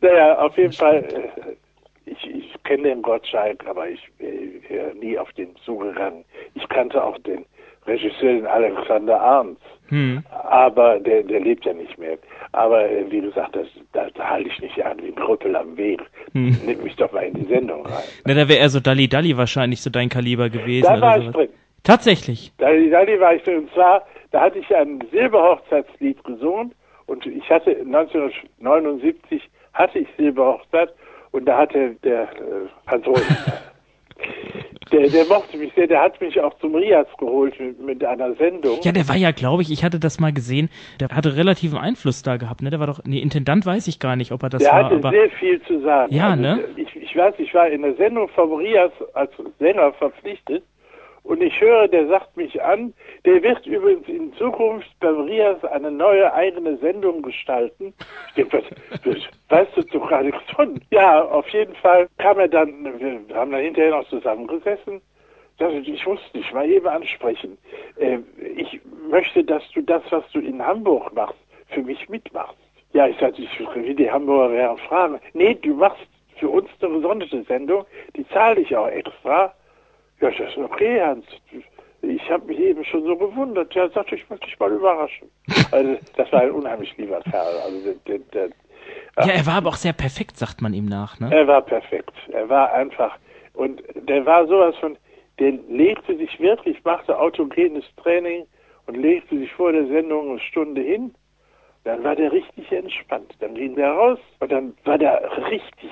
Naja, 0.00 0.38
auf 0.38 0.56
jeden 0.56 0.72
Fall, 0.72 1.04
äh, 1.04 2.10
ich, 2.10 2.30
ich 2.30 2.62
kenne 2.64 2.84
den 2.84 3.02
Gottschalk, 3.02 3.66
aber 3.66 3.88
ich 3.88 4.00
äh, 4.20 4.60
wäre 4.68 4.94
nie 4.94 5.18
auf 5.18 5.32
den 5.32 5.54
zugegangen. 5.64 6.24
Ich 6.54 6.68
kannte 6.68 7.02
auch 7.02 7.18
den 7.18 7.44
Regisseur, 7.86 8.34
den 8.34 8.46
Alexander 8.46 9.20
Arndt. 9.20 9.58
Hm. 9.88 10.22
Aber 10.30 11.00
der, 11.00 11.22
der 11.22 11.40
lebt 11.40 11.64
ja 11.64 11.72
nicht 11.72 11.98
mehr. 11.98 12.18
Aber 12.52 12.88
äh, 12.88 13.10
wie 13.10 13.20
gesagt, 13.22 13.56
das, 13.56 13.66
das, 13.92 14.12
da 14.12 14.28
halte 14.28 14.50
ich 14.50 14.60
nicht 14.60 14.84
an 14.84 14.98
wie 15.02 15.08
ein 15.08 15.14
Krüppel 15.14 15.56
am 15.56 15.76
Weg. 15.76 16.00
Hm. 16.32 16.56
Nimm 16.64 16.82
mich 16.82 16.94
doch 16.96 17.10
mal 17.12 17.24
in 17.24 17.34
die 17.34 17.46
Sendung 17.46 17.86
rein. 17.86 18.04
Na, 18.26 18.34
da 18.34 18.48
wäre 18.48 18.60
er 18.60 18.68
so 18.68 18.80
Dalli 18.80 19.08
Dalli 19.08 19.36
wahrscheinlich 19.36 19.80
so 19.80 19.90
dein 19.90 20.10
Kaliber 20.10 20.50
gewesen. 20.50 20.86
Da 20.86 21.00
war 21.00 21.16
ich 21.16 21.24
sowas. 21.24 21.36
drin. 21.36 21.48
Tatsächlich. 21.82 22.52
Da, 22.58 22.66
da 22.66 23.20
war 23.20 23.34
ich 23.34 23.42
drin. 23.42 23.60
Und 23.60 23.72
zwar, 23.72 24.06
da 24.30 24.42
hatte 24.42 24.58
ich 24.58 24.76
ein 24.76 25.02
Silberhochzeitslied 25.10 26.22
gesungen 26.24 26.74
und 27.08 27.26
ich 27.26 27.48
hatte 27.50 27.70
1979 27.70 29.42
hatte 29.72 29.98
ich 29.98 30.08
Silberhochzeit 30.16 30.90
und 31.32 31.46
da 31.46 31.58
hatte 31.58 31.96
der 32.04 32.22
äh, 32.22 32.68
Hans 32.86 33.06
Rosen, 33.06 33.36
der, 34.92 35.08
der 35.08 35.24
mochte 35.26 35.56
mich 35.56 35.72
sehr, 35.74 35.86
der 35.86 36.02
hat 36.02 36.20
mich 36.20 36.38
auch 36.40 36.56
zum 36.58 36.74
Rias 36.74 37.06
geholt 37.18 37.58
mit, 37.58 37.80
mit 37.80 38.04
einer 38.04 38.34
Sendung. 38.34 38.78
Ja, 38.82 38.92
der 38.92 39.08
war 39.08 39.16
ja, 39.16 39.30
glaube 39.30 39.62
ich, 39.62 39.70
ich 39.70 39.84
hatte 39.84 39.98
das 39.98 40.20
mal 40.20 40.32
gesehen, 40.32 40.68
der 41.00 41.08
hatte 41.08 41.36
relativen 41.36 41.78
Einfluss 41.78 42.22
da 42.22 42.36
gehabt, 42.36 42.62
ne? 42.62 42.70
Der 42.70 42.80
war 42.80 42.86
doch, 42.86 43.00
nee, 43.04 43.20
Intendant 43.20 43.64
weiß 43.64 43.88
ich 43.88 44.00
gar 44.00 44.16
nicht, 44.16 44.32
ob 44.32 44.42
er 44.42 44.50
das 44.50 44.62
Der 44.62 44.72
war, 44.72 44.84
hatte 44.84 44.96
aber 44.96 45.10
sehr 45.10 45.30
viel 45.30 45.62
zu 45.62 45.80
sagen. 45.80 46.14
Ja, 46.14 46.30
also, 46.30 46.42
ne? 46.42 46.64
Ich, 46.76 46.94
ich 46.94 47.16
weiß, 47.16 47.34
ich 47.38 47.54
war 47.54 47.68
in 47.68 47.82
der 47.82 47.94
Sendung 47.94 48.28
von 48.28 48.52
Rias 48.52 48.92
als 49.14 49.32
Sänger 49.58 49.92
verpflichtet 49.94 50.62
und 51.28 51.42
ich 51.42 51.60
höre, 51.60 51.88
der 51.88 52.06
sagt 52.06 52.38
mich 52.38 52.60
an, 52.62 52.94
der 53.26 53.42
wird 53.42 53.66
übrigens 53.66 54.08
in 54.08 54.32
Zukunft 54.32 54.88
beim 54.98 55.20
Rias 55.20 55.62
eine 55.62 55.90
neue 55.90 56.32
eigene 56.32 56.78
Sendung 56.78 57.20
gestalten. 57.20 57.92
Ich 58.28 58.34
denke, 58.34 58.62
was, 58.90 59.04
was, 59.04 59.16
weißt 59.50 59.76
du 59.76 59.98
doch 59.98 60.22
nichts 60.22 60.50
von? 60.56 60.80
Ja, 60.90 61.22
auf 61.22 61.46
jeden 61.50 61.74
Fall 61.74 62.08
kam 62.16 62.38
er 62.38 62.48
dann, 62.48 62.98
wir 62.98 63.36
haben 63.36 63.50
dann 63.50 63.60
hinterher 63.60 63.90
noch 63.90 64.08
zusammengesessen. 64.08 65.02
Ich 65.82 66.06
muss 66.06 66.20
dich 66.32 66.50
mal 66.54 66.66
eben 66.66 66.86
ansprechen. 66.86 67.58
Äh, 67.98 68.20
ich 68.56 68.80
möchte, 69.10 69.44
dass 69.44 69.62
du 69.72 69.82
das, 69.82 70.02
was 70.08 70.24
du 70.32 70.40
in 70.40 70.64
Hamburg 70.64 71.12
machst, 71.12 71.36
für 71.68 71.82
mich 71.82 72.08
mitmachst. 72.08 72.56
Ja, 72.94 73.06
ich 73.06 73.18
sagte, 73.18 73.42
ich 73.42 73.60
will 73.74 73.94
die 73.94 74.10
Hamburger 74.10 74.54
wären 74.54 74.78
fragen. 74.78 75.20
Nee, 75.34 75.54
du 75.56 75.74
machst 75.74 76.08
für 76.36 76.48
uns 76.48 76.70
eine 76.80 76.94
gesonderte 76.94 77.42
Sendung, 77.42 77.84
die 78.16 78.26
zahle 78.28 78.62
ich 78.62 78.74
auch 78.74 78.88
extra. 78.88 79.52
Ja, 80.20 80.30
das 80.30 80.50
ist 80.50 80.58
okay, 80.58 81.00
Hans. 81.00 81.26
Ich 82.02 82.30
habe 82.30 82.46
mich 82.46 82.58
eben 82.58 82.84
schon 82.84 83.04
so 83.04 83.16
gewundert. 83.16 83.74
Ja, 83.74 83.88
sagte 83.90 84.14
ich, 84.14 84.28
möchte 84.30 84.46
dich 84.46 84.58
mal 84.58 84.72
überraschen. 84.72 85.30
Also, 85.70 85.98
das 86.16 86.32
war 86.32 86.42
ein 86.42 86.50
unheimlich 86.50 86.96
lieber 86.96 87.20
Kerl. 87.20 87.58
Also, 87.64 87.80
der, 87.84 87.94
der, 88.06 88.18
der, 88.32 88.50
ja, 89.26 89.32
er 89.32 89.46
war 89.46 89.54
aber 89.54 89.70
auch 89.70 89.76
sehr 89.76 89.92
perfekt, 89.92 90.36
sagt 90.36 90.62
man 90.62 90.72
ihm 90.72 90.86
nach, 90.86 91.18
ne? 91.18 91.28
er 91.34 91.46
war 91.46 91.62
perfekt. 91.62 92.12
Er 92.32 92.48
war 92.48 92.72
einfach, 92.72 93.16
und 93.54 93.82
der 93.94 94.24
war 94.24 94.46
sowas 94.46 94.76
von, 94.76 94.96
der 95.38 95.52
legte 95.68 96.16
sich 96.16 96.38
wirklich, 96.40 96.82
machte 96.84 97.18
autogenes 97.18 97.84
Training 97.96 98.46
und 98.86 98.96
legte 98.96 99.38
sich 99.38 99.52
vor 99.52 99.72
der 99.72 99.86
Sendung 99.86 100.30
eine 100.30 100.40
Stunde 100.40 100.80
hin. 100.80 101.14
Dann 101.84 102.02
war 102.04 102.16
der 102.16 102.32
richtig 102.32 102.70
entspannt. 102.70 103.34
Dann 103.40 103.54
ging 103.54 103.74
der 103.74 103.92
raus 103.92 104.18
und 104.40 104.52
dann 104.52 104.74
war 104.84 104.98
der 104.98 105.22
richtig 105.50 105.90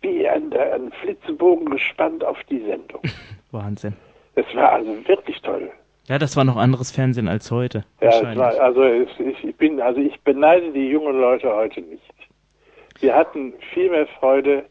wie 0.00 0.28
ein, 0.28 0.52
ein 0.52 0.92
Flitzebogen 1.02 1.70
gespannt 1.70 2.24
auf 2.24 2.38
die 2.50 2.60
Sendung. 2.60 3.02
Wahnsinn. 3.52 3.94
Es 4.34 4.46
war 4.54 4.72
also 4.72 4.90
wirklich 5.06 5.40
toll. 5.42 5.70
Ja, 6.08 6.18
das 6.18 6.36
war 6.36 6.44
noch 6.44 6.56
anderes 6.56 6.90
Fernsehen 6.90 7.28
als 7.28 7.50
heute. 7.50 7.84
Ja, 8.00 8.36
war, 8.36 8.58
also 8.60 8.82
es, 8.82 9.08
ich, 9.18 9.44
ich 9.44 9.56
bin, 9.56 9.80
also 9.80 10.00
ich 10.00 10.18
beneide 10.22 10.72
die 10.72 10.88
jungen 10.88 11.20
Leute 11.20 11.54
heute 11.54 11.82
nicht. 11.82 12.02
Wir 13.00 13.14
hatten 13.14 13.52
viel 13.74 13.90
mehr 13.90 14.06
Freude, 14.18 14.64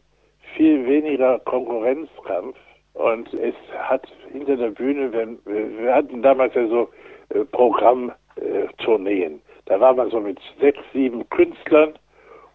viel 0.56 0.84
weniger 0.86 1.38
Konkurrenzkampf 1.40 2.56
und 2.94 3.32
es 3.34 3.54
hat 3.78 4.06
hinter 4.32 4.56
der 4.56 4.70
Bühne, 4.70 5.12
wenn 5.12 5.38
wir 5.44 5.94
hatten 5.94 6.22
damals 6.22 6.54
ja 6.54 6.66
so 6.66 6.88
äh, 7.28 7.44
Programmtourneen. 7.44 9.40
Da 9.66 9.78
war 9.78 9.94
man 9.94 10.10
so 10.10 10.20
mit 10.20 10.38
sechs, 10.60 10.80
sieben 10.92 11.28
Künstlern 11.28 11.94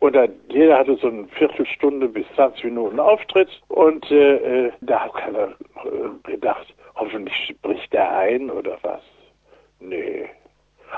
und 0.03 0.17
dann, 0.17 0.33
jeder 0.49 0.79
hatte 0.79 0.97
so 0.97 1.07
eine 1.07 1.25
Viertelstunde 1.29 2.09
bis 2.09 2.25
20 2.35 2.65
Minuten 2.65 2.99
Auftritt 2.99 3.47
und 3.69 4.11
äh, 4.11 4.65
äh, 4.65 4.71
da 4.81 5.05
hat 5.05 5.13
keiner 5.13 5.47
äh, 5.47 6.29
gedacht, 6.29 6.75
hoffentlich 6.95 7.55
bricht 7.61 7.93
der 7.93 8.13
ein 8.17 8.51
oder 8.51 8.77
was. 8.81 8.99
Nee. 9.79 10.25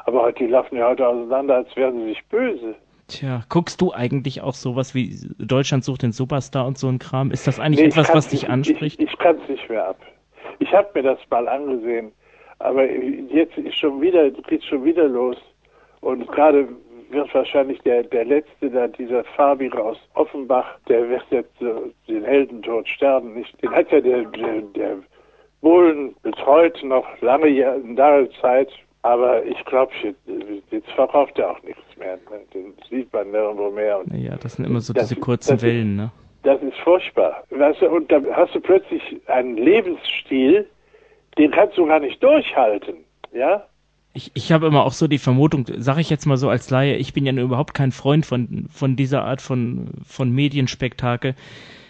Aber 0.05 0.31
die 0.31 0.47
laufen 0.47 0.77
ja 0.77 0.89
heute 0.89 1.07
auseinander, 1.07 1.57
als 1.57 1.75
wären 1.75 1.99
sie 1.99 2.05
sich 2.05 2.25
böse. 2.29 2.73
Tja, 3.07 3.43
guckst 3.47 3.79
du 3.79 3.93
eigentlich 3.93 4.41
auch 4.41 4.55
sowas 4.55 4.95
wie 4.95 5.15
Deutschland 5.37 5.83
sucht 5.83 6.01
den 6.01 6.11
Superstar 6.11 6.65
und 6.65 6.79
so 6.79 6.87
ein 6.87 6.97
Kram? 6.97 7.29
Ist 7.29 7.45
das 7.45 7.59
eigentlich 7.59 7.81
Nee, 7.81 7.89
etwas, 7.89 8.11
was 8.11 8.29
dich 8.29 8.49
anspricht? 8.49 8.99
Ich, 8.99 9.11
ich 9.11 9.17
kann 9.19 9.37
es 9.43 9.47
nicht 9.47 9.69
mehr 9.69 9.87
ab. 9.87 9.99
Ich 10.57 10.73
habe 10.73 10.89
mir 10.95 11.03
das 11.03 11.19
mal 11.29 11.47
angesehen, 11.47 12.11
aber 12.57 12.89
jetzt 12.89 13.55
ist 13.55 13.75
schon 13.75 14.01
wieder, 14.01 14.31
geht's 14.31 14.65
schon 14.65 14.83
wieder 14.83 15.07
los. 15.07 15.37
Und 16.01 16.27
gerade 16.27 16.69
wird 17.15 17.33
wahrscheinlich 17.33 17.79
der, 17.81 18.03
der 18.03 18.25
letzte, 18.25 18.69
da 18.69 18.87
dieser 18.87 19.23
Fabio 19.23 19.71
aus 19.75 19.97
Offenbach, 20.13 20.77
der 20.87 21.09
wird 21.09 21.23
jetzt 21.31 21.59
äh, 21.61 21.73
den 22.07 22.23
Heldentod 22.23 22.87
sterben. 22.87 23.33
Nicht, 23.33 23.59
den 23.63 23.71
hat 23.71 23.91
ja 23.91 23.99
der, 24.01 24.25
der, 24.25 24.61
der 24.75 24.97
Bohlen 25.61 26.15
betreut 26.21 26.77
noch 26.83 27.05
lange 27.21 27.49
lange 27.95 28.29
Zeit. 28.41 28.69
Aber 29.01 29.43
ich 29.45 29.63
glaube, 29.65 29.91
jetzt, 30.03 30.19
jetzt 30.71 30.89
verkauft 30.91 31.37
er 31.37 31.51
auch 31.51 31.61
nichts 31.63 31.81
mehr. 31.97 32.17
Den 32.53 32.73
sieht 32.89 33.11
man 33.13 33.29
nirgendwo 33.31 33.69
mehr. 33.69 33.99
Und 33.99 34.11
Naja, 34.11 34.35
das 34.41 34.53
sind 34.53 34.65
immer 34.65 34.79
so 34.81 34.93
Das- 34.93 35.09
diese 35.09 35.19
kurzen 35.21 35.61
Wellen, 35.61 35.95
ne? 35.95 36.11
das 36.41 36.61
ist 36.63 36.77
furchtbar. 36.83 37.43
Weißt 37.51 37.81
du, 37.81 37.89
und 37.89 38.11
dann 38.11 38.25
hast 38.35 38.53
du 38.55 38.59
plötzlich 38.61 39.01
einen 39.27 39.57
Lebensstil, 39.57 40.67
den 41.37 41.51
kannst 41.51 41.77
du 41.77 41.85
gar 41.85 41.99
nicht 41.99 42.21
durchhalten. 42.23 42.97
Ja? 43.31 43.65
Ich, 44.15 44.31
ich 44.33 44.53
habe 44.53 44.65
immer 44.65 44.85
auch 44.85 44.93
so 44.93 45.07
die 45.09 45.17
Vermutung, 45.17 45.65
sage 45.77 45.99
ich 45.99 46.09
jetzt 46.09 46.25
mal 46.25 46.37
so 46.37 46.47
als 46.49 46.69
Laie, 46.69 46.95
ich 46.95 47.11
bin 47.11 47.25
ja 47.25 47.33
überhaupt 47.33 47.73
kein 47.73 47.91
Freund 47.91 48.25
von, 48.25 48.67
von 48.71 48.95
dieser 48.95 49.25
Art 49.25 49.41
von, 49.41 49.89
von 50.07 50.31
Medienspektakel. 50.31 51.35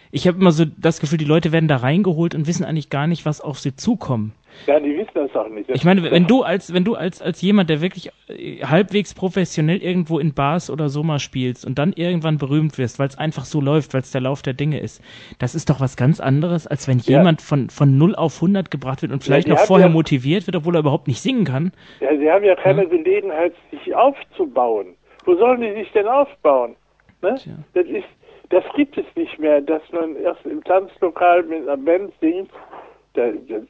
Ich 0.09 0.28
habe 0.28 0.39
immer 0.39 0.51
so 0.51 0.65
das 0.65 0.99
Gefühl, 0.99 1.19
die 1.19 1.26
Leute 1.26 1.51
werden 1.51 1.67
da 1.67 1.78
reingeholt 1.78 2.34
und 2.34 2.47
wissen 2.47 2.65
eigentlich 2.65 2.89
gar 2.89 3.05
nicht, 3.05 3.28
was 3.28 3.41
auf 3.41 3.59
sie 3.59 3.76
zukommt. 3.76 4.32
Ja, 4.68 4.80
die 4.80 4.97
wissen 4.97 5.12
das 5.14 5.36
auch 5.36 5.47
nicht. 5.49 5.70
Das 5.70 5.76
ich 5.78 5.86
meine, 5.86 6.03
wenn 6.10 6.28
du 6.28 6.43
als, 6.43 6.74
wenn 6.74 6.84
du 6.84 6.95
als, 6.95 7.22
als 7.22 7.41
jemand, 7.41 7.70
der 7.70 7.82
wirklich 7.82 8.10
äh, 8.28 8.64
halbwegs 8.64 9.14
professionell 9.14 9.78
irgendwo 9.78 10.20
in 10.20 10.34
Bars 10.34 10.70
oder 10.70 10.89
so 10.89 11.03
mal 11.03 11.20
spielst 11.20 11.66
und 11.66 11.78
dann 11.78 11.93
irgendwann 11.93 12.38
berühmt 12.38 12.78
wirst, 12.78 12.97
weil 12.99 13.08
es 13.08 13.18
einfach 13.18 13.45
so 13.45 13.62
läuft, 13.62 13.93
weil 13.93 14.01
es 14.01 14.12
der 14.12 14.22
Lauf 14.22 14.41
der 14.41 14.53
Dinge 14.53 14.80
ist, 14.80 15.01
das 15.39 15.56
ist 15.56 15.70
doch 15.70 15.80
was 15.80 15.97
ganz 15.97 16.20
anderes, 16.20 16.68
als 16.68 16.88
wenn 16.88 16.99
Ja. 16.99 17.18
jemand 17.20 17.41
von, 17.41 17.70
von 17.70 17.97
0 17.97 18.16
auf 18.16 18.36
100 18.38 18.72
gebracht 18.72 19.01
wird 19.01 19.12
und 19.12 19.24
vielleicht 19.24 19.47
die 19.47 19.51
noch 19.51 19.60
vorher 19.60 19.88
ja- 19.88 19.93
motiviert 19.93 20.47
wird, 20.47 20.56
obwohl 20.56 20.76
er 20.76 20.80
überhaupt 20.80 21.08
nicht 21.08 21.22
singen 21.22 21.45
kann. 21.45 21.72
Ja, 21.99 22.16
sie 22.18 22.30
haben 22.32 22.43
ja 22.43 22.56
keine 22.56 22.88
Gelegenheit, 22.88 23.53
sich 23.72 23.93
aufzubauen. 23.93 24.95
Wo 25.26 25.36
sollen 25.36 25.62
die 25.62 25.74
sich 25.74 25.91
denn 25.91 26.08
aufbauen? 26.08 26.76
Ne? 27.22 27.36
Das 27.74 27.86
ist, 27.88 28.03
das 28.49 28.64
gibt 28.76 28.97
es 28.97 29.06
nicht 29.16 29.39
mehr, 29.39 29.62
dass 29.62 29.82
man 29.91 30.16
erst 30.18 30.45
im 30.45 30.64
Tanzlokal 30.64 31.43
mit 31.43 31.64
einer 31.64 31.78
Band 31.78 32.12
singt. 32.22 32.49
Der, 33.16 33.32
der 33.32 33.62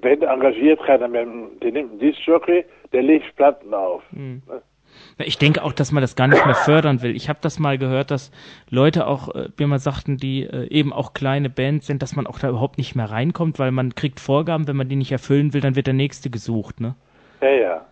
Band 0.00 0.22
engagiert 0.22 0.80
keiner 0.84 1.08
mehr. 1.08 1.26
Der 1.62 1.72
nimmt 1.72 1.90
einen 1.92 1.98
Discjockey, 1.98 2.64
der 2.92 3.02
legt 3.02 3.34
Platten 3.36 3.72
auf. 3.74 4.02
Na, 4.12 5.24
Ich 5.24 5.38
denke 5.38 5.62
auch, 5.62 5.72
dass 5.72 5.90
man 5.92 6.00
das 6.00 6.14
gar 6.16 6.28
nicht 6.28 6.44
mehr 6.46 6.54
fördern 6.54 7.02
will. 7.02 7.16
Ich 7.16 7.28
habe 7.28 7.38
das 7.42 7.58
mal 7.58 7.78
gehört, 7.78 8.10
dass 8.10 8.30
Leute 8.70 9.06
auch 9.06 9.34
äh, 9.34 9.48
mir 9.58 9.66
mal 9.66 9.78
sagten, 9.78 10.16
die 10.16 10.42
äh, 10.44 10.68
eben 10.70 10.92
auch 10.92 11.14
kleine 11.14 11.50
Bands 11.50 11.86
sind, 11.86 12.02
dass 12.02 12.14
man 12.16 12.26
auch 12.26 12.38
da 12.38 12.48
überhaupt 12.48 12.78
nicht 12.78 12.94
mehr 12.94 13.10
reinkommt, 13.10 13.58
weil 13.58 13.70
man 13.72 13.94
kriegt 13.94 14.20
Vorgaben, 14.20 14.68
wenn 14.68 14.76
man 14.76 14.88
die 14.88 14.96
nicht 14.96 15.12
erfüllen 15.12 15.52
will, 15.52 15.60
dann 15.60 15.74
wird 15.76 15.86
der 15.88 15.94
nächste 15.94 16.30
gesucht. 16.30 16.80
Ne? 16.80 16.94
Ja, 17.40 17.48
ja. 17.50 17.86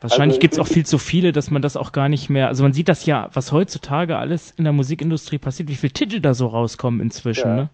Wahrscheinlich 0.00 0.36
Also, 0.36 0.40
gibt's 0.40 0.58
auch 0.58 0.66
ich- 0.66 0.72
viel 0.72 0.86
zu 0.86 0.96
viele, 0.98 1.32
dass 1.32 1.50
man 1.50 1.60
das 1.62 1.76
auch 1.76 1.92
gar 1.92 2.08
nicht 2.08 2.30
mehr. 2.30 2.46
Also 2.48 2.62
man 2.62 2.72
sieht 2.72 2.88
das 2.88 3.04
ja, 3.04 3.28
was 3.34 3.52
heutzutage 3.52 4.16
alles 4.16 4.50
in 4.52 4.64
der 4.64 4.72
Musikindustrie 4.72 5.36
passiert, 5.38 5.68
wie 5.68 5.74
viele 5.74 5.92
Titel 5.92 6.20
da 6.20 6.32
so 6.32 6.46
rauskommen 6.46 7.00
inzwischen. 7.00 7.48
Ja. 7.48 7.54
Ne? 7.56 7.70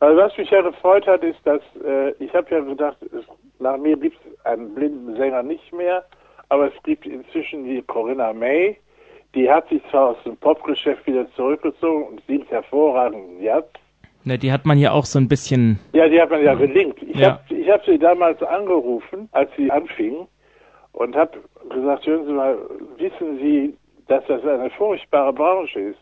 Also 0.00 0.16
was 0.20 0.36
mich 0.38 0.50
ja 0.50 0.62
gefreut 0.62 1.06
hat, 1.06 1.22
ist, 1.22 1.38
dass 1.44 1.60
äh, 1.84 2.12
ich 2.18 2.32
habe 2.34 2.46
ja 2.50 2.60
gedacht, 2.60 2.96
es, 3.02 3.24
nach 3.58 3.76
mir 3.76 3.96
gibt 3.96 4.16
es 4.24 4.46
einen 4.46 4.74
blinden 4.74 5.14
Sänger 5.16 5.42
nicht 5.42 5.72
mehr, 5.72 6.04
aber 6.48 6.68
es 6.68 6.82
gibt 6.84 7.06
inzwischen 7.06 7.64
die 7.64 7.82
Corinna 7.82 8.32
May, 8.32 8.76
die 9.34 9.48
hat 9.50 9.68
sich 9.68 9.82
zwar 9.90 10.10
aus 10.10 10.16
dem 10.24 10.36
Popgeschäft 10.38 11.06
wieder 11.06 11.30
zurückgezogen 11.34 12.04
und 12.04 12.22
singt 12.26 12.50
hervorragend 12.50 13.40
Jazz. 13.42 13.64
Ne, 14.24 14.38
die 14.38 14.50
hat 14.52 14.66
man 14.66 14.78
ja 14.78 14.92
auch 14.92 15.04
so 15.04 15.18
ein 15.18 15.28
bisschen. 15.28 15.78
Ja, 15.92 16.08
die 16.08 16.20
hat 16.20 16.30
man 16.30 16.42
ja 16.42 16.54
gelingt. 16.54 17.00
Ich 17.02 17.16
Ja. 17.16 17.32
habe 17.32 17.54
ich 17.54 17.70
hab 17.70 17.84
sie 17.84 17.98
damals 17.98 18.42
angerufen, 18.42 19.28
als 19.32 19.50
sie 19.56 19.70
anfing 19.70 20.26
und 20.92 21.14
habe 21.16 21.38
gesagt, 21.70 22.06
hören 22.06 22.26
Sie 22.26 22.32
mal, 22.32 22.58
wissen 22.98 23.38
Sie, 23.38 23.74
dass 24.08 24.24
das 24.26 24.42
eine 24.44 24.70
furchtbare 24.70 25.32
Branche 25.32 25.80
ist? 25.80 25.98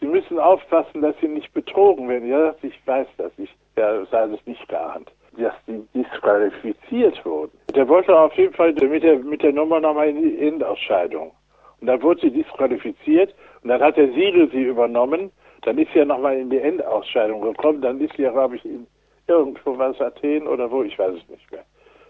Sie 0.00 0.06
müssen 0.06 0.38
aufpassen, 0.38 1.02
dass 1.02 1.14
Sie 1.20 1.28
nicht 1.28 1.52
betrogen 1.52 2.08
werden. 2.08 2.28
Ja, 2.28 2.54
sie, 2.60 2.68
ich 2.68 2.86
weiß 2.86 3.06
das. 3.18 3.32
Ich 3.36 3.50
ja, 3.76 4.04
das 4.10 4.46
nicht 4.46 4.68
geahnt. 4.68 5.10
Dass 5.36 5.54
die 5.66 5.86
disqualifiziert 5.94 7.24
wurden. 7.24 7.52
Der 7.74 7.88
wollte 7.88 8.18
auf 8.18 8.34
jeden 8.34 8.52
Fall 8.54 8.72
mit 8.72 9.02
der, 9.02 9.18
mit 9.18 9.42
der 9.42 9.52
Nummer 9.52 9.80
nochmal 9.80 10.08
in 10.08 10.22
die 10.22 10.46
Endausscheidung. 10.46 11.32
Und 11.80 11.86
dann 11.86 12.02
wurde 12.02 12.20
sie 12.20 12.30
disqualifiziert 12.30 13.34
und 13.62 13.68
dann 13.68 13.80
hat 13.80 13.96
der 13.96 14.08
Siegel 14.08 14.50
sie 14.50 14.62
übernommen. 14.64 15.30
Dann 15.62 15.78
ist 15.78 15.92
sie 15.92 16.00
ja 16.00 16.04
nochmal 16.04 16.36
in 16.36 16.50
die 16.50 16.58
Endausscheidung 16.58 17.40
gekommen. 17.42 17.80
Dann 17.80 18.00
ist 18.00 18.14
sie 18.16 18.22
ja, 18.22 18.32
glaube 18.32 18.56
ich, 18.56 18.64
in 18.64 18.86
irgendwo 19.28 19.78
was 19.78 20.00
Athen 20.00 20.46
oder 20.46 20.70
wo, 20.70 20.82
ich 20.82 20.98
weiß 20.98 21.14
es 21.14 21.28
nicht 21.28 21.50
mehr. 21.52 21.64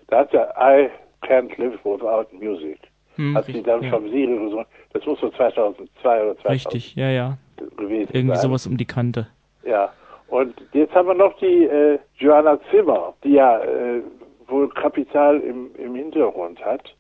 Da 0.08 0.20
hat 0.20 0.34
er 0.34 0.54
I 0.58 0.88
can't 1.26 1.56
live 1.58 1.78
without 1.84 2.26
music. 2.32 2.89
Hm, 3.20 3.36
hat 3.36 3.44
sie 3.44 3.62
dann 3.62 3.82
ja. 3.82 3.90
vom 3.90 4.08
Siegel 4.08 4.38
gesungen. 4.38 4.64
Das 4.94 5.04
muss 5.04 5.20
so 5.20 5.28
2002 5.28 6.22
oder 6.22 6.36
2000 6.38 6.48
Richtig, 6.48 6.94
ja, 6.94 7.10
ja. 7.10 7.36
gewesen 7.76 8.08
Irgendwie 8.14 8.36
sein. 8.36 8.48
sowas 8.48 8.66
um 8.66 8.78
die 8.78 8.86
Kante. 8.86 9.28
Ja. 9.62 9.92
Und 10.28 10.54
jetzt 10.72 10.94
haben 10.94 11.08
wir 11.08 11.14
noch 11.14 11.36
die 11.38 11.64
äh, 11.64 11.98
Joanna 12.16 12.58
Zimmer, 12.70 13.12
die 13.22 13.32
ja 13.32 13.58
äh, 13.58 14.00
wohl 14.46 14.70
Kapital 14.70 15.38
im, 15.40 15.70
im 15.76 15.94
Hintergrund 15.94 16.64
hat. 16.64 16.94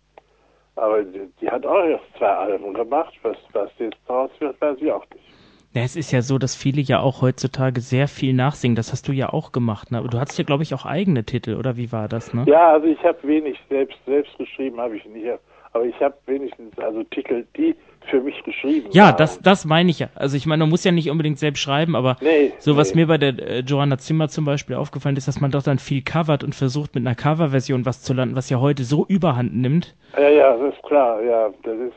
Aber 0.76 1.02
die, 1.02 1.30
die 1.40 1.48
hat 1.48 1.64
auch 1.64 1.84
erst 1.84 2.04
zwei 2.18 2.26
Alben 2.26 2.74
gemacht. 2.74 3.14
Was, 3.22 3.36
was 3.52 3.70
jetzt 3.78 3.98
draus 4.06 4.30
wird, 4.40 4.60
weiß 4.60 4.76
ich 4.78 4.92
auch 4.92 5.06
nicht. 5.14 5.24
Ja, 5.72 5.82
es 5.82 5.94
ist 5.94 6.10
ja 6.10 6.20
so, 6.20 6.36
dass 6.36 6.54
viele 6.56 6.82
ja 6.82 7.00
auch 7.00 7.22
heutzutage 7.22 7.80
sehr 7.80 8.08
viel 8.08 8.34
nachsingen. 8.34 8.74
Das 8.74 8.92
hast 8.92 9.08
du 9.08 9.12
ja 9.12 9.32
auch 9.32 9.52
gemacht. 9.52 9.90
Ne? 9.90 9.98
Aber 9.98 10.08
du 10.08 10.18
hattest 10.18 10.36
ja, 10.38 10.44
glaube 10.44 10.64
ich, 10.64 10.74
auch 10.74 10.84
eigene 10.84 11.24
Titel, 11.24 11.54
oder 11.54 11.76
wie 11.76 11.92
war 11.92 12.08
das? 12.08 12.34
Ne? 12.34 12.44
Ja, 12.46 12.72
also 12.72 12.88
ich 12.88 13.02
habe 13.04 13.18
wenig 13.22 13.56
selbst 13.68 13.96
selbst 14.04 14.36
geschrieben, 14.36 14.80
habe 14.80 14.96
ich 14.96 15.04
nicht. 15.06 15.28
Aber 15.72 15.84
ich 15.84 15.98
habe 16.00 16.14
wenigstens 16.26 16.76
also 16.78 17.04
Titel, 17.04 17.44
die 17.56 17.76
für 18.10 18.20
mich 18.20 18.42
geschrieben 18.42 18.88
Ja, 18.92 19.04
waren. 19.08 19.16
das, 19.18 19.40
das 19.40 19.64
meine 19.64 19.90
ich 19.90 20.00
ja. 20.00 20.08
Also 20.16 20.36
ich 20.36 20.44
meine, 20.46 20.62
man 20.64 20.70
muss 20.70 20.82
ja 20.82 20.90
nicht 20.90 21.10
unbedingt 21.10 21.38
selbst 21.38 21.60
schreiben, 21.60 21.94
aber 21.94 22.16
Nee, 22.20 22.52
so 22.58 22.76
was 22.76 22.94
nee. 22.94 23.02
mir 23.02 23.06
bei 23.06 23.18
der 23.18 23.38
äh, 23.38 23.58
Joanna 23.60 23.98
Zimmer 23.98 24.28
zum 24.28 24.44
Beispiel 24.44 24.74
aufgefallen 24.74 25.16
ist, 25.16 25.28
dass 25.28 25.40
man 25.40 25.52
doch 25.52 25.62
dann 25.62 25.78
viel 25.78 26.02
covert 26.02 26.42
und 26.42 26.54
versucht 26.56 26.94
mit 26.96 27.06
einer 27.06 27.14
Coverversion 27.14 27.86
was 27.86 28.02
zu 28.02 28.14
landen, 28.14 28.34
was 28.34 28.50
ja 28.50 28.58
heute 28.58 28.82
so 28.82 29.06
überhand 29.06 29.54
nimmt. 29.54 29.94
Ja, 30.16 30.28
ja, 30.28 30.56
das 30.56 30.74
ist 30.74 30.82
klar, 30.82 31.22
ja, 31.22 31.50
das 31.62 31.78
ist, 31.78 31.94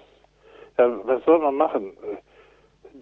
ja, 0.77 0.89
was 1.05 1.23
soll 1.25 1.39
man 1.39 1.55
machen? 1.55 1.93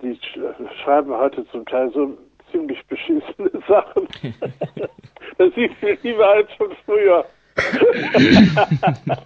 Die 0.02 0.16
sch 0.16 0.40
schreiben 0.84 1.12
heute 1.14 1.46
zum 1.52 1.66
Teil 1.66 1.92
so 1.94 2.18
ziemlich 2.52 2.80
beschissene 2.88 3.52
Sachen. 3.68 4.08
das 5.38 5.50
ist 5.58 5.76
viel 5.82 5.98
lieber 6.04 6.30
als 6.30 6.50
von 6.54 6.70
früher. 6.86 7.26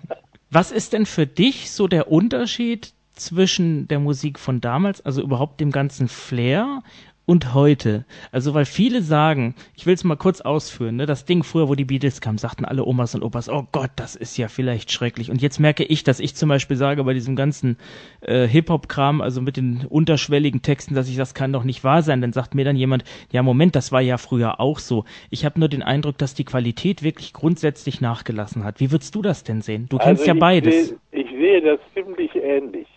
Was 0.56 0.72
ist 0.72 0.93
denn 0.93 1.06
für 1.06 1.28
dich 1.28 1.70
so 1.72 1.89
der 1.89 2.10
Unterschied 2.10 2.93
zwischen 3.12 3.89
der 3.89 3.99
Musik 3.99 4.39
von 4.39 4.62
damals, 4.62 5.01
also 5.01 5.22
überhaupt 5.22 5.60
dem 5.60 5.70
ganzen 5.70 6.08
Flair 6.08 6.82
und 7.26 7.53
heute? 7.53 8.05
Also, 8.32 8.53
weil 8.53 8.65
viele 8.65 9.01
sagen, 9.01 9.55
ich 9.76 9.86
will 9.86 9.93
es 9.93 10.03
mal 10.03 10.15
kurz 10.15 10.41
ausführen, 10.41 10.95
ne, 10.95 11.05
das 11.05 11.26
Ding 11.26 11.43
früher, 11.43 11.69
wo 11.69 11.76
die 11.76 11.86
Beatles 11.86 12.21
kamen, 12.21 12.38
sagten 12.38 12.65
alle 12.65 12.86
Omas 12.86 13.15
und 13.15 13.23
Opas, 13.23 13.49
oh 13.49 13.67
Gott, 13.71 13.91
das 13.95 14.15
ist 14.15 14.38
ja 14.38 14.47
vielleicht 14.47 14.91
schrecklich. 14.91 15.32
Und 15.32 15.41
jetzt 15.41 15.59
merke 15.59 15.84
ich, 15.84 16.03
dass 16.03 16.19
ich 16.19 16.36
zum 16.36 16.49
Beispiel 16.49 16.78
sage, 16.78 17.03
bei 17.03 17.13
diesem 17.13 17.36
ganzen 17.36 17.78
äh, 18.21 18.47
Hip-Hop-Kram, 18.47 19.21
also 19.21 19.41
mit 19.41 19.57
den 19.57 19.86
unterschwelligen 19.89 20.61
Texten, 20.61 20.95
dass 20.95 21.09
ich 21.09 21.17
das 21.17 21.34
kann 21.34 21.53
doch 21.53 21.63
nicht 21.63 21.84
wahr 21.84 22.01
sein. 22.01 22.21
Dann 22.21 22.34
sagt 22.34 22.55
mir 22.55 22.65
dann 22.65 22.76
jemand, 22.76 23.03
ja 23.32 23.43
Moment, 23.43 23.76
das 23.76 23.91
war 23.91 24.01
ja 24.01 24.17
früher 24.17 24.59
auch 24.59 24.80
so. 24.80 25.05
Ich 25.30 25.45
habe 25.45 25.59
nur 25.59 25.69
den 25.69 25.84
Eindruck, 25.84 26.17
dass 26.17 26.34
die 26.34 26.45
Qualität 26.45 27.03
wirklich 27.03 27.34
grundsätzlich 27.34 28.01
nachgelassen 28.01 28.63
hat. 28.63 28.80
Wie 28.80 28.91
würdest 28.91 29.15
du 29.15 29.21
das 29.21 29.43
denn 29.43 29.61
sehen? 29.61 29.88
Du 29.89 29.97
kennst 29.97 30.21
Also 30.21 30.32
ja 30.32 30.39
beides. 30.39 30.89
Sehe, 30.89 30.97
ich 31.11 31.30
sehe 31.30 31.61
das 31.61 31.80
ziemlich 31.93 32.36
ähnlich. 32.36 32.88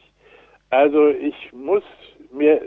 Also 0.71 1.09
ich 1.09 1.35
muss 1.53 1.83
mir 2.33 2.61
äh, 2.61 2.65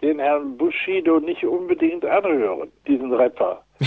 den 0.00 0.18
Herrn 0.18 0.56
Bushido 0.56 1.20
nicht 1.20 1.44
unbedingt 1.44 2.04
anhören, 2.04 2.70
diesen 2.86 3.12
Rapper. 3.12 3.62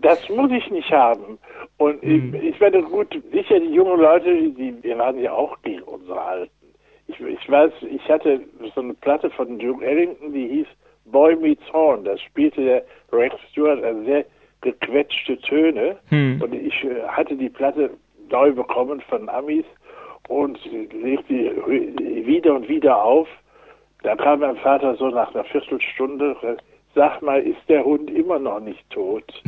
Das 0.00 0.28
muss 0.30 0.50
ich 0.50 0.68
nicht 0.70 0.90
haben. 0.90 1.38
Und 1.78 2.02
Hm. 2.02 2.34
ich, 2.34 2.42
ich 2.42 2.60
werde 2.60 2.82
gut, 2.82 3.06
sicher 3.30 3.60
die 3.60 3.72
jungen 3.72 4.00
Leute, 4.00 4.50
die, 4.50 4.72
die 4.72 4.98
waren 4.98 5.16
ja 5.20 5.32
auch 5.32 5.56
gegen 5.62 5.82
unsere 5.82 6.20
Alten. 6.20 6.50
Ich, 7.06 7.20
ich 7.20 7.48
weiß, 7.48 7.70
ich 7.88 8.08
hatte 8.08 8.40
so 8.74 8.80
eine 8.80 8.94
Platte 8.94 9.30
von 9.30 9.60
Duke 9.60 9.84
Ellington, 9.86 10.32
die 10.32 10.48
hieß 10.48 10.66
Boy 11.04 11.36
Meets 11.36 11.62
Horn. 11.72 12.02
Da 12.04 12.16
spielte 12.18 12.64
der 12.64 12.84
Rex 13.12 13.36
Stewart 13.52 13.84
also 13.84 14.02
sehr 14.04 14.24
gequetschte 14.62 15.38
Töne. 15.42 15.96
Hm. 16.08 16.40
Und 16.42 16.52
ich 16.52 16.82
äh, 16.82 17.02
hatte 17.06 17.36
die 17.36 17.50
Platte 17.50 17.90
neu 18.28 18.50
bekommen 18.50 19.00
von 19.02 19.28
Amis 19.28 19.66
und 20.28 20.58
legte 20.92 21.32
die 21.32 22.26
wieder 22.26 22.56
und 22.56 22.68
wieder 22.68 23.04
auf. 23.04 23.28
Da 24.02 24.16
kam 24.16 24.40
mein 24.40 24.56
Vater 24.56 24.96
so 24.96 25.08
nach 25.08 25.34
einer 25.34 25.44
Viertelstunde, 25.44 26.36
sag 26.94 27.22
mal, 27.22 27.40
ist 27.40 27.60
der 27.68 27.84
Hund 27.84 28.10
immer 28.10 28.38
noch 28.38 28.60
nicht 28.60 28.88
tot? 28.90 29.24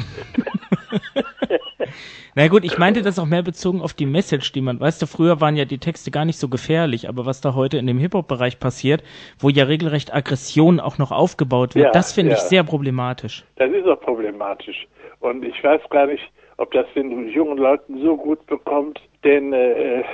Na 2.35 2.49
gut, 2.49 2.65
ich 2.65 2.79
meinte 2.79 3.03
das 3.03 3.19
auch 3.19 3.27
mehr 3.27 3.43
bezogen 3.43 3.81
auf 3.81 3.95
die 3.95 4.07
Message, 4.07 4.53
die 4.53 4.61
man, 4.61 4.81
weißt 4.81 5.03
du, 5.03 5.07
früher 5.07 5.41
waren 5.41 5.57
ja 5.57 5.65
die 5.65 5.79
Texte 5.79 6.11
gar 6.11 6.25
nicht 6.25 6.39
so 6.39 6.49
gefährlich, 6.49 7.09
aber 7.09 7.27
was 7.27 7.41
da 7.41 7.55
heute 7.55 7.79
in 7.79 7.87
dem 7.87 7.99
Hip-Hop-Bereich 7.99 8.59
passiert, 8.59 9.03
wo 9.39 9.49
ja 9.49 9.65
regelrecht 9.65 10.15
Aggression 10.15 10.81
auch 10.81 10.99
noch 10.99 11.13
aufgebaut 11.13 11.75
wird, 11.75 11.87
Ja, 11.87 11.91
das 11.91 12.13
finde 12.13 12.33
ich 12.33 12.39
ja. 12.39 12.45
sehr 12.45 12.65
problematisch. 12.65 13.45
Das 13.57 13.71
ist 13.71 13.87
auch 13.87 14.01
problematisch. 14.01 14.87
Und 15.21 15.45
ich 15.45 15.63
weiß 15.63 15.81
gar 15.91 16.07
nicht, 16.07 16.25
ob 16.57 16.73
das 16.73 16.87
den 16.95 17.29
jungen 17.29 17.59
Leuten 17.59 18.01
so 18.03 18.17
gut 18.17 18.45
bekommt, 18.47 19.01
denn 19.25 19.53
äh, 19.53 20.05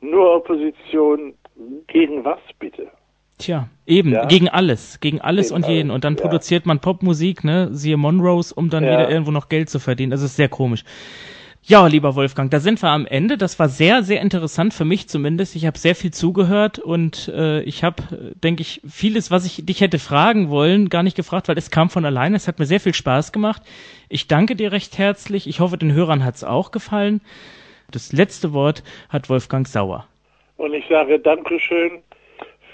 nur 0.00 0.36
Opposition 0.36 1.34
gegen 1.88 2.24
was 2.24 2.40
bitte? 2.58 2.88
Tja, 3.40 3.68
eben, 3.86 4.12
Ja. 4.12 4.26
gegen 4.26 4.48
alles, 4.48 5.00
gegen 5.00 5.20
alles 5.20 5.48
Gegen 5.48 5.56
und 5.56 5.68
jeden. 5.68 5.90
alles, 5.90 5.94
Und 5.96 6.04
dann 6.04 6.14
ja. 6.16 6.20
produziert 6.22 6.66
man 6.66 6.78
Popmusik, 6.80 7.42
ne, 7.44 7.68
siehe 7.72 7.96
Monrose, 7.96 8.54
um 8.54 8.70
dann 8.70 8.84
Ja. 8.84 8.92
wieder 8.92 9.10
irgendwo 9.10 9.30
noch 9.32 9.48
Geld 9.48 9.68
zu 9.70 9.78
verdienen. 9.80 10.10
Das 10.10 10.22
ist 10.22 10.36
sehr 10.36 10.48
komisch. 10.48 10.84
Ja, 11.62 11.86
lieber 11.86 12.14
Wolfgang, 12.16 12.50
da 12.50 12.58
sind 12.58 12.82
wir 12.82 12.88
am 12.88 13.06
Ende. 13.06 13.36
Das 13.36 13.58
war 13.58 13.68
sehr, 13.68 14.02
sehr 14.02 14.22
interessant 14.22 14.72
für 14.72 14.86
mich 14.86 15.08
zumindest. 15.08 15.54
Ich 15.56 15.66
habe 15.66 15.78
sehr 15.78 15.94
viel 15.94 16.10
zugehört 16.10 16.78
und 16.78 17.28
äh, 17.28 17.60
ich 17.62 17.84
habe, 17.84 18.32
denke 18.42 18.62
ich, 18.62 18.80
vieles, 18.88 19.30
was 19.30 19.44
ich 19.44 19.64
dich 19.66 19.82
hätte 19.82 19.98
fragen 19.98 20.48
wollen, 20.48 20.88
gar 20.88 21.02
nicht 21.02 21.16
gefragt, 21.16 21.48
weil 21.48 21.58
es 21.58 21.70
kam 21.70 21.90
von 21.90 22.04
alleine. 22.06 22.36
Es 22.36 22.48
hat 22.48 22.58
mir 22.58 22.64
sehr 22.66 22.80
viel 22.80 22.94
Spaß 22.94 23.30
gemacht. 23.32 23.62
Ich 24.08 24.26
danke 24.26 24.56
dir 24.56 24.72
recht 24.72 24.96
herzlich. 24.96 25.46
Ich 25.46 25.60
hoffe, 25.60 25.76
den 25.76 25.92
Hörern 25.92 26.24
hat 26.24 26.36
es 26.36 26.44
auch 26.44 26.70
gefallen. 26.70 27.20
Das 27.90 28.12
letzte 28.12 28.52
Wort 28.54 28.82
hat 29.10 29.28
Wolfgang 29.28 29.68
Sauer. 29.68 30.06
Und 30.56 30.72
ich 30.72 30.84
sage 30.88 31.18
Dankeschön 31.18 32.00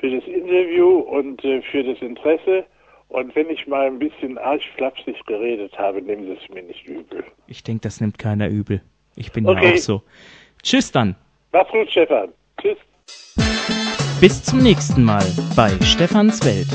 für 0.01 0.11
das 0.11 0.25
Interview 0.27 0.99
und 0.99 1.45
äh, 1.45 1.63
für 1.63 1.83
das 1.85 2.01
Interesse 2.01 2.65
Und 3.09 3.35
wenn 3.37 3.49
ich 3.51 3.67
mal 3.69 3.87
ein 3.87 3.99
bisschen 4.01 4.37
arg 4.39 4.61
flapsig 4.77 5.17
geredet 5.27 5.73
habe, 5.79 6.03
nehmen 6.03 6.25
Sie 6.27 6.33
es 6.43 6.49
mir 6.53 6.63
nicht 6.63 6.87
übel. 6.89 7.23
Ich 7.47 7.63
denke, 7.63 7.83
das 7.83 8.01
nimmt 8.01 8.19
keiner 8.19 8.49
übel. 8.49 8.81
Ich 9.15 9.31
bin 9.33 9.47
Okay. 9.47 9.65
ja 9.69 9.73
auch 9.75 9.77
so. 9.79 10.03
Tschüss 10.63 10.91
dann. 10.91 11.15
Mach's 11.53 11.71
gut, 11.71 11.89
Stefan. 11.91 12.31
Tschüss. 12.61 12.77
Bis 14.21 14.43
zum 14.43 14.59
nächsten 14.61 15.05
Mal 15.05 15.25
bei 15.55 15.71
Stefans 15.85 16.45
Welt. 16.45 16.67